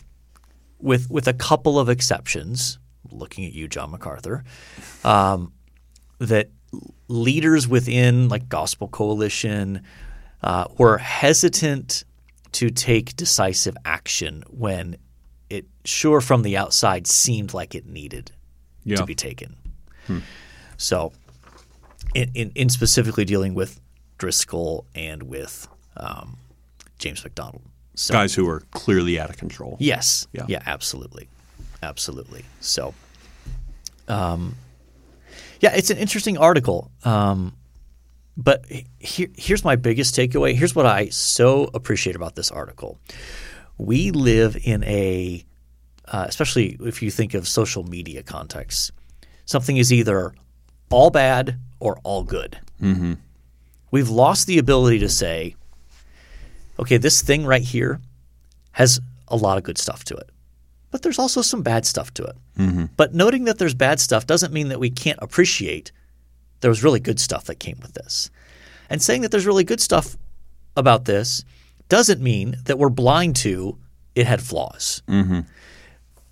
with 0.79 1.11
with 1.11 1.29
a 1.29 1.35
couple 1.35 1.79
of 1.79 1.91
exceptions, 1.91 2.79
looking 3.11 3.45
at 3.45 3.53
you, 3.53 3.69
John 3.69 3.91
MacArthur, 3.91 4.43
um, 5.05 5.53
that 6.19 6.49
leaders 7.09 7.67
within 7.67 8.29
like 8.29 8.49
Gospel 8.49 8.89
Coalition 8.89 9.83
uh, 10.43 10.67
were 10.77 10.99
hesitant 10.99 12.05
to 12.53 12.71
take 12.71 13.17
decisive 13.17 13.77
action 13.85 14.43
when 14.49 14.97
it 15.51 15.67
sure 15.85 16.21
from 16.21 16.43
the 16.43 16.57
outside 16.57 17.07
seemed 17.07 17.55
like 17.55 17.75
it 17.75 17.87
needed 17.87 18.33
Yeah. 18.85 18.97
to 18.97 19.05
be 19.05 19.15
taken. 19.15 19.57
So, 20.79 21.13
in, 22.15 22.31
in, 22.35 22.53
in 22.55 22.69
specifically 22.71 23.25
dealing 23.27 23.53
with 23.55 23.81
Driscoll 24.17 24.87
and 24.95 25.25
with 25.25 25.69
um, 25.97 26.39
James 26.99 27.23
MacDonald. 27.25 27.63
So, 27.95 28.15
Guys 28.15 28.33
who 28.35 28.49
are 28.49 28.61
clearly 28.71 29.19
out 29.21 29.29
of 29.29 29.37
control. 29.37 29.77
Yes. 29.81 30.27
Yeah. 30.33 30.45
Yeah. 30.49 30.63
absolutely. 30.67 31.29
Absolutely. 31.83 32.45
So, 32.61 32.95
um, 34.07 34.55
yeah, 35.61 35.75
it's 35.75 35.91
an 35.91 35.99
interesting 35.99 36.39
article. 36.39 36.91
Um, 37.05 37.55
but 38.37 38.65
here, 38.99 39.29
here's 39.37 39.65
my 39.65 39.77
biggest 39.77 40.15
takeaway. 40.15 40.55
Here's 40.55 40.75
what 40.75 40.87
I 40.87 41.09
so 41.09 41.71
appreciate 41.75 42.15
about 42.15 42.37
this 42.37 42.51
article. 42.51 43.01
We 43.77 44.13
live 44.13 44.57
in 44.63 44.85
a, 44.85 45.45
uh, 46.07 46.27
especially 46.29 46.77
if 46.81 47.03
you 47.03 47.11
think 47.11 47.35
of 47.35 47.49
social 47.49 47.83
media 47.83 48.23
context, 48.23 48.93
something 49.45 49.77
is 49.77 49.93
either 49.93 50.35
all 50.91 51.11
bad 51.11 51.59
or 51.81 51.99
all 52.05 52.23
good. 52.23 52.59
Mm-hmm. 52.81 53.15
We've 53.91 54.09
lost 54.09 54.47
the 54.47 54.59
ability 54.59 55.01
to 55.01 55.09
say, 55.09 55.57
okay, 56.79 56.97
this 56.97 57.23
thing 57.23 57.45
right 57.45 57.63
here 57.63 58.01
has 58.73 59.01
a 59.27 59.37
lot 59.37 59.59
of 59.59 59.65
good 59.65 59.79
stuff 59.79 60.05
to 60.05 60.17
it, 60.17 60.31
but 60.91 61.03
there's 61.03 61.19
also 61.19 61.43
some 61.43 61.63
bad 61.63 61.87
stuff 61.87 62.13
to 62.15 62.25
it. 62.25 62.37
Mm-hmm. 62.59 62.85
But 62.97 63.15
noting 63.15 63.45
that 63.45 63.59
there's 63.59 63.75
bad 63.75 64.01
stuff 64.01 64.27
doesn't 64.27 64.53
mean 64.53 64.69
that 64.69 64.81
we 64.81 64.91
can't 64.91 65.19
appreciate 65.21 65.93
there 66.61 66.71
was 66.71 66.83
really 66.83 67.01
good 67.01 67.21
stuff 67.21 67.45
that 67.45 67.57
came 67.57 67.79
with 67.81 67.95
this. 67.95 68.31
And 68.91 69.03
saying 69.03 69.23
that 69.23 69.31
there's 69.31 69.47
really 69.47 69.65
good 69.65 69.81
stuff 69.81 70.17
about 70.77 71.05
this 71.05 71.45
doesn't 71.89 72.21
mean 72.21 72.57
that 72.65 72.79
we're 72.79 72.89
blind 72.89 73.37
to 73.37 73.79
it 74.15 74.27
had 74.27 74.43
flaws. 74.43 75.03
Mm-hmm. 75.07 75.41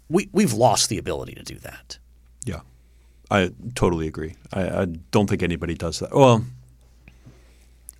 We, 0.09 0.28
we've 0.32 0.52
lost 0.52 0.88
the 0.88 0.98
ability 0.98 1.34
to 1.34 1.42
do 1.42 1.57
that. 1.61 1.98
Yeah, 2.44 2.61
I 3.30 3.52
totally 3.74 4.09
agree. 4.09 4.34
I, 4.52 4.82
I 4.82 4.84
don't 4.84 5.28
think 5.28 5.42
anybody 5.42 5.74
does 5.74 6.00
that. 6.00 6.12
Well, 6.12 6.44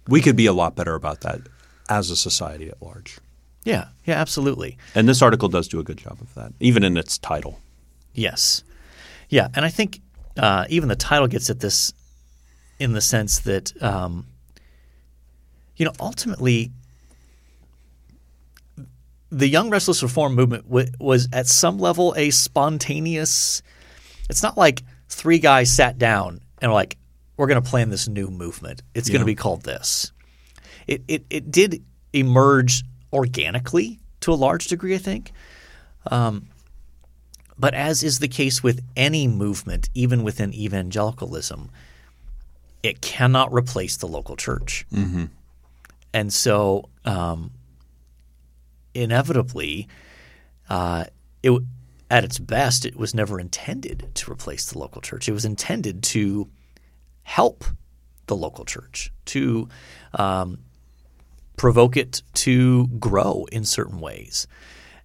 we 0.09 0.21
could 0.21 0.37
be 0.37 0.47
a 0.47 0.53
lot 0.53 0.75
better 0.77 0.95
about 0.95 1.21
that 1.23 1.41
as 1.89 2.11
a 2.11 2.17
society 2.17 2.69
at 2.69 2.81
large. 2.83 3.19
Yeah, 3.67 3.89
yeah, 4.05 4.15
absolutely. 4.15 4.79
And 4.95 5.09
this 5.09 5.21
article 5.21 5.49
does 5.49 5.67
do 5.67 5.81
a 5.81 5.83
good 5.83 5.97
job 5.99 6.19
of 6.21 6.33
that, 6.35 6.53
even 6.61 6.85
in 6.85 6.97
its 6.97 7.19
title. 7.19 7.59
Yes. 8.15 8.63
Yeah, 9.29 9.49
and 9.55 9.65
I 9.65 9.71
think 9.71 10.01
uh, 10.37 10.67
even 10.69 10.89
the 10.89 10.95
title 10.95 11.27
gets 11.27 11.51
at 11.51 11.59
this 11.59 11.93
in 12.79 12.93
the 12.93 13.01
sense 13.01 13.41
that 13.41 13.83
um, 13.83 14.29
you 15.75 15.85
know, 15.85 15.93
ultimately, 15.99 16.71
the 19.31 19.49
Young 19.49 19.69
Restless 19.69 20.01
Reform 20.01 20.37
movement 20.37 20.69
w- 20.69 20.89
was 21.01 21.29
at 21.33 21.49
some 21.49 21.79
level 21.79 22.15
a 22.17 22.31
spontaneous. 22.31 23.63
It's 24.31 24.45
not 24.45 24.57
like 24.57 24.85
three 25.09 25.41
guys 25.41 25.75
sat 25.75 25.99
down 25.99 26.41
and 26.63 26.71
were 26.71 26.77
like, 26.77 26.97
"We're 27.37 27.49
going 27.49 27.61
to 27.61 27.69
plan 27.69 27.91
this 27.91 28.07
new 28.07 28.29
movement. 28.29 28.83
It's 28.95 29.09
going 29.11 29.23
to 29.23 29.27
be 29.27 29.35
called 29.35 29.63
this." 29.63 30.13
It, 30.87 31.03
it 31.09 31.27
it 31.31 31.51
did 31.51 31.85
emerge 32.13 32.85
organically 33.17 33.99
to 34.21 34.33
a 34.33 34.35
large 34.35 34.69
degree, 34.69 34.95
I 34.95 34.99
think. 34.99 35.33
Um, 36.11 36.49
but 37.59 37.75
as 37.75 38.03
is 38.03 38.19
the 38.19 38.29
case 38.29 38.63
with 38.63 38.85
any 38.97 39.27
movement, 39.27 39.89
even 39.95 40.23
within 40.23 40.53
evangelicalism, 40.55 41.71
it 42.83 43.01
cannot 43.01 43.53
replace 43.53 43.97
the 43.97 44.07
local 44.07 44.37
church. 44.37 44.87
And 46.13 46.33
so, 46.33 46.89
um, 47.05 47.51
inevitably, 48.95 49.89
uh, 50.69 51.05
it 51.43 51.63
at 52.09 52.25
its 52.25 52.39
best, 52.39 52.85
it 52.85 52.97
was 52.97 53.15
never 53.15 53.41
intended 53.41 54.09
to 54.15 54.31
replace 54.31 54.71
the 54.71 54.79
local 54.79 55.03
church. 55.03 55.29
It 55.29 55.33
was 55.33 55.45
intended 55.45 56.03
to 56.15 56.49
help 57.23 57.65
the 58.27 58.37
local 58.37 58.65
church, 58.65 59.13
to 59.27 59.69
um, 60.15 60.59
provoke 61.57 61.97
it 61.97 62.23
to 62.35 62.87
grow 62.99 63.47
in 63.51 63.65
certain 63.65 64.01
ways. 64.01 64.47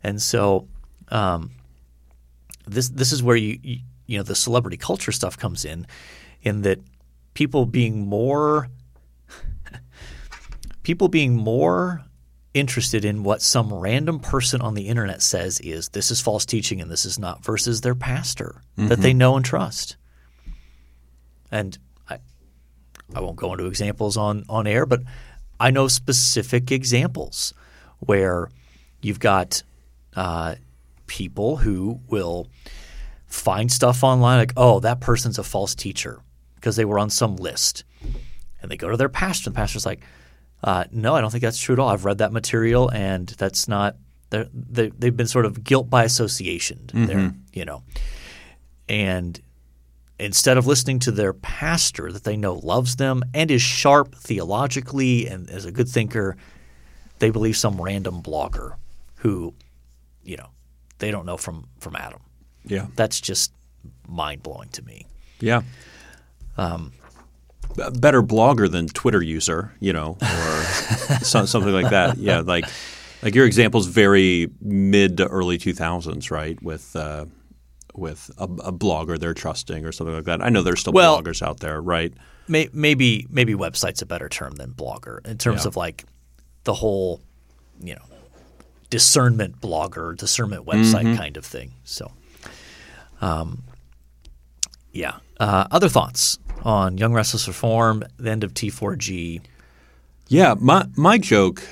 And 0.04 0.22
so, 0.22 0.68
um, 1.10 1.52
this 2.68 2.90
this 2.90 3.12
is 3.12 3.24
where 3.24 3.36
you, 3.36 3.60
you 3.62 3.80
you 4.08 4.18
know 4.18 4.24
the 4.24 4.36
celebrity 4.36 4.78
culture 4.78 5.12
stuff 5.12 5.38
comes 5.38 5.66
in, 5.66 5.88
in 6.42 6.62
that 6.64 6.80
people 7.34 7.66
being 7.66 8.08
more 8.08 8.68
people 10.84 11.08
being 11.08 11.36
more 11.36 12.04
interested 12.54 13.06
in 13.06 13.24
what 13.24 13.42
some 13.42 13.74
random 13.74 14.20
person 14.20 14.60
on 14.62 14.74
the 14.74 14.88
internet 14.90 15.22
says 15.22 15.60
is 15.62 15.90
this 15.90 16.12
is 16.12 16.20
false 16.20 16.46
teaching 16.46 16.82
and 16.82 16.92
this 16.92 17.06
is 17.06 17.18
not 17.18 17.44
versus 17.44 17.80
their 17.82 17.96
pastor 17.96 18.62
that 18.90 19.00
they 19.00 19.14
know 19.14 19.38
and 19.38 19.46
trust. 19.46 19.96
And 21.50 21.78
I 22.10 22.18
I 23.16 23.22
won't 23.22 23.38
go 23.38 23.54
into 23.54 23.66
examples 23.66 24.18
on 24.18 24.44
on 24.50 24.68
air, 24.68 24.86
but 24.86 25.02
I 25.62 25.70
know 25.70 25.88
specific 25.88 26.72
examples 26.72 27.54
where 28.00 28.50
you've 29.02 29.20
got 29.20 29.62
uh, 30.16 30.56
people 31.06 31.58
who 31.58 32.00
will 32.08 32.48
find 33.28 33.72
stuff 33.72 34.04
online 34.04 34.40
like, 34.40 34.54
oh, 34.58 34.80
that 34.80 35.00
person's 35.02 35.38
a 35.38 35.44
false 35.44 35.76
teacher 35.76 36.20
because 36.56 36.76
they 36.76 36.86
were 36.86 36.98
on 36.98 37.12
some 37.12 37.36
list. 37.36 37.84
And 38.62 38.72
they 38.72 38.76
go 38.76 38.90
to 38.90 38.98
their 38.98 39.10
pastor, 39.10 39.50
and 39.50 39.56
the 39.56 39.60
pastor's 39.60 39.86
like, 39.86 40.02
uh, 40.64 40.86
no, 40.92 41.16
I 41.16 41.22
don't 41.22 41.32
think 41.32 41.44
that's 41.44 41.60
true 41.60 41.74
at 41.74 41.80
all. 41.80 41.90
I've 41.90 42.06
read 42.06 42.20
that 42.20 42.32
material, 42.32 42.90
and 42.90 43.28
that's 43.28 43.68
not. 43.68 43.98
They, 44.30 44.92
they've 44.98 45.16
been 45.16 45.28
sort 45.28 45.46
of 45.46 45.64
guilt 45.64 45.90
by 45.90 46.04
association. 46.06 46.90
There, 46.94 47.34
you 47.54 47.66
know, 47.66 47.84
and 48.90 49.40
instead 50.22 50.58
of 50.58 50.68
listening 50.68 51.00
to 51.00 51.12
their 51.12 51.34
pastor 51.34 52.12
that 52.12 52.24
they 52.24 52.38
know 52.38 52.54
loves 52.54 52.98
them 52.98 53.24
and 53.34 53.50
is 53.50 53.62
sharp 53.62 54.16
theologically 54.16 55.28
and 55.28 55.50
is 55.50 55.66
a 55.66 55.72
good 55.72 55.90
thinker, 55.90 56.38
they 57.20 57.30
believe 57.30 57.58
some 57.58 57.82
random 57.82 58.22
blogger 58.22 58.76
who, 59.16 59.54
you 60.24 60.38
know, 60.38 60.50
they 61.00 61.12
don't 61.12 61.26
know 61.26 61.38
from 61.38 61.68
from 61.80 61.96
Adam. 61.96 62.22
Yeah. 62.64 62.88
That's 62.96 63.20
just 63.20 63.52
mind 64.08 64.44
blowing 64.44 64.70
to 64.70 64.84
me. 64.84 65.08
Yeah. 65.40 65.64
Um, 66.58 66.92
better 67.94 68.22
blogger 68.22 68.70
than 68.70 68.88
Twitter 68.88 69.22
user, 69.22 69.74
you 69.80 69.94
know, 69.94 70.18
or 70.22 70.64
so, 71.24 71.46
something 71.46 71.74
like 71.74 71.90
that. 71.90 72.18
Yeah, 72.18 72.42
like 72.42 72.66
like 73.24 73.36
your 73.36 73.46
example's 73.46 73.88
very 73.88 74.50
mid 74.62 75.18
to 75.18 75.28
early 75.28 75.58
two 75.58 75.74
thousands, 75.74 76.30
right? 76.30 76.62
With 76.62 76.96
uh, 76.96 77.26
with 77.96 78.32
a, 78.38 78.44
a 78.44 78.72
blogger 78.74 79.20
they're 79.20 79.34
trusting 79.34 79.86
or 79.86 79.92
something 79.92 80.16
like 80.16 80.26
that. 80.26 80.42
I 80.44 80.50
know 80.50 80.62
there's 80.64 80.80
still 80.82 80.94
Well- 80.94 81.22
bloggers 81.22 81.42
out 81.42 81.60
there, 81.60 81.82
right? 81.82 82.14
May, 82.48 82.70
maybe 82.74 83.28
maybe 83.30 83.54
website's 83.54 84.02
a 84.02 84.06
better 84.06 84.28
term 84.28 84.56
than 84.56 84.72
blogger 84.72 85.26
in 85.28 85.38
terms 85.38 85.64
Yeah. 85.64 85.68
of 85.70 85.76
like 85.78 86.04
the 86.64 86.74
whole, 86.74 87.22
you 87.80 87.94
know, 87.96 88.02
discernment 88.90 89.62
blogger, 89.62 90.18
discernment 90.18 90.66
website 90.66 91.16
kind 91.16 91.38
of 91.38 91.46
thing. 91.46 91.74
So, 91.84 92.12
um, 93.22 93.64
yeah. 94.92 95.18
Uh, 95.40 95.68
other 95.72 95.88
thoughts 95.90 96.40
on 96.64 96.98
Young 96.98 97.14
Restless 97.14 97.48
Reform, 97.48 98.04
the 98.18 98.30
end 98.32 98.44
of 98.44 98.54
T4G? 98.54 99.42
Yeah, 100.28 100.56
my 100.60 100.86
my 100.96 101.18
joke 101.18 101.64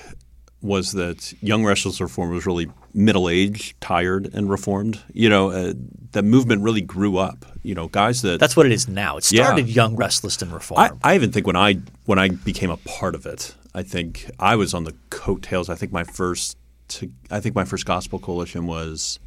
was 0.62 0.92
that 0.94 1.34
young 1.42 1.64
restless 1.66 2.02
reform 2.02 2.32
was 2.32 2.46
really 2.46 2.68
middle 2.94 3.30
aged, 3.30 3.80
tired, 3.80 4.30
and 4.34 4.50
reformed. 4.50 5.02
You 5.14 5.30
know, 5.30 5.52
uh, 5.52 5.74
the 6.12 6.24
movement 6.24 6.62
really 6.62 6.82
grew 6.82 7.18
up. 7.18 7.46
You 7.64 7.76
know, 7.76 7.88
guys 7.88 8.22
that 8.22 8.40
That's 8.40 8.56
what 8.56 8.66
it 8.66 8.72
is 8.72 8.88
now. 8.88 9.18
It 9.18 9.32
Yeah. 9.32 9.46
started 9.46 9.68
young, 9.68 9.96
restless, 9.96 10.42
and 10.42 10.52
reform. 10.52 10.80
I. 11.04 11.12
I 11.12 11.16
even 11.16 11.32
think 11.32 11.46
when 11.46 11.56
I 11.56 11.76
when 12.06 12.20
I 12.20 12.30
became 12.30 12.72
a 12.72 12.78
part 12.78 13.16
of 13.16 13.26
it, 13.26 13.56
I 13.76 13.84
think 13.84 14.30
I 14.40 14.56
was 14.56 14.74
on 14.74 14.84
the 14.86 14.96
coattails. 15.10 15.70
I 15.70 15.76
think 15.76 15.92
my 15.92 16.04
first 16.04 16.58
to, 16.90 17.12
I 17.30 17.40
think 17.40 17.56
my 17.56 17.66
first 17.66 17.86
gospel 17.86 18.18
coalition 18.20 18.66
was 18.66 19.20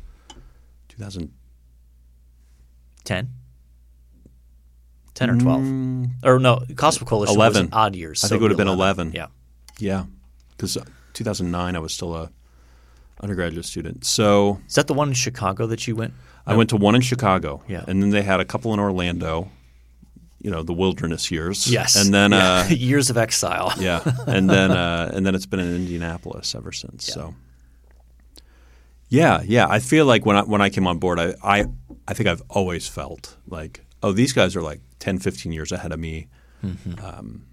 2010. 0.89 1.31
10? 3.05 3.29
10 5.15 5.31
or 5.31 5.39
12? 5.39 5.61
Mm. 5.61 6.11
or 6.25 6.39
no, 6.39 6.63
Gospel 6.75 7.07
Coalition 7.07 7.37
was 7.37 7.57
11. 7.57 7.69
odd 7.73 7.95
years. 7.95 8.25
I 8.25 8.27
so 8.27 8.31
think 8.31 8.41
it 8.41 8.43
would 8.43 8.51
have 8.53 8.61
it'd 8.61 8.67
been 8.67 8.75
11. 8.75 9.13
Yeah. 9.13 9.27
yeah 9.79 10.05
cuz 10.59 10.77
uh, 10.77 10.85
2009 11.13 11.77
I 11.77 11.79
was 11.79 11.93
still 11.93 12.15
a 12.17 12.31
undergraduate 13.21 13.67
student. 13.67 14.05
So 14.05 14.61
Is 14.67 14.75
that 14.75 14.87
the 14.87 14.95
one 14.95 15.09
in 15.09 15.15
Chicago 15.15 15.67
that 15.67 15.87
you 15.87 15.95
went? 15.97 16.15
I 16.47 16.57
went 16.57 16.71
to 16.71 16.77
one 16.77 16.95
in 16.95 17.01
Chicago. 17.03 17.63
Yeah. 17.69 17.85
And 17.87 18.03
then 18.03 18.11
they 18.11 18.23
had 18.23 18.41
a 18.41 18.45
couple 18.45 18.73
in 18.75 18.81
Orlando. 18.81 19.51
You 20.45 20.51
know, 20.51 20.65
the 20.65 20.73
wilderness 20.73 21.31
years. 21.31 21.71
Yes. 21.71 21.95
And 21.95 22.13
then 22.13 22.33
Yeah. 22.33 22.65
uh 22.67 22.69
years 22.75 23.11
of 23.11 23.17
exile. 23.17 23.73
yeah, 23.79 24.01
and 24.27 24.51
then 24.51 24.71
uh, 24.85 25.11
and 25.15 25.25
then 25.25 25.37
it's 25.37 25.47
been 25.47 25.61
in 25.61 25.73
Indianapolis 25.77 26.55
ever 26.57 26.73
since. 26.73 27.07
So, 27.07 27.35
yeah, 29.09 29.43
yeah, 29.45 29.69
I 29.69 29.79
feel 29.79 30.05
like 30.07 30.27
when 30.27 30.37
I 30.37 30.43
when 30.43 30.61
I 30.61 30.69
came 30.71 30.87
on 30.89 30.99
board, 30.99 31.21
I 31.21 31.35
I, 31.45 31.67
I 32.09 32.15
think 32.15 32.29
I've 32.29 32.43
always 32.49 32.89
felt 32.89 33.37
like, 33.47 33.85
oh, 34.03 34.11
these 34.13 34.33
guys 34.33 34.57
are 34.57 34.63
like 34.63 34.81
10, 34.99 35.19
15 35.19 35.53
years 35.53 35.71
ahead 35.71 35.93
of 35.93 36.01
me, 36.01 36.27
um, 37.01 37.45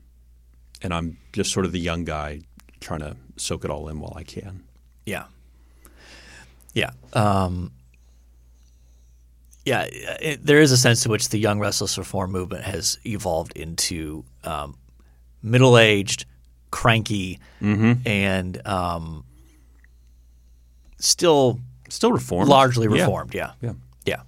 and 0.82 0.92
I'm 0.94 1.18
just 1.34 1.52
sort 1.52 1.66
of 1.68 1.72
the 1.72 1.80
young 1.80 2.06
guy 2.06 2.42
trying 2.80 3.02
to 3.02 3.18
soak 3.36 3.66
it 3.66 3.70
all 3.70 3.88
in 3.90 4.00
while 4.00 4.14
I 4.16 4.24
can. 4.24 4.64
Yeah. 5.06 5.26
Yeah. 6.74 6.92
Um, 7.14 7.72
yeah. 9.70 9.82
It, 10.30 10.46
there 10.46 10.62
is 10.62 10.72
a 10.72 10.78
sense 10.78 11.06
in 11.06 11.12
which 11.12 11.30
the 11.30 11.38
young 11.38 11.60
restless 11.60 11.98
reform 11.98 12.32
movement 12.32 12.64
has 12.64 12.98
evolved 13.06 13.54
into 13.56 14.24
um, 14.44 14.78
middle 15.44 15.78
aged, 15.78 16.26
cranky, 16.72 17.40
Mm-hmm. 17.62 18.08
and 18.08 18.68
um, 18.68 19.24
still 21.00 21.60
Still 21.90 22.12
reformed, 22.12 22.50
largely 22.50 22.86
Yeah. 22.88 23.02
reformed. 23.04 23.34
Yeah. 23.34 23.52
Yeah. 23.62 23.74
Yeah. 24.06 24.22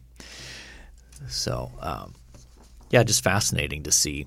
So, 1.28 1.72
um, 1.80 2.14
yeah, 2.89 3.04
just 3.04 3.24
fascinating 3.24 3.84
to 3.84 3.92
see 3.92 4.26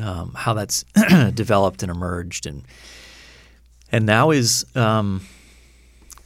um, 0.00 0.32
how 0.34 0.54
that's 0.54 0.84
developed 1.34 1.82
and 1.84 1.90
emerged, 1.90 2.46
and 2.46 2.64
and 3.92 4.06
now 4.06 4.30
is 4.30 4.66
um, 4.74 5.20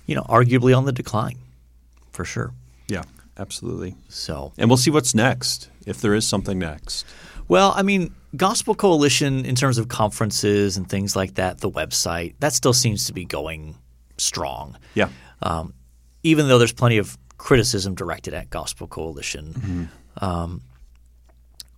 you 0.07 0.15
know 0.15 0.23
arguably 0.23 0.77
on 0.77 0.85
the 0.87 0.93
decline 0.93 1.37
for 2.12 2.25
sure. 2.25 2.53
yeah, 2.89 3.03
absolutely. 3.39 3.97
So, 4.09 4.53
And 4.59 4.68
we'll 4.70 4.76
see 4.76 4.91
what's 4.91 5.14
next 5.14 5.70
if 5.87 6.01
there 6.01 6.14
is 6.14 6.26
something 6.26 6.59
next. 6.59 7.05
well, 7.49 7.72
I 7.76 7.82
mean, 7.82 8.14
Gospel 8.37 8.74
Coalition 8.74 9.45
in 9.45 9.55
terms 9.55 9.78
of 9.78 9.89
conferences 9.89 10.76
and 10.76 10.89
things 10.89 11.14
like 11.14 11.35
that, 11.35 11.61
the 11.61 11.70
website 11.70 12.35
that 12.41 12.53
still 12.53 12.72
seems 12.72 13.07
to 13.07 13.12
be 13.12 13.24
going 13.24 13.76
strong. 14.18 14.76
Yeah, 14.95 15.09
um, 15.43 15.74
even 16.22 16.49
though 16.49 16.59
there's 16.59 16.72
plenty 16.72 16.99
of 16.99 17.16
criticism 17.37 17.95
directed 17.95 18.35
at 18.35 18.51
Gospel 18.51 18.87
Coalition. 18.87 19.91
Um, 20.18 20.62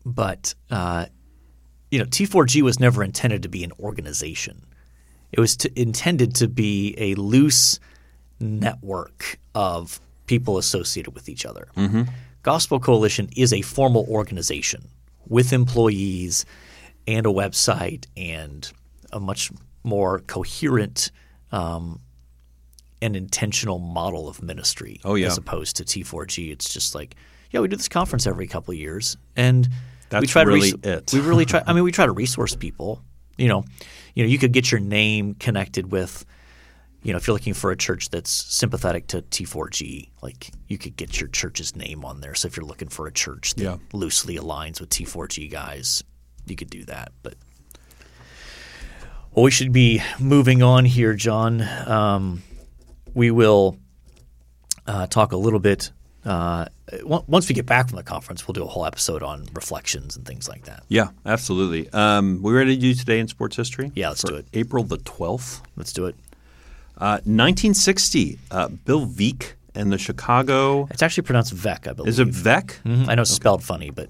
but 0.05 0.55
uh, 0.71 1.07
you 1.91 1.99
know, 1.99 2.05
T4G 2.05 2.63
was 2.63 2.79
never 2.79 3.03
intended 3.03 3.43
to 3.43 3.49
be 3.49 3.65
an 3.65 3.73
organization. 3.81 4.67
It 5.33 5.41
was 5.41 5.57
to, 5.59 5.81
intended 5.81 6.35
to 6.37 6.49
be 6.49 6.95
a 6.99 7.15
loose 7.17 7.81
network 8.41 9.39
of 9.55 10.01
people 10.27 10.59
associated 10.59 11.15
with 11.15 11.29
each 11.29 11.47
other. 11.47 11.69
Gospel 12.43 12.79
Coalition 12.79 13.29
is 13.37 13.53
a 13.53 13.63
formal 13.63 14.07
organization 14.09 14.89
with 15.29 15.53
employees 15.53 16.45
and 17.07 17.27
a 17.27 17.31
website 17.31 18.07
and 18.17 18.71
a 19.13 19.21
much 19.21 19.51
more 19.83 20.21
coherent 20.21 21.11
um, 21.53 22.01
and 23.01 23.17
intentional 23.17 23.79
model 23.79 24.29
of 24.29 24.43
ministry. 24.43 25.01
Oh, 25.05 25.15
yeah. 25.15 25.29
As 25.29 25.39
opposed 25.39 25.77
to 25.77 25.85
T4G, 25.85 26.51
it's 26.53 26.73
just 26.73 26.95
like, 26.95 27.15
yeah, 27.51 27.61
we 27.61 27.69
do 27.69 27.77
this 27.77 27.89
conference 27.89 28.27
every 28.27 28.47
couple 28.47 28.73
of 28.73 28.79
years, 28.79 29.17
and 29.37 29.67
we 29.67 29.73
That's 30.11 30.31
try 30.31 30.45
to 30.45 30.51
really 30.51 30.75
it. 30.83 31.13
we 31.13 31.21
really 31.21 31.45
try. 31.45 31.63
I 31.67 31.73
mean, 31.75 31.85
we 31.85 31.93
try 31.93 32.07
to 32.07 32.13
resource 32.13 32.57
people. 32.57 33.03
You 33.39 33.49
know, 33.49 33.65
you 34.15 34.25
know, 34.25 34.29
you 34.29 34.39
could 34.39 34.53
get 34.53 34.71
your 34.73 34.81
name 34.81 35.35
connected 35.35 35.93
with, 35.93 36.25
you 37.07 37.13
know, 37.13 37.19
if 37.19 37.27
you're 37.29 37.35
looking 37.35 37.55
for 37.55 37.71
a 37.71 37.77
church 37.77 38.11
that's 38.11 38.31
sympathetic 38.31 39.07
to 39.07 39.23
T4G, 39.23 40.09
like 40.23 40.51
you 40.67 40.77
could 40.77 40.97
get 40.97 41.21
your 41.21 41.29
church's 41.29 41.77
name 41.77 42.05
on 42.05 42.21
there. 42.21 42.35
So 42.35 42.49
if 42.49 42.57
you're 42.57 42.67
looking 42.67 42.89
for 42.89 43.07
a 43.07 43.13
church 43.13 43.55
that 43.55 43.63
Yeah. 43.63 43.77
loosely 43.93 44.35
aligns 44.37 44.81
with 44.81 44.91
T4G 44.91 45.49
guys, 45.49 46.03
you 46.47 46.57
could 46.57 46.69
do 46.69 46.85
that. 46.87 47.13
But 47.23 47.35
well, 49.33 49.45
we 49.45 49.53
should 49.53 49.73
be 49.73 50.03
moving 50.19 50.65
on 50.65 50.85
here, 50.85 51.15
John. 51.15 51.61
Um, 51.87 52.43
we 53.15 53.31
will 53.31 53.79
uh, 54.89 55.07
talk 55.07 55.31
a 55.31 55.37
little 55.37 55.61
bit. 55.61 55.93
Uh, 56.25 56.67
once 57.05 57.49
we 57.49 57.55
get 57.55 57.67
back 57.67 57.89
from 57.89 57.99
the 57.99 58.03
conference, 58.03 58.49
we'll 58.49 58.53
do 58.55 58.65
a 58.65 58.67
whole 58.67 58.85
episode 58.85 59.23
on 59.23 59.47
reflections 59.55 60.17
and 60.17 60.27
things 60.27 60.49
like 60.49 60.65
that. 60.65 60.83
Yeah, 60.89 61.11
absolutely. 61.25 61.89
Um, 61.91 62.41
we 62.43 62.53
ready 62.53 62.75
to 62.75 62.81
do 62.81 62.95
today 62.95 63.21
in 63.21 63.29
sports 63.29 63.55
history? 63.55 63.93
Yeah, 63.95 64.09
let's 64.09 64.25
do 64.25 64.35
it. 64.35 64.47
April 64.55 64.83
the 64.83 64.99
12th. 64.99 65.61
Let's 65.77 65.93
do 65.93 66.07
it. 66.07 66.17
Uh, 66.99 67.21
1960, 67.25 68.39
uh, 68.51 68.69
Bill 68.69 69.07
Veeck 69.07 69.53
and 69.75 69.93
the 69.93 69.99
Chicago. 69.99 70.87
It's 70.91 71.03
actually 71.03 71.25
pronounced 71.25 71.53
Vec, 71.53 71.87
I 71.87 71.93
believe. 71.93 72.09
Is 72.09 72.19
it 72.19 72.29
Veck? 72.29 72.81
Mhm. 72.87 73.09
I 73.09 73.15
know 73.15 73.23
it's 73.23 73.31
spelled 73.31 73.63
funny, 73.63 73.91
but 73.91 74.09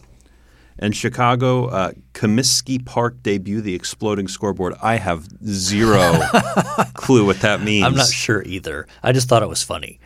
And 0.79 0.95
Chicago 0.95 1.67
uh, 1.67 1.93
Comiskey 2.13 2.85
Park 2.85 3.23
debut, 3.23 3.61
the 3.63 3.75
exploding 3.75 4.29
scoreboard. 4.29 4.75
I 4.83 4.97
have 4.97 5.27
zero 5.49 6.21
clue 6.95 7.25
what 7.25 7.41
that 7.41 7.63
means. 7.63 7.87
I'm 7.87 7.95
not 7.95 8.09
sure 8.09 8.43
either. 8.45 8.87
I 9.03 9.13
just 9.13 9.27
thought 9.29 9.43
it 9.43 9.49
was 9.49 9.63
funny. 9.63 9.99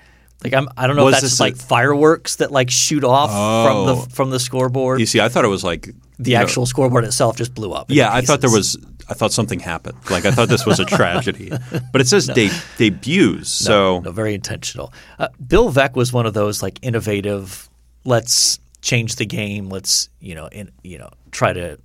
Like 0.44 0.54
I'm, 0.54 0.68
I 0.76 0.86
don't 0.86 0.96
know 0.96 1.04
Was 1.04 1.16
if 1.16 1.20
that's 1.22 1.32
just 1.32 1.40
a- 1.40 1.42
like 1.42 1.56
fireworks 1.56 2.36
that 2.36 2.50
like 2.52 2.70
shoot 2.70 3.04
off 3.04 3.30
from 3.30 3.76
Oh. 3.76 3.86
the 4.04 4.10
from 4.14 4.30
the 4.30 4.38
scoreboard. 4.40 5.00
You 5.00 5.06
see, 5.06 5.20
I 5.20 5.28
thought 5.28 5.44
it 5.44 5.48
was 5.48 5.62
like 5.64 5.90
the 6.18 6.30
you 6.30 6.36
know- 6.36 6.42
actual 6.42 6.64
scoreboard 6.66 7.04
itself 7.04 7.36
just 7.36 7.54
blew 7.54 7.72
up. 7.72 7.86
Yeah, 7.90 8.10
I 8.10 8.22
thought 8.22 8.40
there 8.40 8.50
was. 8.50 8.78
I 9.10 9.14
thought 9.14 9.32
something 9.32 9.60
happened. 9.60 9.98
Like 10.08 10.24
I 10.24 10.30
thought 10.30 10.48
this 10.48 10.64
was 10.64 10.78
a 10.80 10.84
tragedy, 10.96 11.50
but 11.92 12.00
it 12.00 12.06
says 12.08 12.26
de- 12.26 12.50
debuts. 12.78 13.50
So 13.50 14.00
no, 14.00 14.12
very 14.12 14.34
intentional. 14.34 14.92
Uh, 15.18 15.28
Bill 15.46 15.72
Veeck 15.72 15.94
was 15.94 16.12
one 16.12 16.26
of 16.26 16.34
those 16.34 16.62
like 16.62 16.78
innovative. 16.82 17.68
Let's 18.04 18.60
change 18.82 19.16
the 19.16 19.26
game. 19.26 19.68
Let's 19.68 20.08
you 20.20 20.34
know 20.34 20.46
in, 20.46 20.70
you 20.82 20.98
know 20.98 21.10
try 21.32 21.52
to 21.52 21.78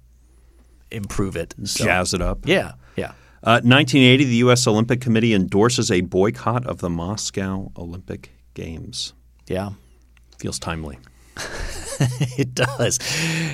improve 0.91 1.35
it. 1.35 1.55
So, 1.63 1.83
jazz 1.83 2.13
it 2.13 2.21
up. 2.21 2.47
Yeah, 2.47 2.73
yeah. 2.95 3.13
Uh, 3.43 3.61
1980, 3.61 4.23
the 4.23 4.35
U.S. 4.37 4.65
Olympic 4.67 5.01
Committee 5.01 5.33
endorses 5.33 5.91
a 5.91 6.01
boycott 6.01 6.65
of 6.65 6.79
the 6.79 6.89
Moscow 6.89 7.71
Olympic 7.77 8.31
Games. 8.55 9.13
Yeah, 9.47 9.71
Feels 10.39 10.59
timely. 10.59 10.97
it 12.37 12.53
does. 12.53 12.99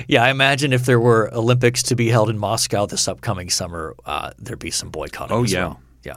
Yeah, 0.08 0.24
I 0.24 0.30
imagine 0.30 0.72
if 0.72 0.84
there 0.84 1.00
were 1.00 1.32
Olympics 1.32 1.82
to 1.84 1.96
be 1.96 2.08
held 2.08 2.30
in 2.30 2.38
Moscow 2.38 2.86
this 2.86 3.08
upcoming 3.08 3.50
summer, 3.50 3.94
uh, 4.04 4.30
there'd 4.38 4.58
be 4.58 4.70
some 4.70 4.90
boycotting. 4.90 5.36
Oh, 5.36 5.44
as 5.44 5.52
yeah. 5.52 5.66
well. 5.66 5.80
yeah. 6.04 6.16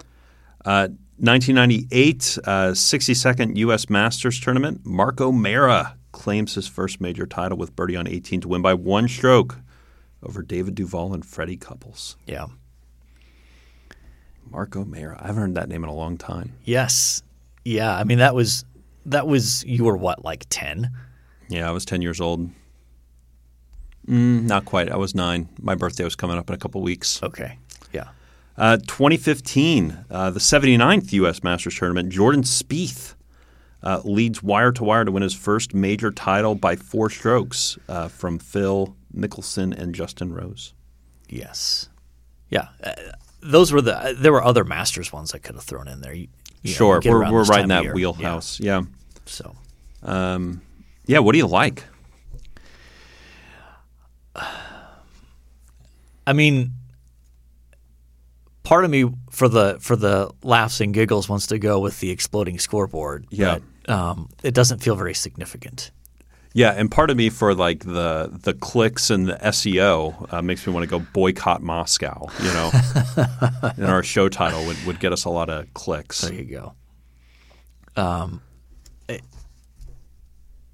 Uh, 0.63 0.88
1998, 1.17 2.39
uh, 2.43 2.49
62nd 2.71 3.55
U.S. 3.57 3.89
Masters 3.89 4.39
tournament. 4.39 4.86
Mark 4.86 5.21
O'Meara 5.21 5.95
claims 6.11 6.55
his 6.55 6.67
first 6.67 6.99
major 6.99 7.26
title 7.26 7.57
with 7.57 7.76
birdie 7.76 7.95
on 7.95 8.07
18 8.07 8.41
to 8.41 8.47
win 8.47 8.61
by 8.61 8.73
one 8.73 9.07
stroke 9.07 9.57
over 10.23 10.41
David 10.41 10.76
Duval 10.76 11.13
and 11.13 11.26
Freddie 11.26 11.57
Couples. 11.57 12.17
Yeah. 12.26 12.47
Mark 14.49 14.76
O'Meara. 14.76 15.17
I 15.21 15.28
haven't 15.28 15.41
heard 15.41 15.55
that 15.55 15.69
name 15.69 15.84
in 15.84 15.89
a 15.89 15.93
long 15.93 16.17
time. 16.17 16.53
Yes. 16.63 17.21
Yeah. 17.63 17.95
I 17.95 18.03
mean, 18.03 18.17
that 18.17 18.36
was 18.36 18.65
that 19.05 19.28
was 19.28 19.63
you 19.65 19.86
were 19.86 19.97
what 19.97 20.23
like 20.23 20.45
ten? 20.49 20.91
Yeah, 21.49 21.67
I 21.67 21.71
was 21.71 21.85
10 21.85 22.01
years 22.01 22.19
old. 22.19 22.49
Mm, 24.07 24.43
not 24.43 24.65
quite. 24.65 24.91
I 24.91 24.97
was 24.97 25.15
nine. 25.15 25.49
My 25.59 25.75
birthday 25.75 26.03
was 26.03 26.15
coming 26.15 26.37
up 26.37 26.49
in 26.49 26.55
a 26.55 26.57
couple 26.57 26.81
weeks. 26.81 27.21
Okay. 27.23 27.57
Yeah. 27.91 28.09
Uh, 28.57 28.77
2015, 28.77 30.05
uh, 30.09 30.29
the 30.29 30.39
79th 30.39 31.11
U.S. 31.13 31.43
Masters 31.43 31.75
Tournament, 31.77 32.09
Jordan 32.09 32.43
Spieth 32.43 33.15
uh, 33.83 34.01
leads 34.03 34.41
wire 34.43 34.71
to 34.71 34.83
wire 34.83 35.05
to 35.05 35.11
win 35.11 35.23
his 35.23 35.33
first 35.33 35.73
major 35.73 36.11
title 36.11 36.55
by 36.55 36.75
four 36.75 37.09
strokes 37.09 37.77
uh, 37.89 38.07
from 38.07 38.39
Phil 38.39 38.95
Mickelson 39.15 39.75
and 39.77 39.93
Justin 39.95 40.33
Rose. 40.33 40.73
Yes. 41.27 41.89
Yeah. 42.49 42.67
Uh, 42.83 42.93
those 43.41 43.71
were 43.71 43.81
the. 43.81 43.97
Uh, 43.97 44.13
there 44.15 44.31
were 44.31 44.43
other 44.43 44.63
Masters 44.63 45.11
ones 45.11 45.33
I 45.33 45.37
could 45.39 45.55
have 45.55 45.63
thrown 45.63 45.87
in 45.87 46.01
there. 46.01 46.13
You, 46.13 46.27
you 46.63 46.73
sure, 46.73 46.99
get 46.99 47.11
we're, 47.11 47.31
we're 47.31 47.43
right 47.43 47.61
in 47.63 47.69
that 47.69 47.93
wheelhouse. 47.93 48.59
Yeah. 48.59 48.81
Yeah. 48.81 48.85
So 49.25 49.55
Um, 50.03 50.61
yeah, 51.05 51.19
what 51.19 51.31
do 51.33 51.37
you 51.37 51.47
like? 51.47 51.83
I 56.27 56.33
mean, 56.33 56.71
part 58.63 58.83
of 58.85 58.91
me 58.91 59.09
for 59.29 59.47
the 59.47 59.77
for 59.79 59.95
the 59.95 60.31
laughs 60.43 60.81
and 60.81 60.93
giggles 60.93 61.29
wants 61.29 61.47
to 61.47 61.59
go 61.59 61.79
with 61.79 61.99
the 61.99 62.09
exploding 62.09 62.59
scoreboard. 62.59 63.25
Yeah. 63.29 63.59
But, 63.85 63.93
um, 63.93 64.29
it 64.43 64.53
doesn't 64.53 64.79
feel 64.79 64.95
very 64.95 65.13
significant. 65.13 65.91
Yeah, 66.53 66.71
and 66.71 66.89
part 66.89 67.09
of 67.09 67.17
me 67.17 67.29
for 67.29 67.53
like 67.53 67.83
the 67.83 68.29
the 68.43 68.53
clicks 68.53 69.09
and 69.09 69.27
the 69.27 69.35
SEO 69.35 70.33
uh, 70.33 70.41
makes 70.41 70.65
me 70.65 70.73
want 70.73 70.83
to 70.83 70.89
go 70.89 70.99
boycott 71.13 71.61
Moscow. 71.61 72.27
You 72.41 72.53
know, 72.53 72.71
and 73.77 73.85
our 73.85 74.01
show 74.03 74.29
title 74.29 74.65
would, 74.65 74.81
would 74.85 74.99
get 74.99 75.11
us 75.11 75.25
a 75.25 75.29
lot 75.29 75.49
of 75.49 75.71
clicks. 75.73 76.21
There 76.21 76.33
you 76.33 76.45
go. 76.45 76.73
Um, 78.01 78.41
it- 79.09 79.21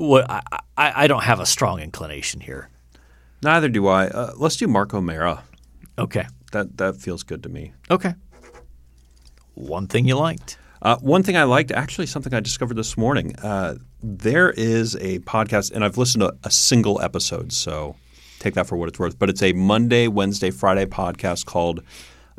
what 0.01 0.29
I, 0.29 0.41
I 0.77 1.07
don't 1.07 1.23
have 1.23 1.39
a 1.39 1.45
strong 1.45 1.79
inclination 1.79 2.41
here. 2.41 2.69
Neither 3.43 3.69
do 3.69 3.87
I. 3.87 4.07
Uh, 4.07 4.33
let's 4.35 4.57
do 4.57 4.67
Mark 4.67 4.93
O'Meara. 4.93 5.43
Okay. 5.97 6.25
That 6.51 6.77
that 6.77 6.97
feels 6.97 7.23
good 7.23 7.43
to 7.43 7.49
me. 7.49 7.73
Okay. 7.89 8.15
One 9.53 9.87
thing 9.87 10.07
you 10.07 10.15
liked. 10.15 10.57
Uh, 10.81 10.97
one 10.97 11.21
thing 11.21 11.37
I 11.37 11.43
liked, 11.43 11.71
actually, 11.71 12.07
something 12.07 12.33
I 12.33 12.39
discovered 12.39 12.75
this 12.75 12.97
morning. 12.97 13.35
Uh, 13.37 13.75
there 14.01 14.49
is 14.49 14.95
a 14.95 15.19
podcast, 15.19 15.71
and 15.71 15.85
I've 15.85 15.97
listened 15.97 16.21
to 16.21 16.33
a 16.43 16.49
single 16.49 16.99
episode, 17.01 17.53
so 17.53 17.95
take 18.39 18.55
that 18.55 18.65
for 18.65 18.77
what 18.77 18.89
it's 18.89 18.97
worth. 18.97 19.19
But 19.19 19.29
it's 19.29 19.43
a 19.43 19.53
Monday, 19.53 20.07
Wednesday, 20.07 20.49
Friday 20.49 20.85
podcast 20.85 21.45
called 21.45 21.83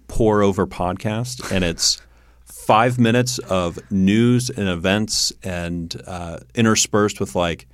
Pour 0.08 0.42
Over 0.42 0.66
Podcast, 0.66 1.52
and 1.52 1.62
it's 1.62 2.02
five 2.66 2.98
minutes 2.98 3.38
of 3.40 3.78
news 3.90 4.50
and 4.50 4.68
events, 4.68 5.32
and 5.42 6.00
uh, 6.06 6.38
interspersed 6.54 7.20
with 7.20 7.34
like, 7.34 7.66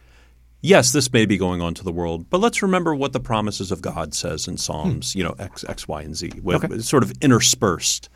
yes, 0.60 0.92
this 0.92 1.12
may 1.12 1.26
be 1.26 1.36
going 1.36 1.60
on 1.60 1.74
to 1.74 1.84
the 1.84 1.92
world, 1.92 2.28
but 2.30 2.38
let's 2.40 2.62
remember 2.62 2.94
what 2.94 3.12
the 3.12 3.20
promises 3.20 3.70
of 3.70 3.80
God 3.82 4.14
says 4.14 4.48
in 4.48 4.56
Psalms, 4.56 5.14
you 5.14 5.22
know, 5.22 5.34
X, 5.38 5.64
X, 5.68 5.86
Y, 5.86 6.02
and 6.02 6.16
Z, 6.16 6.32
with, 6.42 6.64
Okay. 6.64 6.78
sort 6.80 7.02
of 7.02 7.12
interspersed. 7.20 8.08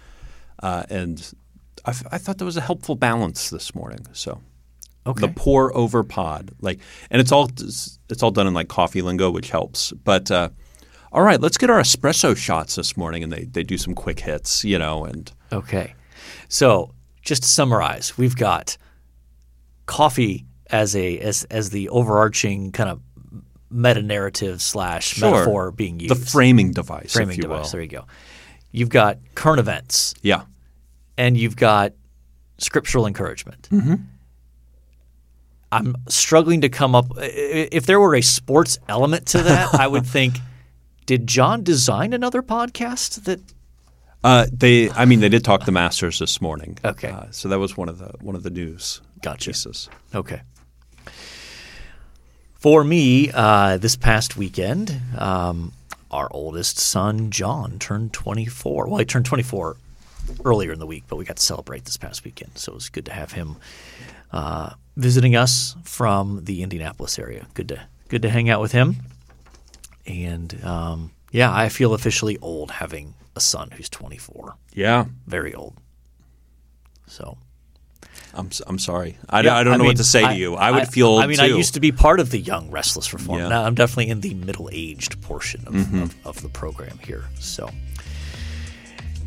Uh, 0.63 0.85
and 0.91 1.33
I, 1.85 1.91
f- 1.91 2.07
I 2.13 2.19
thought 2.19 2.39
that 2.39 2.45
was 2.45 2.57
a 2.57 2.61
helpful 2.61 2.95
balance 2.95 3.51
this 3.51 3.75
morning. 3.75 4.07
So 4.13 4.41
Okay. 5.07 5.27
the 5.27 5.33
pour 5.33 5.77
over 5.77 6.05
pod, 6.05 6.53
like, 6.61 6.79
and 7.11 7.21
it's 7.21 7.33
all 7.33 7.51
it's 8.09 8.23
all 8.23 8.31
done 8.31 8.47
in 8.47 8.55
like 8.55 8.69
coffee 8.69 9.03
lingo, 9.03 9.31
which 9.33 9.51
helps. 9.51 9.91
But 9.91 10.31
uh, 10.31 10.51
all 11.11 11.23
right, 11.23 11.41
let's 11.41 11.59
get 11.59 11.71
our 11.71 11.81
espresso 11.81 12.37
shots 12.37 12.77
this 12.77 12.97
morning, 12.97 13.25
and 13.25 13.33
they 13.33 13.45
they 13.45 13.65
do 13.65 13.77
some 13.79 13.95
quick 13.97 14.21
hits, 14.21 14.65
you 14.65 14.79
know, 14.79 15.05
and 15.05 15.33
Okay. 15.53 15.95
So 16.53 16.93
just 17.23 17.43
to 17.45 17.49
summarize, 17.49 18.19
we've 18.19 18.37
got 18.37 18.77
coffee 19.87 20.45
as 20.71 20.95
a 20.95 21.19
as 21.19 21.45
as 21.45 21.71
the 21.71 21.89
overarching 21.89 22.73
kind 22.73 22.91
of 22.91 23.01
meta 23.71 24.03
narrative 24.03 24.61
slash 24.61 25.15
Sure. 25.15 25.31
metaphor 25.31 25.71
being 25.71 25.99
used. 25.99 26.15
the 26.15 26.27
framing 26.31 26.73
device, 26.73 27.15
framing 27.15 27.31
if 27.33 27.37
you 27.39 27.43
device. 27.45 27.65
will. 27.65 27.71
There 27.71 27.81
you 27.81 27.89
go. 27.89 28.05
You've 28.71 28.91
got 28.91 29.19
current 29.35 29.61
events 29.61 30.15
Yeah, 30.23 30.43
and 31.17 31.39
you've 31.39 31.57
got 31.57 31.95
scriptural 32.59 33.07
encouragement. 33.07 33.69
Mm-hmm. 33.73 33.95
I'm 35.73 35.97
struggling 36.09 36.61
to 36.61 36.69
come 36.69 36.95
up. 36.95 37.07
If 37.17 37.87
there 37.87 37.99
were 37.99 38.15
a 38.15 38.21
sports 38.21 38.79
element 38.89 39.27
to 39.29 39.39
that, 39.43 39.75
I 39.75 39.87
would 39.87 40.07
think, 40.17 40.37
did 41.07 41.27
John 41.27 41.63
design 41.65 42.13
another 42.13 42.43
podcast 42.43 43.25
that 43.25 43.41
uh, 44.25 44.47
they. 44.53 44.91
I 44.91 45.05
mean, 45.05 45.21
they 45.21 45.29
did 45.29 45.45
talk 45.45 45.65
the 45.65 45.73
Masters 45.73 46.19
this 46.19 46.41
morning. 46.41 46.79
Okay. 46.85 47.09
uh, 47.11 47.27
so 47.31 47.49
that 47.49 47.59
was 47.59 47.77
one 47.77 47.89
of 47.89 47.99
the 47.99 48.13
one 48.21 48.35
of 48.37 48.43
the 48.43 48.51
news 48.51 49.01
Gotcha. 49.21 49.51
pieces. 49.51 49.89
Okay. 50.15 50.43
For 52.55 52.85
me, 52.85 53.31
uh, 53.33 53.77
this 53.79 53.97
past 53.97 54.37
weekend, 54.37 54.97
um, 55.19 55.73
our 56.13 56.29
oldest 56.31 56.79
son, 56.79 57.31
John, 57.31 57.81
turned 57.81 58.13
24. 58.13 58.87
Well, 58.87 58.99
he 58.99 59.05
turned 59.05 59.27
24 59.27 59.77
earlier 60.45 60.73
in 60.73 60.79
the 60.79 60.87
week, 60.87 61.03
but 61.09 61.17
we 61.17 61.25
got 61.25 61.39
to 61.39 61.43
celebrate 61.43 61.85
this 61.87 61.97
past 61.97 62.25
weekend. 62.25 62.57
So 62.59 62.71
it 62.71 62.77
was 62.77 62.89
good 62.89 63.07
to 63.07 63.13
have 63.13 63.33
him 63.33 63.57
uh, 64.31 64.75
visiting 64.97 65.35
us 65.35 65.75
from 65.83 66.45
the 66.45 66.63
Indianapolis 66.63 67.19
area. 67.19 67.49
Good 67.55 67.69
to 67.71 67.83
good 68.09 68.23
to 68.23 68.31
hang 68.31 68.49
out 68.49 68.61
with 68.61 68.71
him. 68.71 68.97
And 70.07 70.63
um, 70.65 71.11
yeah, 71.33 71.53
I 71.53 71.69
feel 71.69 71.95
officially 71.95 72.39
old 72.39 72.71
having 72.71 73.15
a 73.37 73.41
son 73.41 73.71
who's 73.73 73.89
24. 73.89 74.55
Yeah, 74.75 75.07
Very 75.27 75.55
old. 75.55 75.75
So 77.07 77.37
I'm 78.35 78.49
I'm 78.67 78.79
sorry. 78.79 79.19
I, 79.29 79.41
Yeah, 79.43 79.57
I 79.57 79.63
don't 79.65 79.73
know 79.73 79.79
mean, 79.81 79.89
what 79.89 79.97
to 79.99 80.05
say 80.05 80.23
to 80.27 80.35
you. 80.35 80.55
I 80.55 80.71
would 80.71 80.89
feel 80.89 81.17
I 81.19 81.27
mean, 81.27 81.37
too. 81.37 81.43
I 81.45 81.47
used 81.47 81.75
to 81.75 81.81
be 81.81 81.93
part 81.93 82.21
of 82.21 82.31
the 82.31 82.39
young 82.39 82.71
restless 82.71 83.13
reform. 83.13 83.39
Yeah. 83.41 83.49
Now 83.49 83.65
I'm 83.65 83.75
definitely 83.75 84.09
in 84.09 84.21
the 84.21 84.35
middle 84.35 84.69
aged 84.73 85.21
portion 85.23 85.67
of, 85.67 85.75
Mm-hmm. 85.75 86.03
of, 86.03 86.15
of 86.27 86.43
the 86.43 86.49
program 86.49 86.99
here. 86.99 87.25
So, 87.39 87.69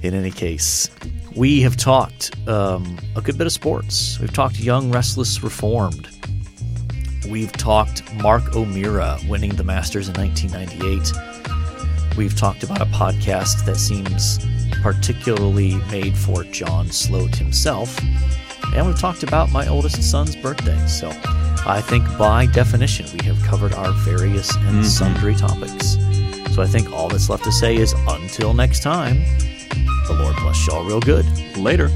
In 0.02 0.14
any 0.16 0.32
case, 0.32 0.90
we 1.36 1.62
have 1.62 1.78
talked 1.78 2.36
um, 2.48 2.98
a 3.16 3.22
good 3.22 3.38
bit 3.38 3.46
of 3.48 3.54
sports. 3.54 4.20
We've 4.20 4.34
talked 4.34 4.60
Young, 4.60 4.92
Restless, 4.92 5.44
Reformed. 5.44 6.08
We've 7.30 7.52
talked 7.52 8.04
Mark 8.16 8.56
O'Meara 8.56 9.18
winning 9.28 9.56
the 9.56 9.64
Masters 9.64 10.08
in 10.10 10.14
1998. 10.16 11.55
We've 12.18 12.36
talked 12.36 12.64
about 12.64 12.82
a 12.82 12.86
podcast 12.86 13.66
that 13.66 13.76
seems 13.76 14.40
particularly 14.82 15.76
made 15.92 16.18
for 16.18 16.46
John 16.46 16.90
Sloat 16.90 17.36
himself. 17.36 18.00
And 18.74 18.88
we've 18.88 19.00
talked 19.00 19.24
about 19.24 19.52
my 19.52 19.68
oldest 19.68 20.02
son's 20.02 20.36
birthday. 20.36 20.78
So 20.88 21.10
I 21.66 21.82
think 21.82 22.06
by 22.18 22.46
definition, 22.46 23.06
we 23.18 23.26
have 23.26 23.42
covered 23.44 23.74
our 23.74 23.92
various 23.92 24.56
and 24.56 24.78
mm-hmm. 24.78 24.84
sundry 24.84 25.36
topics. 25.36 25.98
So 26.56 26.62
I 26.62 26.68
think 26.68 26.92
all 26.94 27.10
that's 27.10 27.30
left 27.30 27.44
to 27.44 27.52
say 27.52 27.76
is 27.76 27.94
until 28.08 28.54
next 28.54 28.82
time, 28.82 29.18
the 30.08 30.18
Lord 30.18 30.36
bless 30.38 30.66
y'all 30.68 30.86
real 30.86 31.02
good. 31.02 31.26
Later. 31.58 31.90